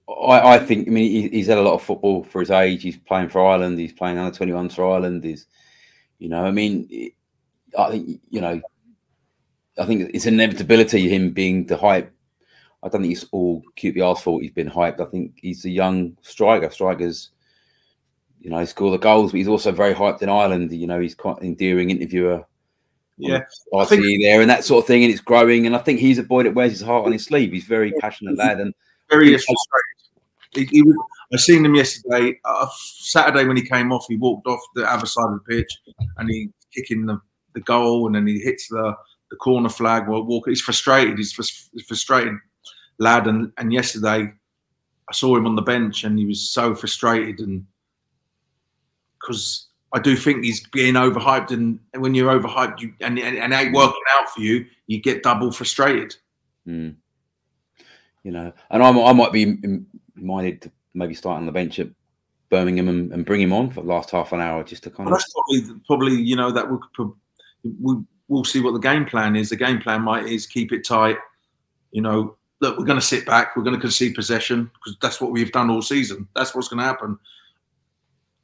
I, 0.08 0.56
I 0.56 0.60
think, 0.60 0.88
I 0.88 0.92
mean, 0.92 1.10
he, 1.10 1.30
he's 1.30 1.48
had 1.48 1.58
a 1.58 1.62
lot 1.62 1.74
of 1.74 1.82
football 1.82 2.24
for 2.24 2.40
his 2.42 2.52
age. 2.52 2.84
He's 2.84 2.98
playing 2.98 3.30
for 3.30 3.44
Ireland. 3.44 3.80
He's 3.80 3.94
playing 3.94 4.18
under 4.20 4.38
21s 4.38 4.74
for 4.74 4.92
Ireland. 4.94 5.24
He's, 5.24 5.48
you 6.20 6.30
know, 6.30 6.46
I 6.46 6.52
mean, 6.52 6.88
I 7.78 7.92
think, 7.92 8.22
you 8.30 8.42
know, 8.42 8.62
I 9.78 9.86
think 9.86 10.12
it's 10.14 10.26
inevitability 10.26 11.10
him 11.10 11.32
being 11.32 11.66
the 11.66 11.78
hype. 11.78 12.12
I 12.84 12.90
don't 12.90 13.02
think 13.02 13.14
it's 13.14 13.26
all 13.32 13.64
QPR's 13.78 14.22
fault 14.22 14.44
he's 14.44 14.52
been 14.52 14.70
hyped. 14.70 15.00
I 15.00 15.06
think 15.06 15.34
he's 15.42 15.66
a 15.66 15.70
young 15.70 16.18
striker. 16.22 16.70
Strikers, 16.70 17.32
you 18.40 18.50
know, 18.50 18.64
score 18.66 18.92
the 18.92 18.98
goals, 18.98 19.32
but 19.32 19.38
he's 19.38 19.48
also 19.48 19.72
very 19.72 19.94
hyped 19.94 20.22
in 20.22 20.30
Ireland. 20.30 20.72
You 20.72 20.88
know, 20.88 21.00
he's 21.00 21.16
quite 21.16 21.40
an 21.40 21.48
endearing 21.48 21.90
interviewer. 21.90 22.46
Yeah, 23.18 23.44
I 23.74 23.86
see 23.86 24.24
there 24.24 24.42
and 24.42 24.50
that 24.50 24.66
sort 24.66 24.84
of 24.84 24.88
thing, 24.88 25.04
and 25.04 25.12
it's 25.12 25.22
growing. 25.22 25.66
And 25.66 25.76
I 25.76 25.80
think 25.80 26.00
he's 26.00 26.18
a 26.18 26.24
boy 26.24 26.44
that 26.44 26.54
wears 26.54 26.74
his 26.74 26.82
heart 26.82 27.06
on 27.06 27.14
his 27.14 27.26
sleeve. 27.26 27.54
He's 27.54 27.64
a 27.64 27.70
very 27.70 27.94
passionate 27.94 28.38
lad, 28.38 28.60
and 28.60 28.74
very 29.10 29.30
frustrated. 29.30 29.96
He, 30.52 30.66
he 30.66 30.82
was, 30.82 30.96
I 31.34 31.38
seen 31.38 31.66
him 31.66 31.76
yesterday. 31.76 32.40
Uh, 32.46 32.68
Saturday 33.00 33.46
when 33.46 33.58
he 33.58 33.64
came 33.64 33.92
off, 33.92 34.06
he 34.08 34.18
walked 34.18 34.48
off 34.48 34.60
the 34.76 34.90
other 34.92 35.06
side 35.06 35.26
of 35.26 35.44
the 35.46 35.56
pitch 35.56 35.72
and 36.18 36.30
he 36.30 36.50
kicking 36.74 37.06
the, 37.06 37.20
the 37.56 37.62
goal, 37.62 38.06
and 38.06 38.16
then 38.16 38.28
he 38.28 38.40
hits 38.40 38.68
the, 38.68 38.96
the 39.32 39.36
corner 39.38 39.70
flag. 39.70 40.08
Well, 40.08 40.24
walk. 40.24 40.48
He's 40.48 40.62
frustrated. 40.62 41.18
He's 41.18 41.34
he's 41.74 41.86
frustrated 41.88 42.36
lad. 43.00 43.26
And 43.26 43.52
and 43.58 43.74
yesterday, 43.74 44.32
I 45.10 45.14
saw 45.14 45.36
him 45.36 45.48
on 45.48 45.56
the 45.56 45.62
bench, 45.64 46.04
and 46.04 46.20
he 46.20 46.26
was 46.26 46.52
so 46.52 46.76
frustrated, 46.76 47.40
and 47.40 47.66
because 49.20 49.68
I 49.94 50.00
do 50.00 50.16
think 50.16 50.44
he's 50.44 50.68
being 50.68 50.96
overhyped, 50.96 51.52
and 51.52 51.80
when 51.96 52.14
you're 52.14 52.40
overhyped, 52.40 52.82
you 52.82 52.94
and 53.02 53.18
and, 53.18 53.38
and 53.38 53.54
it 53.54 53.56
ain't 53.56 53.76
working 53.76 54.04
out 54.12 54.30
for 54.30 54.42
you, 54.42 54.66
you 54.88 55.02
get 55.02 55.24
double 55.24 55.52
frustrated. 55.52 56.16
Mm. 56.68 56.96
You 58.24 58.32
know, 58.32 58.54
and 58.72 58.82
I'm, 58.82 58.98
I 59.00 59.14
might 59.14 59.32
be 59.32 59.60
minded 60.16 60.64
to 60.64 60.72
maybe 60.96 61.14
start 61.14 61.38
on 61.38 61.46
the 61.46 61.52
bench 61.52 61.78
at 61.78 61.90
Birmingham 62.50 62.88
and, 62.88 63.14
and 63.14 63.26
bring 63.26 63.42
him 63.42 63.54
on 63.54 63.70
for 63.70 63.82
the 63.82 63.88
last 63.88 64.10
half 64.10 64.32
an 64.32 64.42
hour 64.42 64.64
just 64.64 64.84
to 64.84 64.90
kind 64.90 65.06
Well, 65.06 65.16
of. 65.16 65.22
that's 65.22 65.32
probably 65.32 65.82
probably 65.86 66.14
you 66.22 66.36
know 66.36 66.52
that 66.52 66.66
we'll, 67.80 67.98
we 67.98 68.04
we'll 68.28 68.44
see 68.44 68.62
what 68.62 68.74
the 68.74 68.80
game 68.80 69.06
plan 69.06 69.36
is. 69.36 69.50
The 69.50 69.56
game 69.56 69.80
plan 69.80 70.02
might 70.02 70.26
is 70.26 70.48
keep 70.48 70.72
it 70.72 70.86
tight. 70.86 71.18
You 71.92 72.02
know, 72.02 72.38
look, 72.62 72.78
we're 72.78 72.86
going 72.86 73.00
to 73.00 73.06
sit 73.06 73.26
back. 73.26 73.56
We're 73.56 73.64
going 73.64 73.76
to 73.76 73.82
concede 73.82 74.16
possession 74.16 74.72
because 74.74 74.98
that's 75.02 75.22
what 75.22 75.32
we've 75.32 75.52
done 75.52 75.70
all 75.70 75.82
season. 75.82 76.28
That's 76.36 76.56
what's 76.56 76.68
going 76.68 76.80
to 76.80 76.86
happen. 76.86 77.18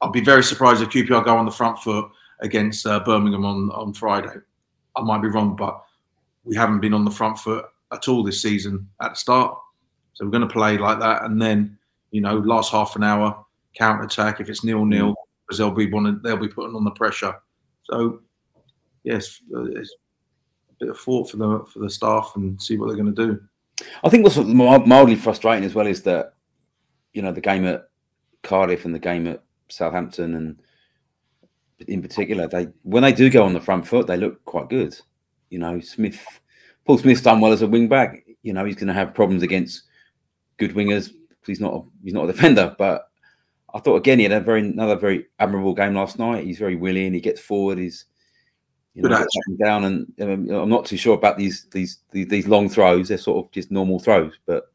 I'll 0.00 0.10
be 0.10 0.24
very 0.24 0.42
surprised 0.42 0.82
if 0.82 0.88
QPR 0.88 1.24
go 1.24 1.36
on 1.36 1.44
the 1.44 1.52
front 1.52 1.78
foot 1.78 2.10
against 2.40 2.86
uh, 2.86 3.00
Birmingham 3.00 3.44
on 3.44 3.70
on 3.72 3.92
Friday. 3.92 4.36
I 4.96 5.02
might 5.02 5.22
be 5.22 5.28
wrong, 5.28 5.56
but 5.56 5.82
we 6.44 6.56
haven't 6.56 6.80
been 6.80 6.94
on 6.94 7.04
the 7.04 7.10
front 7.10 7.38
foot 7.38 7.64
at 7.92 8.08
all 8.08 8.22
this 8.22 8.42
season 8.42 8.88
at 9.00 9.10
the 9.10 9.16
start. 9.16 9.56
So 10.14 10.24
we're 10.24 10.30
going 10.30 10.46
to 10.46 10.52
play 10.52 10.76
like 10.76 10.98
that, 11.00 11.24
and 11.24 11.40
then 11.40 11.78
you 12.10 12.20
know, 12.20 12.38
last 12.38 12.70
half 12.70 12.94
an 12.96 13.02
hour 13.02 13.44
counter 13.76 14.04
attack 14.04 14.38
if 14.40 14.48
it's 14.48 14.64
nil 14.64 14.84
nil 14.84 15.14
because 15.46 15.58
they'll 15.58 15.70
be 15.70 15.90
wanting, 15.90 16.20
they'll 16.22 16.36
be 16.36 16.48
putting 16.48 16.76
on 16.76 16.84
the 16.84 16.90
pressure. 16.92 17.34
So 17.84 18.20
yes, 19.04 19.40
uh, 19.54 19.64
it's 19.64 19.94
a 20.70 20.74
bit 20.80 20.90
of 20.90 20.98
thought 20.98 21.30
for 21.30 21.36
the 21.36 21.64
for 21.72 21.80
the 21.80 21.90
staff 21.90 22.32
and 22.36 22.60
see 22.60 22.76
what 22.76 22.88
they're 22.88 23.02
going 23.02 23.14
to 23.14 23.26
do. 23.26 23.40
I 24.04 24.08
think 24.08 24.24
what's 24.24 24.36
mildly 24.36 25.16
frustrating 25.16 25.64
as 25.64 25.74
well 25.74 25.86
is 25.86 26.02
that 26.02 26.34
you 27.12 27.22
know 27.22 27.32
the 27.32 27.40
game 27.40 27.66
at 27.66 27.88
Cardiff 28.42 28.84
and 28.84 28.94
the 28.94 28.98
game 28.98 29.26
at 29.26 29.42
Southampton 29.68 30.34
and 30.34 30.62
in 31.88 32.00
particular 32.00 32.46
they 32.46 32.68
when 32.82 33.02
they 33.02 33.12
do 33.12 33.28
go 33.28 33.44
on 33.44 33.54
the 33.54 33.60
front 33.60 33.86
foot 33.86 34.06
they 34.06 34.16
look 34.16 34.44
quite 34.44 34.68
good. 34.68 34.98
You 35.50 35.58
know 35.58 35.80
Smyth, 35.80 36.40
Paul 36.84 36.98
Smyth's 36.98 37.22
done 37.22 37.40
well 37.40 37.52
as 37.52 37.62
a 37.62 37.66
wing 37.66 37.88
back. 37.88 38.24
You 38.42 38.52
know 38.52 38.64
he's 38.64 38.76
going 38.76 38.88
to 38.88 38.94
have 38.94 39.14
problems 39.14 39.42
against 39.42 39.84
good 40.58 40.74
wingers. 40.74 41.12
He's 41.44 41.60
not 41.60 41.74
a, 41.74 41.80
he's 42.04 42.14
not 42.14 42.24
a 42.28 42.32
defender, 42.32 42.74
but 42.78 43.08
I 43.74 43.80
thought 43.80 43.96
again 43.96 44.18
he 44.18 44.24
had 44.24 44.32
a 44.32 44.40
very 44.40 44.60
another 44.60 44.96
very 44.96 45.26
admirable 45.38 45.74
game 45.74 45.94
last 45.94 46.18
night. 46.18 46.44
He's 46.44 46.58
very 46.58 46.76
willing. 46.76 47.14
He 47.14 47.20
gets 47.20 47.40
forward. 47.40 47.78
He's 47.78 48.06
you 48.94 49.02
know, 49.02 49.26
down, 49.58 49.84
and 49.84 50.12
um, 50.20 50.50
I'm 50.50 50.68
not 50.68 50.84
too 50.84 50.96
sure 50.96 51.14
about 51.14 51.38
these, 51.38 51.66
these, 51.70 52.00
these 52.10 52.28
these 52.28 52.46
long 52.46 52.68
throws. 52.68 53.08
They're 53.08 53.18
sort 53.18 53.44
of 53.44 53.50
just 53.50 53.70
normal 53.70 53.98
throws, 53.98 54.34
but 54.44 54.70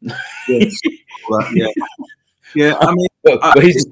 yes. 0.00 0.74
well, 1.28 1.54
yeah, 1.54 1.66
yeah. 2.54 2.74
I 2.80 2.94
mean, 2.94 3.08
but, 3.22 3.38
but 3.40 3.62
his, 3.62 3.86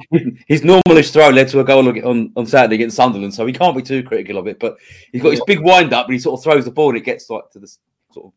his 0.47 0.63
normalish 0.63 1.13
throw 1.13 1.29
led 1.29 1.49
to 1.49 1.61
a 1.61 1.65
goal 1.65 1.87
on, 1.87 2.33
on 2.35 2.47
Saturday 2.47 2.77
against 2.77 2.97
Sunderland, 2.97 3.35
so 3.35 3.45
he 3.45 3.53
can't 3.53 3.77
be 3.77 3.83
too 3.83 4.03
critical 4.03 4.39
of 4.39 4.47
it. 4.47 4.59
But 4.59 4.79
he's 5.13 5.23
got 5.23 5.33
his 5.33 5.43
big 5.47 5.61
wind 5.61 5.93
up, 5.93 6.07
and 6.07 6.15
he 6.15 6.19
sort 6.19 6.39
of 6.39 6.45
throws 6.45 6.65
the 6.65 6.71
ball, 6.71 6.91
and 6.91 6.99
it 6.99 7.05
gets 7.05 7.29
like 7.29 7.51
to 7.51 7.59
the 7.59 7.69
sort 8.11 8.27
of. 8.27 8.33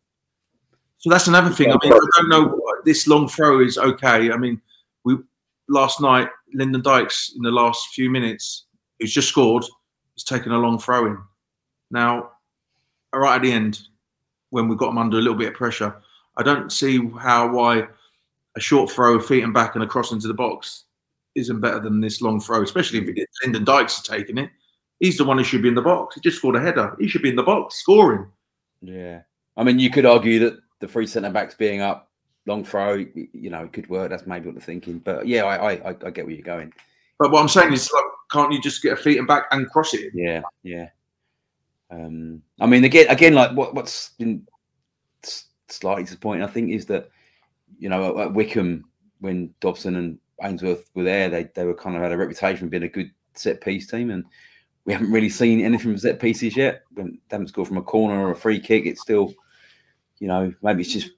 So 0.97 1.09
that's 1.09 1.27
another 1.27 1.49
thing. 1.49 1.71
I 1.71 1.77
mean, 1.81 1.93
I 1.93 1.99
don't 2.17 2.29
know. 2.29 2.61
This 2.83 3.07
long 3.07 3.29
throw 3.29 3.61
is 3.61 3.77
okay. 3.77 4.31
I 4.31 4.37
mean, 4.37 4.61
we 5.05 5.17
last 5.69 6.01
night 6.01 6.27
Lyndon 6.53 6.81
Dykes 6.81 7.33
in 7.37 7.41
the 7.41 7.51
last 7.51 7.87
few 7.93 8.09
minutes, 8.09 8.65
who's 8.99 9.13
just 9.13 9.29
scored 9.29 9.63
He's 10.21 10.37
taken 10.37 10.51
a 10.51 10.59
long 10.59 10.77
throw 10.77 11.07
in. 11.07 11.17
Now, 11.89 12.33
right 13.11 13.37
at 13.37 13.41
the 13.41 13.51
end, 13.51 13.79
when 14.51 14.67
we 14.67 14.75
got 14.75 14.89
him 14.89 14.99
under 14.99 15.17
a 15.17 15.21
little 15.21 15.37
bit 15.37 15.47
of 15.47 15.55
pressure, 15.55 15.95
I 16.37 16.43
don't 16.43 16.71
see 16.71 17.09
how 17.19 17.51
why 17.51 17.87
a 18.55 18.59
short 18.59 18.91
throw, 18.91 19.15
of 19.15 19.25
feet 19.25 19.43
and 19.43 19.53
back, 19.53 19.73
and 19.73 19.83
a 19.83 19.87
cross 19.87 20.11
into 20.11 20.27
the 20.27 20.35
box 20.35 20.83
isn't 21.33 21.59
better 21.59 21.79
than 21.79 22.01
this 22.01 22.21
long 22.21 22.39
throw, 22.39 22.61
especially 22.61 22.99
if 22.99 23.27
Lyndon 23.43 23.63
Dykes 23.63 23.97
is 23.97 24.03
taking 24.03 24.37
it. 24.37 24.51
He's 24.99 25.17
the 25.17 25.23
one 25.23 25.39
who 25.39 25.43
should 25.43 25.63
be 25.63 25.69
in 25.69 25.75
the 25.75 25.81
box. 25.81 26.13
He 26.13 26.21
just 26.21 26.37
scored 26.37 26.55
a 26.55 26.61
header. 26.61 26.95
He 26.99 27.07
should 27.07 27.23
be 27.23 27.29
in 27.29 27.35
the 27.35 27.41
box 27.41 27.75
scoring. 27.77 28.27
Yeah. 28.81 29.21
I 29.57 29.63
mean, 29.63 29.79
you 29.79 29.89
could 29.89 30.05
argue 30.05 30.37
that 30.39 30.59
the 30.81 30.87
three 30.87 31.07
centre 31.07 31.31
backs 31.31 31.55
being 31.55 31.81
up, 31.81 32.11
long 32.45 32.63
throw, 32.63 32.93
you 32.93 33.49
know, 33.49 33.63
it 33.63 33.73
could 33.73 33.89
work. 33.89 34.11
That's 34.11 34.27
maybe 34.27 34.45
what 34.45 34.53
they're 34.53 34.61
thinking. 34.61 34.99
But 34.99 35.27
yeah, 35.27 35.45
I, 35.45 35.71
I, 35.73 35.95
I 36.05 36.09
get 36.11 36.25
where 36.25 36.35
you're 36.35 36.43
going. 36.43 36.73
But 37.17 37.31
what 37.31 37.41
I'm 37.41 37.49
saying 37.49 37.73
is, 37.73 37.91
like, 37.91 38.03
can't 38.31 38.51
you 38.51 38.61
just 38.61 38.81
get 38.81 38.93
a 38.93 38.95
feet 38.95 39.17
and 39.17 39.27
back 39.27 39.45
and 39.51 39.69
cross 39.69 39.93
it? 39.93 40.11
Yeah, 40.13 40.41
yeah. 40.63 40.89
Um, 41.89 42.41
I 42.59 42.65
mean, 42.65 42.83
again, 42.83 43.07
again, 43.09 43.33
like 43.33 43.51
what, 43.51 43.75
what's 43.75 44.09
been 44.17 44.47
slightly 45.67 46.03
disappointing, 46.03 46.43
I 46.43 46.47
think, 46.47 46.71
is 46.71 46.85
that 46.87 47.09
you 47.77 47.89
know 47.89 48.19
at, 48.19 48.33
Wycombe 48.33 48.85
when 49.19 49.53
Dobson 49.59 49.95
and 49.95 50.19
Ainsworth 50.41 50.89
were 50.95 51.03
there, 51.03 51.29
they 51.29 51.49
they 51.55 51.65
were 51.65 51.75
kind 51.75 51.95
of 51.95 52.01
had 52.01 52.11
a 52.11 52.17
reputation 52.17 52.65
of 52.65 52.71
being 52.71 52.83
a 52.83 52.87
good 52.87 53.11
set 53.33 53.61
piece 53.61 53.87
team, 53.87 54.09
and 54.09 54.23
we 54.85 54.93
haven't 54.93 55.11
really 55.11 55.29
seen 55.29 55.61
anything 55.61 55.91
from 55.91 55.97
set 55.97 56.19
pieces 56.19 56.55
yet. 56.55 56.83
They 56.95 57.03
haven't 57.29 57.47
scored 57.47 57.67
from 57.67 57.77
a 57.77 57.83
corner 57.83 58.25
or 58.25 58.31
a 58.31 58.35
free 58.35 58.59
kick. 58.59 58.85
It's 58.85 59.01
still, 59.01 59.33
you 60.19 60.27
know, 60.27 60.53
maybe 60.61 60.81
it's 60.81 60.93
just 60.93 61.11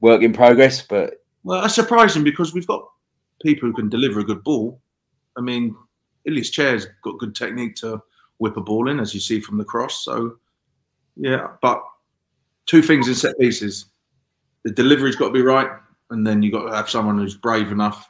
work 0.00 0.22
in 0.22 0.32
progress. 0.32 0.82
But 0.82 1.14
well, 1.42 1.60
that's 1.60 1.74
surprising 1.74 2.24
because 2.24 2.54
we've 2.54 2.66
got 2.66 2.86
people 3.42 3.68
who 3.68 3.74
can 3.74 3.88
deliver 3.88 4.20
a 4.20 4.24
good 4.24 4.44
ball, 4.44 4.80
I 5.36 5.40
mean, 5.40 5.74
Ilias 6.26 6.50
Chair's 6.50 6.86
got 7.02 7.18
good 7.18 7.34
technique 7.34 7.76
to 7.76 8.02
whip 8.38 8.56
a 8.56 8.60
ball 8.60 8.88
in, 8.88 9.00
as 9.00 9.14
you 9.14 9.20
see 9.20 9.40
from 9.40 9.58
the 9.58 9.64
cross. 9.64 10.04
So, 10.04 10.36
yeah, 11.16 11.48
but 11.62 11.82
two 12.66 12.82
things 12.82 13.08
in 13.08 13.14
set 13.14 13.38
pieces: 13.38 13.86
the 14.64 14.72
delivery's 14.72 15.16
got 15.16 15.28
to 15.28 15.34
be 15.34 15.42
right, 15.42 15.70
and 16.10 16.26
then 16.26 16.42
you've 16.42 16.52
got 16.52 16.68
to 16.68 16.74
have 16.74 16.90
someone 16.90 17.18
who's 17.18 17.36
brave 17.36 17.72
enough, 17.72 18.08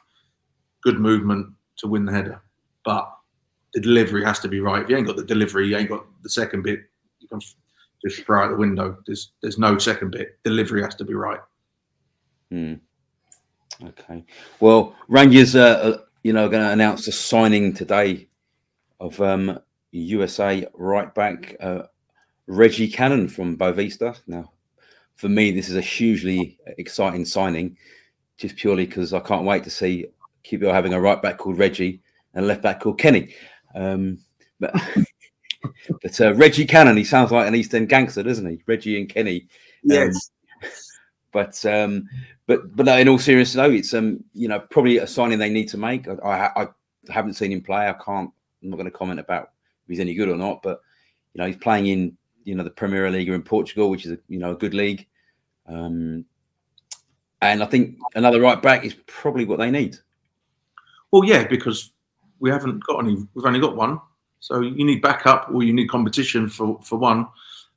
good 0.83 0.99
movement 0.99 1.47
to 1.77 1.87
win 1.87 2.05
the 2.05 2.11
header. 2.11 2.41
But 2.83 3.11
the 3.73 3.81
delivery 3.81 4.23
has 4.25 4.39
to 4.39 4.47
be 4.47 4.59
right. 4.59 4.83
If 4.83 4.89
you 4.89 4.97
ain't 4.97 5.07
got 5.07 5.15
the 5.15 5.23
delivery, 5.23 5.67
you 5.67 5.77
ain't 5.77 5.89
got 5.89 6.05
the 6.23 6.29
second 6.29 6.63
bit. 6.63 6.81
You 7.19 7.27
can 7.27 7.39
just 8.05 8.23
throw 8.23 8.43
out 8.43 8.49
the 8.49 8.57
window. 8.57 8.97
There's 9.05 9.31
there's 9.41 9.57
no 9.57 9.77
second 9.77 10.11
bit. 10.11 10.39
Delivery 10.43 10.81
has 10.81 10.95
to 10.95 11.05
be 11.05 11.13
right. 11.13 11.39
Hmm. 12.49 12.75
Okay. 13.83 14.23
Well, 14.59 14.95
Rangers 15.07 15.55
uh, 15.55 15.99
you 16.23 16.33
know, 16.33 16.49
going 16.49 16.63
to 16.63 16.71
announce 16.71 17.05
the 17.05 17.11
signing 17.11 17.73
today 17.73 18.27
of 18.99 19.19
um, 19.21 19.59
USA 19.91 20.67
right 20.73 21.13
back 21.13 21.55
uh, 21.59 21.83
Reggie 22.47 22.89
Cannon 22.89 23.27
from 23.27 23.57
Boavista. 23.57 24.19
Now, 24.27 24.51
for 25.15 25.29
me, 25.29 25.51
this 25.51 25.69
is 25.69 25.75
a 25.75 25.81
hugely 25.81 26.57
exciting 26.77 27.25
signing, 27.25 27.77
just 28.37 28.55
purely 28.55 28.85
because 28.85 29.13
I 29.13 29.19
can't 29.19 29.45
wait 29.45 29.63
to 29.63 29.69
see 29.69 30.07
QPR 30.43 30.73
having 30.73 30.93
a 30.93 31.01
right 31.01 31.21
back 31.21 31.37
called 31.37 31.57
Reggie 31.57 32.01
and 32.33 32.45
a 32.45 32.47
left 32.47 32.61
back 32.61 32.79
called 32.81 32.99
Kenny. 32.99 33.33
Um, 33.73 34.19
but 34.59 34.75
but 36.01 36.21
uh, 36.21 36.33
Reggie 36.35 36.65
Cannon, 36.65 36.97
he 36.97 37.03
sounds 37.03 37.31
like 37.31 37.47
an 37.47 37.55
East 37.55 37.73
End 37.73 37.89
gangster, 37.89 38.23
doesn't 38.23 38.49
he? 38.49 38.63
Reggie 38.67 38.99
and 38.99 39.09
Kenny. 39.09 39.47
Um, 39.83 40.11
yes. 40.11 40.31
But 41.31 41.63
um, 41.65 42.07
but 42.51 42.75
but 42.75 42.99
in 42.99 43.07
all 43.07 43.17
seriousness, 43.17 43.55
though, 43.55 43.71
it's 43.71 43.93
um 43.93 44.23
you 44.33 44.49
know 44.49 44.59
probably 44.59 44.97
a 44.97 45.07
signing 45.07 45.39
they 45.39 45.49
need 45.49 45.69
to 45.69 45.77
make. 45.77 46.05
I, 46.07 46.13
I, 46.13 46.63
I 46.63 46.67
haven't 47.09 47.35
seen 47.35 47.53
him 47.53 47.61
play. 47.61 47.87
I 47.87 47.93
can't. 47.93 48.29
I'm 48.61 48.69
not 48.69 48.75
going 48.75 48.91
to 48.91 48.97
comment 48.97 49.21
about 49.21 49.51
if 49.83 49.89
he's 49.89 49.99
any 50.01 50.13
good 50.13 50.27
or 50.27 50.35
not. 50.35 50.61
But 50.61 50.81
you 51.33 51.39
know 51.39 51.47
he's 51.47 51.55
playing 51.55 51.87
in 51.87 52.17
you 52.43 52.55
know 52.55 52.63
the 52.63 52.69
Premier 52.69 53.09
League 53.09 53.29
in 53.29 53.41
Portugal, 53.41 53.89
which 53.89 54.05
is 54.05 54.11
a 54.11 54.19
you 54.27 54.37
know 54.37 54.51
a 54.51 54.55
good 54.55 54.73
league. 54.73 55.07
Um, 55.65 56.25
and 57.41 57.63
I 57.63 57.65
think 57.67 57.97
another 58.15 58.41
right 58.41 58.61
back 58.61 58.83
is 58.83 58.95
probably 59.07 59.45
what 59.45 59.59
they 59.59 59.71
need. 59.71 59.95
Well, 61.11 61.23
yeah, 61.23 61.47
because 61.47 61.91
we 62.39 62.49
haven't 62.49 62.83
got 62.83 62.99
any. 62.99 63.15
We've 63.33 63.45
only 63.45 63.61
got 63.61 63.77
one, 63.77 63.97
so 64.41 64.59
you 64.59 64.83
need 64.83 65.01
backup 65.01 65.49
or 65.53 65.63
you 65.63 65.71
need 65.71 65.87
competition 65.87 66.49
for 66.49 66.81
for 66.83 66.97
one. 66.97 67.27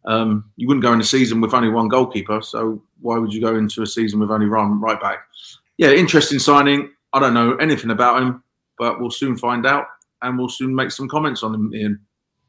Um, 0.06 0.50
you 0.56 0.66
wouldn't 0.66 0.84
go 0.84 0.92
in 0.92 1.00
a 1.00 1.04
season 1.04 1.40
with 1.40 1.54
only 1.54 1.70
one 1.70 1.88
goalkeeper, 1.88 2.42
so 2.42 2.82
why 3.00 3.18
would 3.18 3.32
you 3.32 3.40
go 3.40 3.56
into 3.56 3.82
a 3.82 3.86
season 3.86 4.20
with 4.20 4.30
only 4.30 4.48
one 4.48 4.80
right 4.80 5.00
back? 5.00 5.20
Yeah, 5.78 5.90
interesting 5.90 6.38
signing. 6.38 6.90
I 7.12 7.20
don't 7.20 7.34
know 7.34 7.56
anything 7.56 7.90
about 7.90 8.20
him, 8.20 8.42
but 8.78 9.00
we'll 9.00 9.10
soon 9.10 9.36
find 9.36 9.66
out, 9.66 9.86
and 10.22 10.38
we'll 10.38 10.48
soon 10.48 10.74
make 10.74 10.90
some 10.90 11.08
comments 11.08 11.42
on 11.42 11.54
him. 11.54 11.74
Ian. 11.74 12.00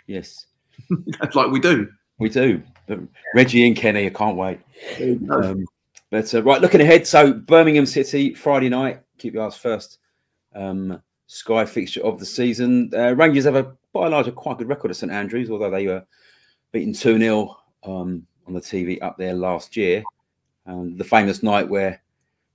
Yes, 0.08 0.48
like 1.34 1.52
we 1.52 1.60
do. 1.60 1.89
We 2.20 2.30
do. 2.30 2.62
But 2.88 3.00
Reggie 3.34 3.65
and 3.65 3.76
Kenny, 3.76 4.06
I 4.06 4.10
can't 4.10 4.38
wait. 4.38 4.60
Um, 5.30 5.65
but 6.12 6.34
uh, 6.34 6.44
right, 6.44 6.62
looking 6.62 6.82
ahead. 6.82 7.08
So 7.08 7.34
Birmingham 7.34 7.86
City 7.86 8.34
Friday 8.34 8.70
night. 8.70 9.02
keep 9.18 9.34
QPR's 9.34 9.58
first 9.58 10.00
um, 10.54 11.02
Sky 11.28 11.65
fixture 11.65 12.04
of 12.04 12.20
the 12.20 12.26
season. 12.26 12.91
Uh, 12.96 13.15
Rangers 13.15 13.46
have 13.46 13.56
a 13.56 13.76
by 13.94 14.04
and 14.04 14.12
large 14.12 14.28
a 14.28 14.32
quite 14.32 14.58
good 14.58 14.70
record 14.70 14.91
at 14.91 14.98
St 14.98 15.12
Andrews, 15.12 15.50
although 15.50 15.72
they 15.72 15.88
were 15.88 16.06
beaten 16.75 16.91
2 16.91 17.17
0 17.17 17.57
um, 17.85 18.27
on 18.45 18.53
the 18.53 18.59
TV 18.59 19.01
up 19.01 19.17
there 19.17 19.33
last 19.33 19.77
year. 19.77 20.03
Um, 20.65 20.97
the 20.97 21.05
famous 21.05 21.41
night 21.41 21.69
where 21.69 22.01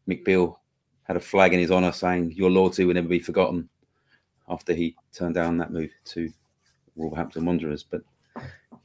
Mick 0.07 0.27
Beale 0.27 0.61
had 1.05 1.17
a 1.17 1.21
flag 1.21 1.55
in 1.55 1.61
his 1.61 1.71
honour 1.71 1.91
saying, 1.91 2.33
Your 2.33 2.51
loyalty 2.51 2.85
will 2.85 2.93
never 2.93 3.09
be 3.09 3.19
forgotten 3.19 3.67
after 4.47 4.75
he 4.75 4.95
turned 5.15 5.37
down 5.37 5.57
that 5.57 5.73
move 5.73 5.91
to 6.05 6.31
Wolverhampton 6.97 7.47
Wanderers. 7.47 7.83
But, 7.83 8.03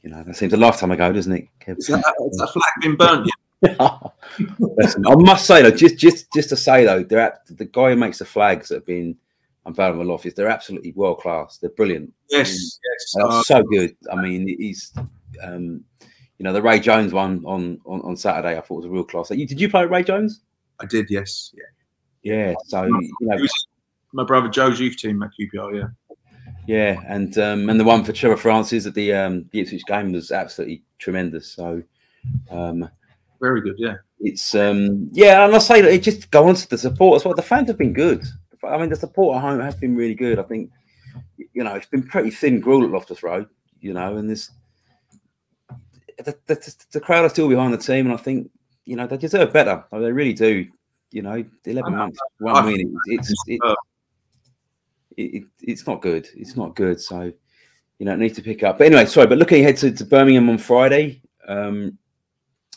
you 0.02 0.08
know, 0.08 0.22
that 0.22 0.36
seems 0.36 0.54
a 0.54 0.56
lifetime 0.56 0.92
ago, 0.92 1.12
doesn't 1.12 1.32
it? 1.32 1.48
Is 1.66 1.88
that, 1.88 2.02
that 2.02 2.50
flag 2.52 2.72
been 2.80 2.96
burnt? 2.96 3.30
Listen, 4.78 5.06
I 5.06 5.14
must 5.16 5.46
say 5.46 5.60
though, 5.62 5.70
just 5.70 5.98
just 5.98 6.32
just 6.32 6.48
to 6.50 6.56
say 6.56 6.84
though, 6.84 7.02
they're 7.02 7.20
at, 7.20 7.46
the 7.46 7.64
guy 7.64 7.90
who 7.90 7.96
makes 7.96 8.18
the 8.18 8.24
flags 8.24 8.68
that 8.68 8.76
have 8.76 8.86
been 8.86 9.16
unveiled 9.66 9.98
in 9.98 10.06
my 10.06 10.12
office, 10.14 10.34
they're 10.34 10.48
absolutely 10.48 10.92
world 10.92 11.18
class. 11.18 11.58
They're 11.58 11.70
brilliant. 11.70 12.12
Yes, 12.30 12.52
yes, 12.52 13.14
they're 13.14 13.26
uh, 13.26 13.42
so 13.42 13.62
good. 13.64 13.96
I 14.10 14.16
mean, 14.16 14.46
he's 14.46 14.92
um, 15.42 15.84
you 16.38 16.44
know, 16.44 16.52
the 16.52 16.62
Ray 16.62 16.80
Jones 16.80 17.12
one 17.12 17.42
on, 17.46 17.80
on, 17.86 18.00
on 18.02 18.16
Saturday, 18.16 18.56
I 18.56 18.60
thought 18.60 18.76
was 18.76 18.86
a 18.86 18.90
real 18.90 19.04
class. 19.04 19.28
Did 19.28 19.60
you 19.60 19.68
play 19.68 19.86
Ray 19.86 20.02
Jones? 20.02 20.42
I 20.80 20.86
did, 20.86 21.06
yes. 21.10 21.54
Yeah. 21.54 21.64
Yeah. 22.34 22.54
So, 22.66 22.84
you 22.84 23.12
know, 23.20 23.38
my 24.12 24.24
brother 24.24 24.48
Joe's 24.48 24.80
youth 24.80 24.96
team 24.96 25.22
at 25.22 25.30
QPR, 25.38 25.80
yeah. 25.80 25.88
Yeah, 26.66 27.00
and 27.06 27.36
um, 27.38 27.70
and 27.70 27.78
the 27.78 27.84
one 27.84 28.02
for 28.02 28.12
Trevor 28.12 28.36
Francis 28.36 28.86
at 28.86 28.94
the 28.94 29.12
um, 29.12 29.46
the 29.52 29.60
Ipswich 29.60 29.84
game 29.86 30.10
was 30.10 30.32
absolutely 30.32 30.82
tremendous. 30.98 31.52
So, 31.52 31.80
um, 32.50 32.88
very 33.40 33.60
good, 33.60 33.76
yeah. 33.78 33.96
It's 34.18 34.54
um, 34.54 35.08
yeah, 35.12 35.44
and 35.44 35.54
I 35.54 35.58
say 35.58 35.80
that 35.80 35.92
it 35.92 36.02
just 36.02 36.28
go 36.32 36.48
on 36.48 36.56
to 36.56 36.68
the 36.68 36.78
support 36.78 37.16
as 37.16 37.24
well. 37.24 37.34
The 37.34 37.42
fans 37.42 37.68
have 37.68 37.78
been 37.78 37.92
good. 37.92 38.24
I 38.66 38.78
mean, 38.78 38.88
the 38.88 38.96
support 38.96 39.36
at 39.36 39.42
home 39.42 39.60
has 39.60 39.76
been 39.76 39.94
really 39.94 40.16
good. 40.16 40.40
I 40.40 40.42
think, 40.42 40.70
you 41.36 41.62
know, 41.62 41.74
it's 41.74 41.86
been 41.86 42.02
pretty 42.02 42.30
thin 42.30 42.58
gruel 42.58 42.84
at 42.84 42.90
Loftus 42.90 43.22
Road, 43.22 43.48
you 43.80 43.92
know, 43.92 44.16
and 44.16 44.28
this 44.28 44.50
the, 46.32 46.54
the, 46.54 46.74
the, 46.92 47.00
crowd 47.00 47.24
are 47.24 47.28
still 47.28 47.48
behind 47.48 47.72
the 47.72 47.78
team, 47.78 48.06
and 48.06 48.14
I 48.14 48.18
think 48.18 48.50
you 48.84 48.96
know 48.96 49.06
they 49.06 49.16
deserve 49.16 49.52
better. 49.52 49.84
I 49.90 49.96
mean, 49.96 50.04
they 50.04 50.12
really 50.12 50.32
do. 50.32 50.66
You 51.12 51.22
know, 51.22 51.44
eleven 51.64 51.94
months, 51.94 52.18
one 52.38 52.66
win. 52.66 52.96
It's 53.06 53.32
it, 53.46 53.60
it, 55.16 55.44
it's 55.62 55.86
not 55.86 56.02
good. 56.02 56.28
It's 56.34 56.56
not 56.56 56.74
good. 56.74 57.00
So 57.00 57.32
you 57.98 58.06
know, 58.06 58.12
it 58.12 58.18
needs 58.18 58.36
to 58.36 58.42
pick 58.42 58.62
up. 58.62 58.78
But 58.78 58.88
anyway, 58.88 59.06
sorry. 59.06 59.26
But 59.26 59.38
looking 59.38 59.62
ahead 59.62 59.76
to, 59.78 59.92
to 59.92 60.04
Birmingham 60.04 60.50
on 60.50 60.58
Friday, 60.58 61.22
Um, 61.46 61.96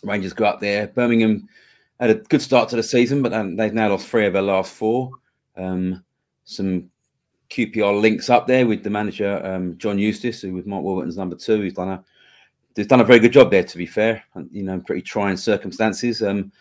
Rangers 0.03 0.33
go 0.33 0.45
up 0.45 0.59
there. 0.59 0.87
Birmingham 0.87 1.47
had 1.99 2.11
a 2.11 2.15
good 2.15 2.41
start 2.41 2.69
to 2.69 2.75
the 2.75 2.83
season, 2.83 3.21
but 3.21 3.31
they've 3.57 3.73
now 3.73 3.89
lost 3.89 4.07
three 4.07 4.25
of 4.25 4.33
their 4.33 4.41
last 4.41 4.73
four. 4.73 5.11
Um, 5.57 6.03
some 6.45 6.89
QPR 7.49 7.99
links 7.99 8.29
up 8.29 8.47
there 8.47 8.65
with 8.65 8.83
the 8.83 8.89
manager 8.89 9.45
um, 9.45 9.77
John 9.77 9.99
Eustace, 9.99 10.41
who 10.41 10.53
was 10.53 10.65
Mark 10.65 10.83
Warburton's 10.83 11.17
number 11.17 11.35
two. 11.35 11.61
He's 11.61 11.73
done 11.73 11.89
a 11.89 12.03
he's 12.75 12.87
done 12.87 13.01
a 13.01 13.05
very 13.05 13.19
good 13.19 13.33
job 13.33 13.51
there, 13.51 13.63
to 13.63 13.77
be 13.77 13.85
fair. 13.85 14.23
You 14.51 14.63
know, 14.63 14.79
pretty 14.79 15.01
trying 15.01 15.37
circumstances. 15.37 16.21
Um, 16.21 16.51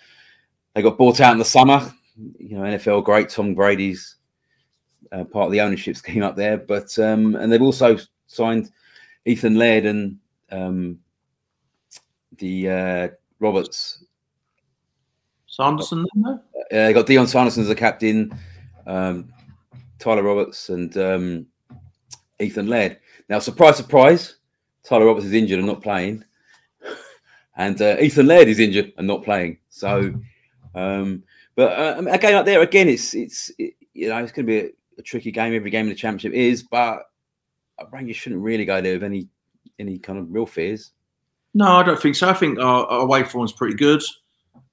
they 0.74 0.82
got 0.82 0.98
bought 0.98 1.20
out 1.20 1.32
in 1.32 1.38
the 1.38 1.44
summer. 1.44 1.92
You 2.38 2.58
know, 2.58 2.62
NFL 2.62 3.04
great 3.04 3.28
Tom 3.28 3.54
Brady's 3.54 4.16
uh, 5.12 5.24
part 5.24 5.46
of 5.46 5.52
the 5.52 5.60
ownership 5.60 5.96
scheme 5.96 6.22
up 6.22 6.36
there, 6.36 6.56
but 6.56 6.98
um, 6.98 7.36
and 7.36 7.50
they've 7.50 7.62
also 7.62 7.96
signed 8.26 8.70
Ethan 9.24 9.56
Laird 9.56 9.86
and 9.86 10.18
um, 10.50 10.98
the 12.38 12.68
uh, 12.68 13.08
Roberts. 13.40 14.04
Sanderson, 15.46 16.06
uh, 16.24 16.36
they 16.70 16.92
got 16.92 17.06
Dion 17.06 17.26
Sanderson 17.26 17.62
as 17.62 17.68
the 17.68 17.74
captain. 17.74 18.32
Um, 18.86 19.32
Tyler 19.98 20.22
Roberts 20.22 20.68
and 20.68 20.96
um, 20.96 21.46
Ethan 22.38 22.68
Laird. 22.68 22.98
Now, 23.28 23.40
surprise, 23.40 23.76
surprise, 23.76 24.36
Tyler 24.88 25.04
Roberts 25.04 25.26
is 25.26 25.34
injured 25.34 25.58
and 25.58 25.68
not 25.68 25.82
playing, 25.82 26.24
and 27.56 27.80
uh, 27.82 27.96
Ethan 28.00 28.26
Laird 28.26 28.48
is 28.48 28.58
injured 28.58 28.92
and 28.96 29.06
not 29.06 29.22
playing. 29.22 29.58
So, 29.68 30.14
um, 30.74 31.22
but 31.54 31.78
uh, 31.78 32.02
again, 32.08 32.34
up 32.34 32.46
there 32.46 32.62
again, 32.62 32.88
it's 32.88 33.12
it's 33.12 33.50
it, 33.58 33.74
you 33.92 34.08
know 34.08 34.16
it's 34.16 34.32
going 34.32 34.46
to 34.46 34.50
be 34.50 34.58
a, 34.60 34.70
a, 34.98 35.02
tricky 35.02 35.30
game. 35.30 35.54
Every 35.54 35.70
game 35.70 35.84
in 35.84 35.90
the 35.90 35.94
championship 35.94 36.32
is, 36.32 36.62
but 36.62 37.02
Rangers 37.92 38.16
shouldn't 38.16 38.40
really 38.40 38.64
go 38.64 38.80
there 38.80 38.94
with 38.94 39.04
any 39.04 39.28
any 39.78 39.98
kind 39.98 40.18
of 40.18 40.32
real 40.32 40.46
fears. 40.46 40.92
No, 41.52 41.66
I 41.66 41.82
don't 41.82 42.00
think 42.00 42.16
so. 42.16 42.30
I 42.30 42.32
think 42.32 42.58
our, 42.58 42.86
our 42.86 43.00
away 43.00 43.24
form's 43.24 43.52
pretty 43.52 43.74
good. 43.74 44.02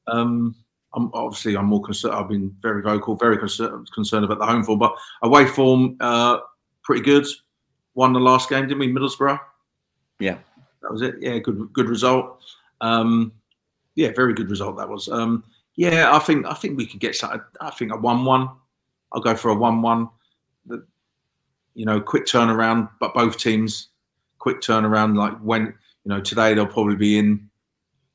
Um, 0.07 0.55
I'm 0.93 1.11
obviously 1.13 1.57
I'm 1.57 1.65
more 1.65 1.81
concerned. 1.81 2.15
I've 2.15 2.29
been 2.29 2.55
very 2.61 2.81
vocal, 2.81 3.17
very 3.17 3.37
concerned, 3.37 3.91
concerned 3.93 4.23
about 4.23 4.39
the 4.39 4.45
home 4.45 4.63
form, 4.63 4.79
but 4.79 4.95
away 5.23 5.45
form 5.45 5.97
uh, 5.99 6.37
pretty 6.83 7.03
good. 7.03 7.27
Won 7.95 8.13
the 8.13 8.19
last 8.19 8.49
game, 8.49 8.65
didn't 8.65 8.79
we, 8.79 8.93
Middlesbrough? 8.93 9.39
Yeah, 10.19 10.37
that 10.81 10.91
was 10.91 11.01
it. 11.01 11.15
Yeah, 11.19 11.37
good 11.39 11.71
good 11.73 11.89
result. 11.89 12.41
Um, 12.81 13.31
yeah, 13.95 14.11
very 14.15 14.33
good 14.33 14.49
result 14.49 14.77
that 14.77 14.89
was. 14.89 15.07
Um, 15.07 15.43
yeah, 15.75 16.15
I 16.15 16.19
think 16.19 16.45
I 16.45 16.53
think 16.53 16.77
we 16.77 16.85
could 16.85 16.99
get. 16.99 17.21
I 17.23 17.69
think 17.71 17.93
a 17.93 17.97
one-one. 17.97 18.49
I'll 19.11 19.21
go 19.21 19.35
for 19.35 19.49
a 19.49 19.55
one-one. 19.55 20.09
You 20.67 21.85
know, 21.85 21.99
quick 21.99 22.25
turnaround, 22.25 22.89
but 22.99 23.13
both 23.13 23.37
teams 23.37 23.89
quick 24.39 24.61
turnaround. 24.61 25.17
Like 25.17 25.37
when 25.39 25.65
you 25.65 26.09
know 26.09 26.21
today 26.21 26.53
they'll 26.53 26.67
probably 26.67 26.95
be 26.95 27.17
in 27.17 27.49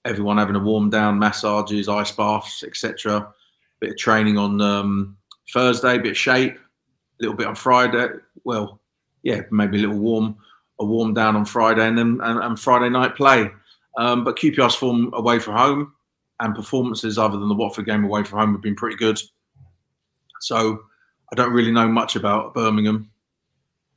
everyone 0.04 0.38
having 0.38 0.56
a 0.56 0.60
warm 0.60 0.90
down, 0.90 1.18
massages, 1.18 1.88
ice 1.88 2.12
baths, 2.12 2.62
etc. 2.62 3.32
Bit 3.80 3.90
of 3.90 3.96
training 3.98 4.38
on 4.38 4.60
um, 4.60 5.16
Thursday, 5.52 5.98
bit 5.98 6.12
of 6.12 6.16
shape, 6.16 6.54
a 6.54 7.22
little 7.22 7.36
bit 7.36 7.46
on 7.46 7.54
Friday. 7.54 8.08
Well, 8.44 8.80
yeah, 9.22 9.42
maybe 9.50 9.78
a 9.78 9.80
little 9.80 9.98
warm, 9.98 10.36
a 10.80 10.84
warm 10.84 11.14
down 11.14 11.36
on 11.36 11.44
Friday, 11.44 11.86
and 11.86 11.96
then 11.96 12.20
and, 12.22 12.40
and 12.40 12.58
Friday 12.58 12.88
night 12.88 13.14
play. 13.14 13.50
Um, 13.96 14.24
but 14.24 14.36
QPR's 14.36 14.74
form 14.74 15.10
away 15.14 15.38
from 15.38 15.56
home 15.56 15.92
and 16.40 16.54
performances 16.54 17.18
other 17.18 17.38
than 17.38 17.48
the 17.48 17.54
Watford 17.54 17.86
game 17.86 18.04
away 18.04 18.24
from 18.24 18.38
home 18.38 18.52
have 18.52 18.62
been 18.62 18.76
pretty 18.76 18.96
good. 18.96 19.20
So 20.40 20.80
I 21.32 21.36
don't 21.36 21.52
really 21.52 21.72
know 21.72 21.88
much 21.88 22.16
about 22.16 22.54
Birmingham, 22.54 23.10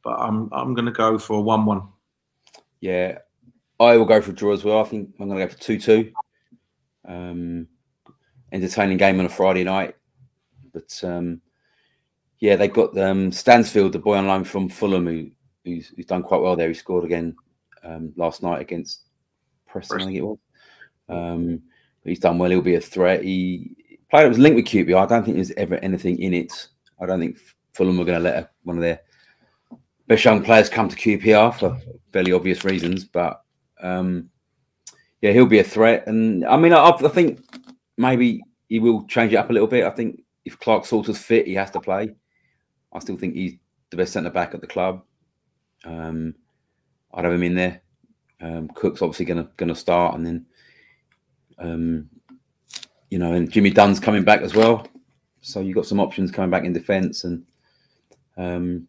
but 0.03 0.15
I'm 0.19 0.49
I'm 0.51 0.73
going 0.73 0.85
to 0.85 0.91
go 0.91 1.17
for 1.17 1.37
a 1.37 1.41
one-one. 1.41 1.87
Yeah, 2.81 3.19
I 3.79 3.97
will 3.97 4.05
go 4.05 4.21
for 4.21 4.31
a 4.31 4.35
draw 4.35 4.53
as 4.53 4.63
well. 4.63 4.81
I 4.81 4.83
think 4.83 5.09
I'm 5.19 5.27
going 5.29 5.39
to 5.39 5.45
go 5.45 5.51
for 5.51 5.59
2 5.59 5.79
2. 5.79 6.11
Um, 7.07 7.67
entertaining 8.51 8.97
game 8.97 9.19
on 9.19 9.25
a 9.25 9.29
Friday 9.29 9.63
night. 9.63 9.95
But 10.73 11.01
um, 11.03 11.41
yeah, 12.39 12.55
they've 12.55 12.73
got 12.73 12.97
um, 12.97 13.31
Stansfield, 13.31 13.93
the 13.93 13.99
boy 13.99 14.17
on 14.17 14.27
loan 14.27 14.43
from 14.43 14.69
Fulham, 14.69 15.07
who, 15.07 15.31
who's, 15.65 15.89
who's 15.89 16.05
done 16.05 16.23
quite 16.23 16.41
well 16.41 16.55
there. 16.55 16.67
He 16.67 16.73
scored 16.73 17.05
again 17.05 17.35
um, 17.83 18.13
last 18.15 18.43
night 18.43 18.61
against 18.61 19.01
Preston. 19.67 20.01
I 20.01 20.05
think 20.05 20.17
it 20.17 20.21
was. 20.21 20.37
Um, 21.09 21.61
he's 22.03 22.19
done 22.19 22.37
well. 22.37 22.49
He'll 22.49 22.61
be 22.61 22.75
a 22.75 22.81
threat. 22.81 23.23
He 23.23 23.75
played. 24.09 24.25
It 24.25 24.29
was 24.29 24.39
linked 24.39 24.55
with 24.55 24.65
QPR. 24.65 25.03
I 25.03 25.05
don't 25.05 25.23
think 25.23 25.35
there's 25.35 25.51
ever 25.51 25.75
anything 25.75 26.19
in 26.19 26.33
it. 26.33 26.67
I 27.01 27.05
don't 27.05 27.19
think 27.19 27.37
Fulham 27.73 27.99
are 27.99 28.05
going 28.05 28.19
to 28.19 28.23
let 28.23 28.43
a, 28.43 28.49
one 28.63 28.77
of 28.77 28.81
their 28.81 29.01
best 30.07 30.23
young 30.25 30.43
players 30.43 30.69
come 30.69 30.89
to 30.89 30.95
QPR 30.95 31.57
for 31.57 31.79
fairly 32.11 32.31
obvious 32.31 32.63
reasons. 32.63 33.03
But 33.03 33.41
um, 33.81 34.29
yeah, 35.21 35.31
he'll 35.31 35.45
be 35.45 35.59
a 35.59 35.63
threat. 35.63 36.07
And 36.07 36.45
I 36.45 36.57
mean, 36.57 36.73
I, 36.73 36.89
I, 36.89 37.07
think 37.07 37.43
maybe 37.97 38.41
he 38.69 38.79
will 38.79 39.05
change 39.07 39.33
it 39.33 39.37
up 39.37 39.49
a 39.49 39.53
little 39.53 39.67
bit. 39.67 39.85
I 39.85 39.89
think 39.89 40.23
if 40.45 40.59
Clarke 40.59 40.85
Salter's 40.85 41.17
fit, 41.17 41.47
he 41.47 41.53
has 41.55 41.71
to 41.71 41.79
play. 41.79 42.13
I 42.91 42.99
still 42.99 43.17
think 43.17 43.35
he's 43.35 43.55
the 43.89 43.97
best 43.97 44.13
centre 44.13 44.29
back 44.29 44.53
at 44.53 44.61
the 44.61 44.67
club. 44.67 45.03
Um, 45.83 46.35
I'd 47.13 47.25
have 47.25 47.33
him 47.33 47.43
in 47.43 47.55
there. 47.55 47.81
Um, 48.41 48.67
Cook's 48.69 49.01
obviously 49.01 49.25
going 49.25 49.43
to 49.43 49.49
going 49.57 49.69
to 49.69 49.75
start, 49.75 50.15
and 50.15 50.25
then 50.25 50.45
um, 51.59 52.09
you 53.09 53.19
know, 53.19 53.33
and 53.33 53.49
Jimmy 53.49 53.69
Dunne's 53.69 53.99
coming 53.99 54.23
back 54.23 54.41
as 54.41 54.55
well. 54.55 54.87
So 55.41 55.59
you've 55.59 55.75
got 55.75 55.85
some 55.85 55.99
options 55.99 56.31
coming 56.31 56.49
back 56.49 56.65
in 56.65 56.73
defence, 56.73 57.23
and 57.23 57.45
um, 58.37 58.87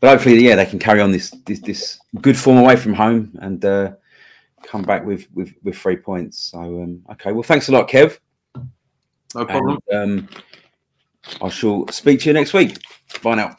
but 0.00 0.10
hopefully, 0.10 0.44
yeah, 0.44 0.56
they 0.56 0.66
can 0.66 0.78
carry 0.78 1.00
on 1.00 1.12
this 1.12 1.30
this, 1.46 1.60
this 1.60 1.98
good 2.20 2.36
form 2.36 2.58
away 2.58 2.76
from 2.76 2.94
home 2.94 3.36
and 3.40 3.64
uh, 3.64 3.92
come 4.62 4.82
back 4.82 5.04
with 5.04 5.26
with 5.32 5.54
with 5.62 5.76
three 5.76 5.96
points. 5.96 6.38
So 6.38 6.58
um, 6.58 7.02
okay, 7.12 7.32
well, 7.32 7.42
thanks 7.42 7.68
a 7.68 7.72
lot, 7.72 7.88
Kev. 7.88 8.18
No 9.34 9.44
problem. 9.44 9.78
And, 9.88 9.98
um, 9.98 10.28
I 11.42 11.48
shall 11.48 11.88
speak 11.88 12.20
to 12.20 12.26
you 12.26 12.34
next 12.34 12.52
week. 12.52 12.76
Bye 13.22 13.36
now. 13.36 13.56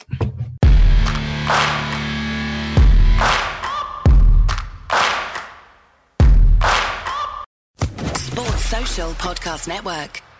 Podcast 8.96 9.68
Network. 9.68 10.35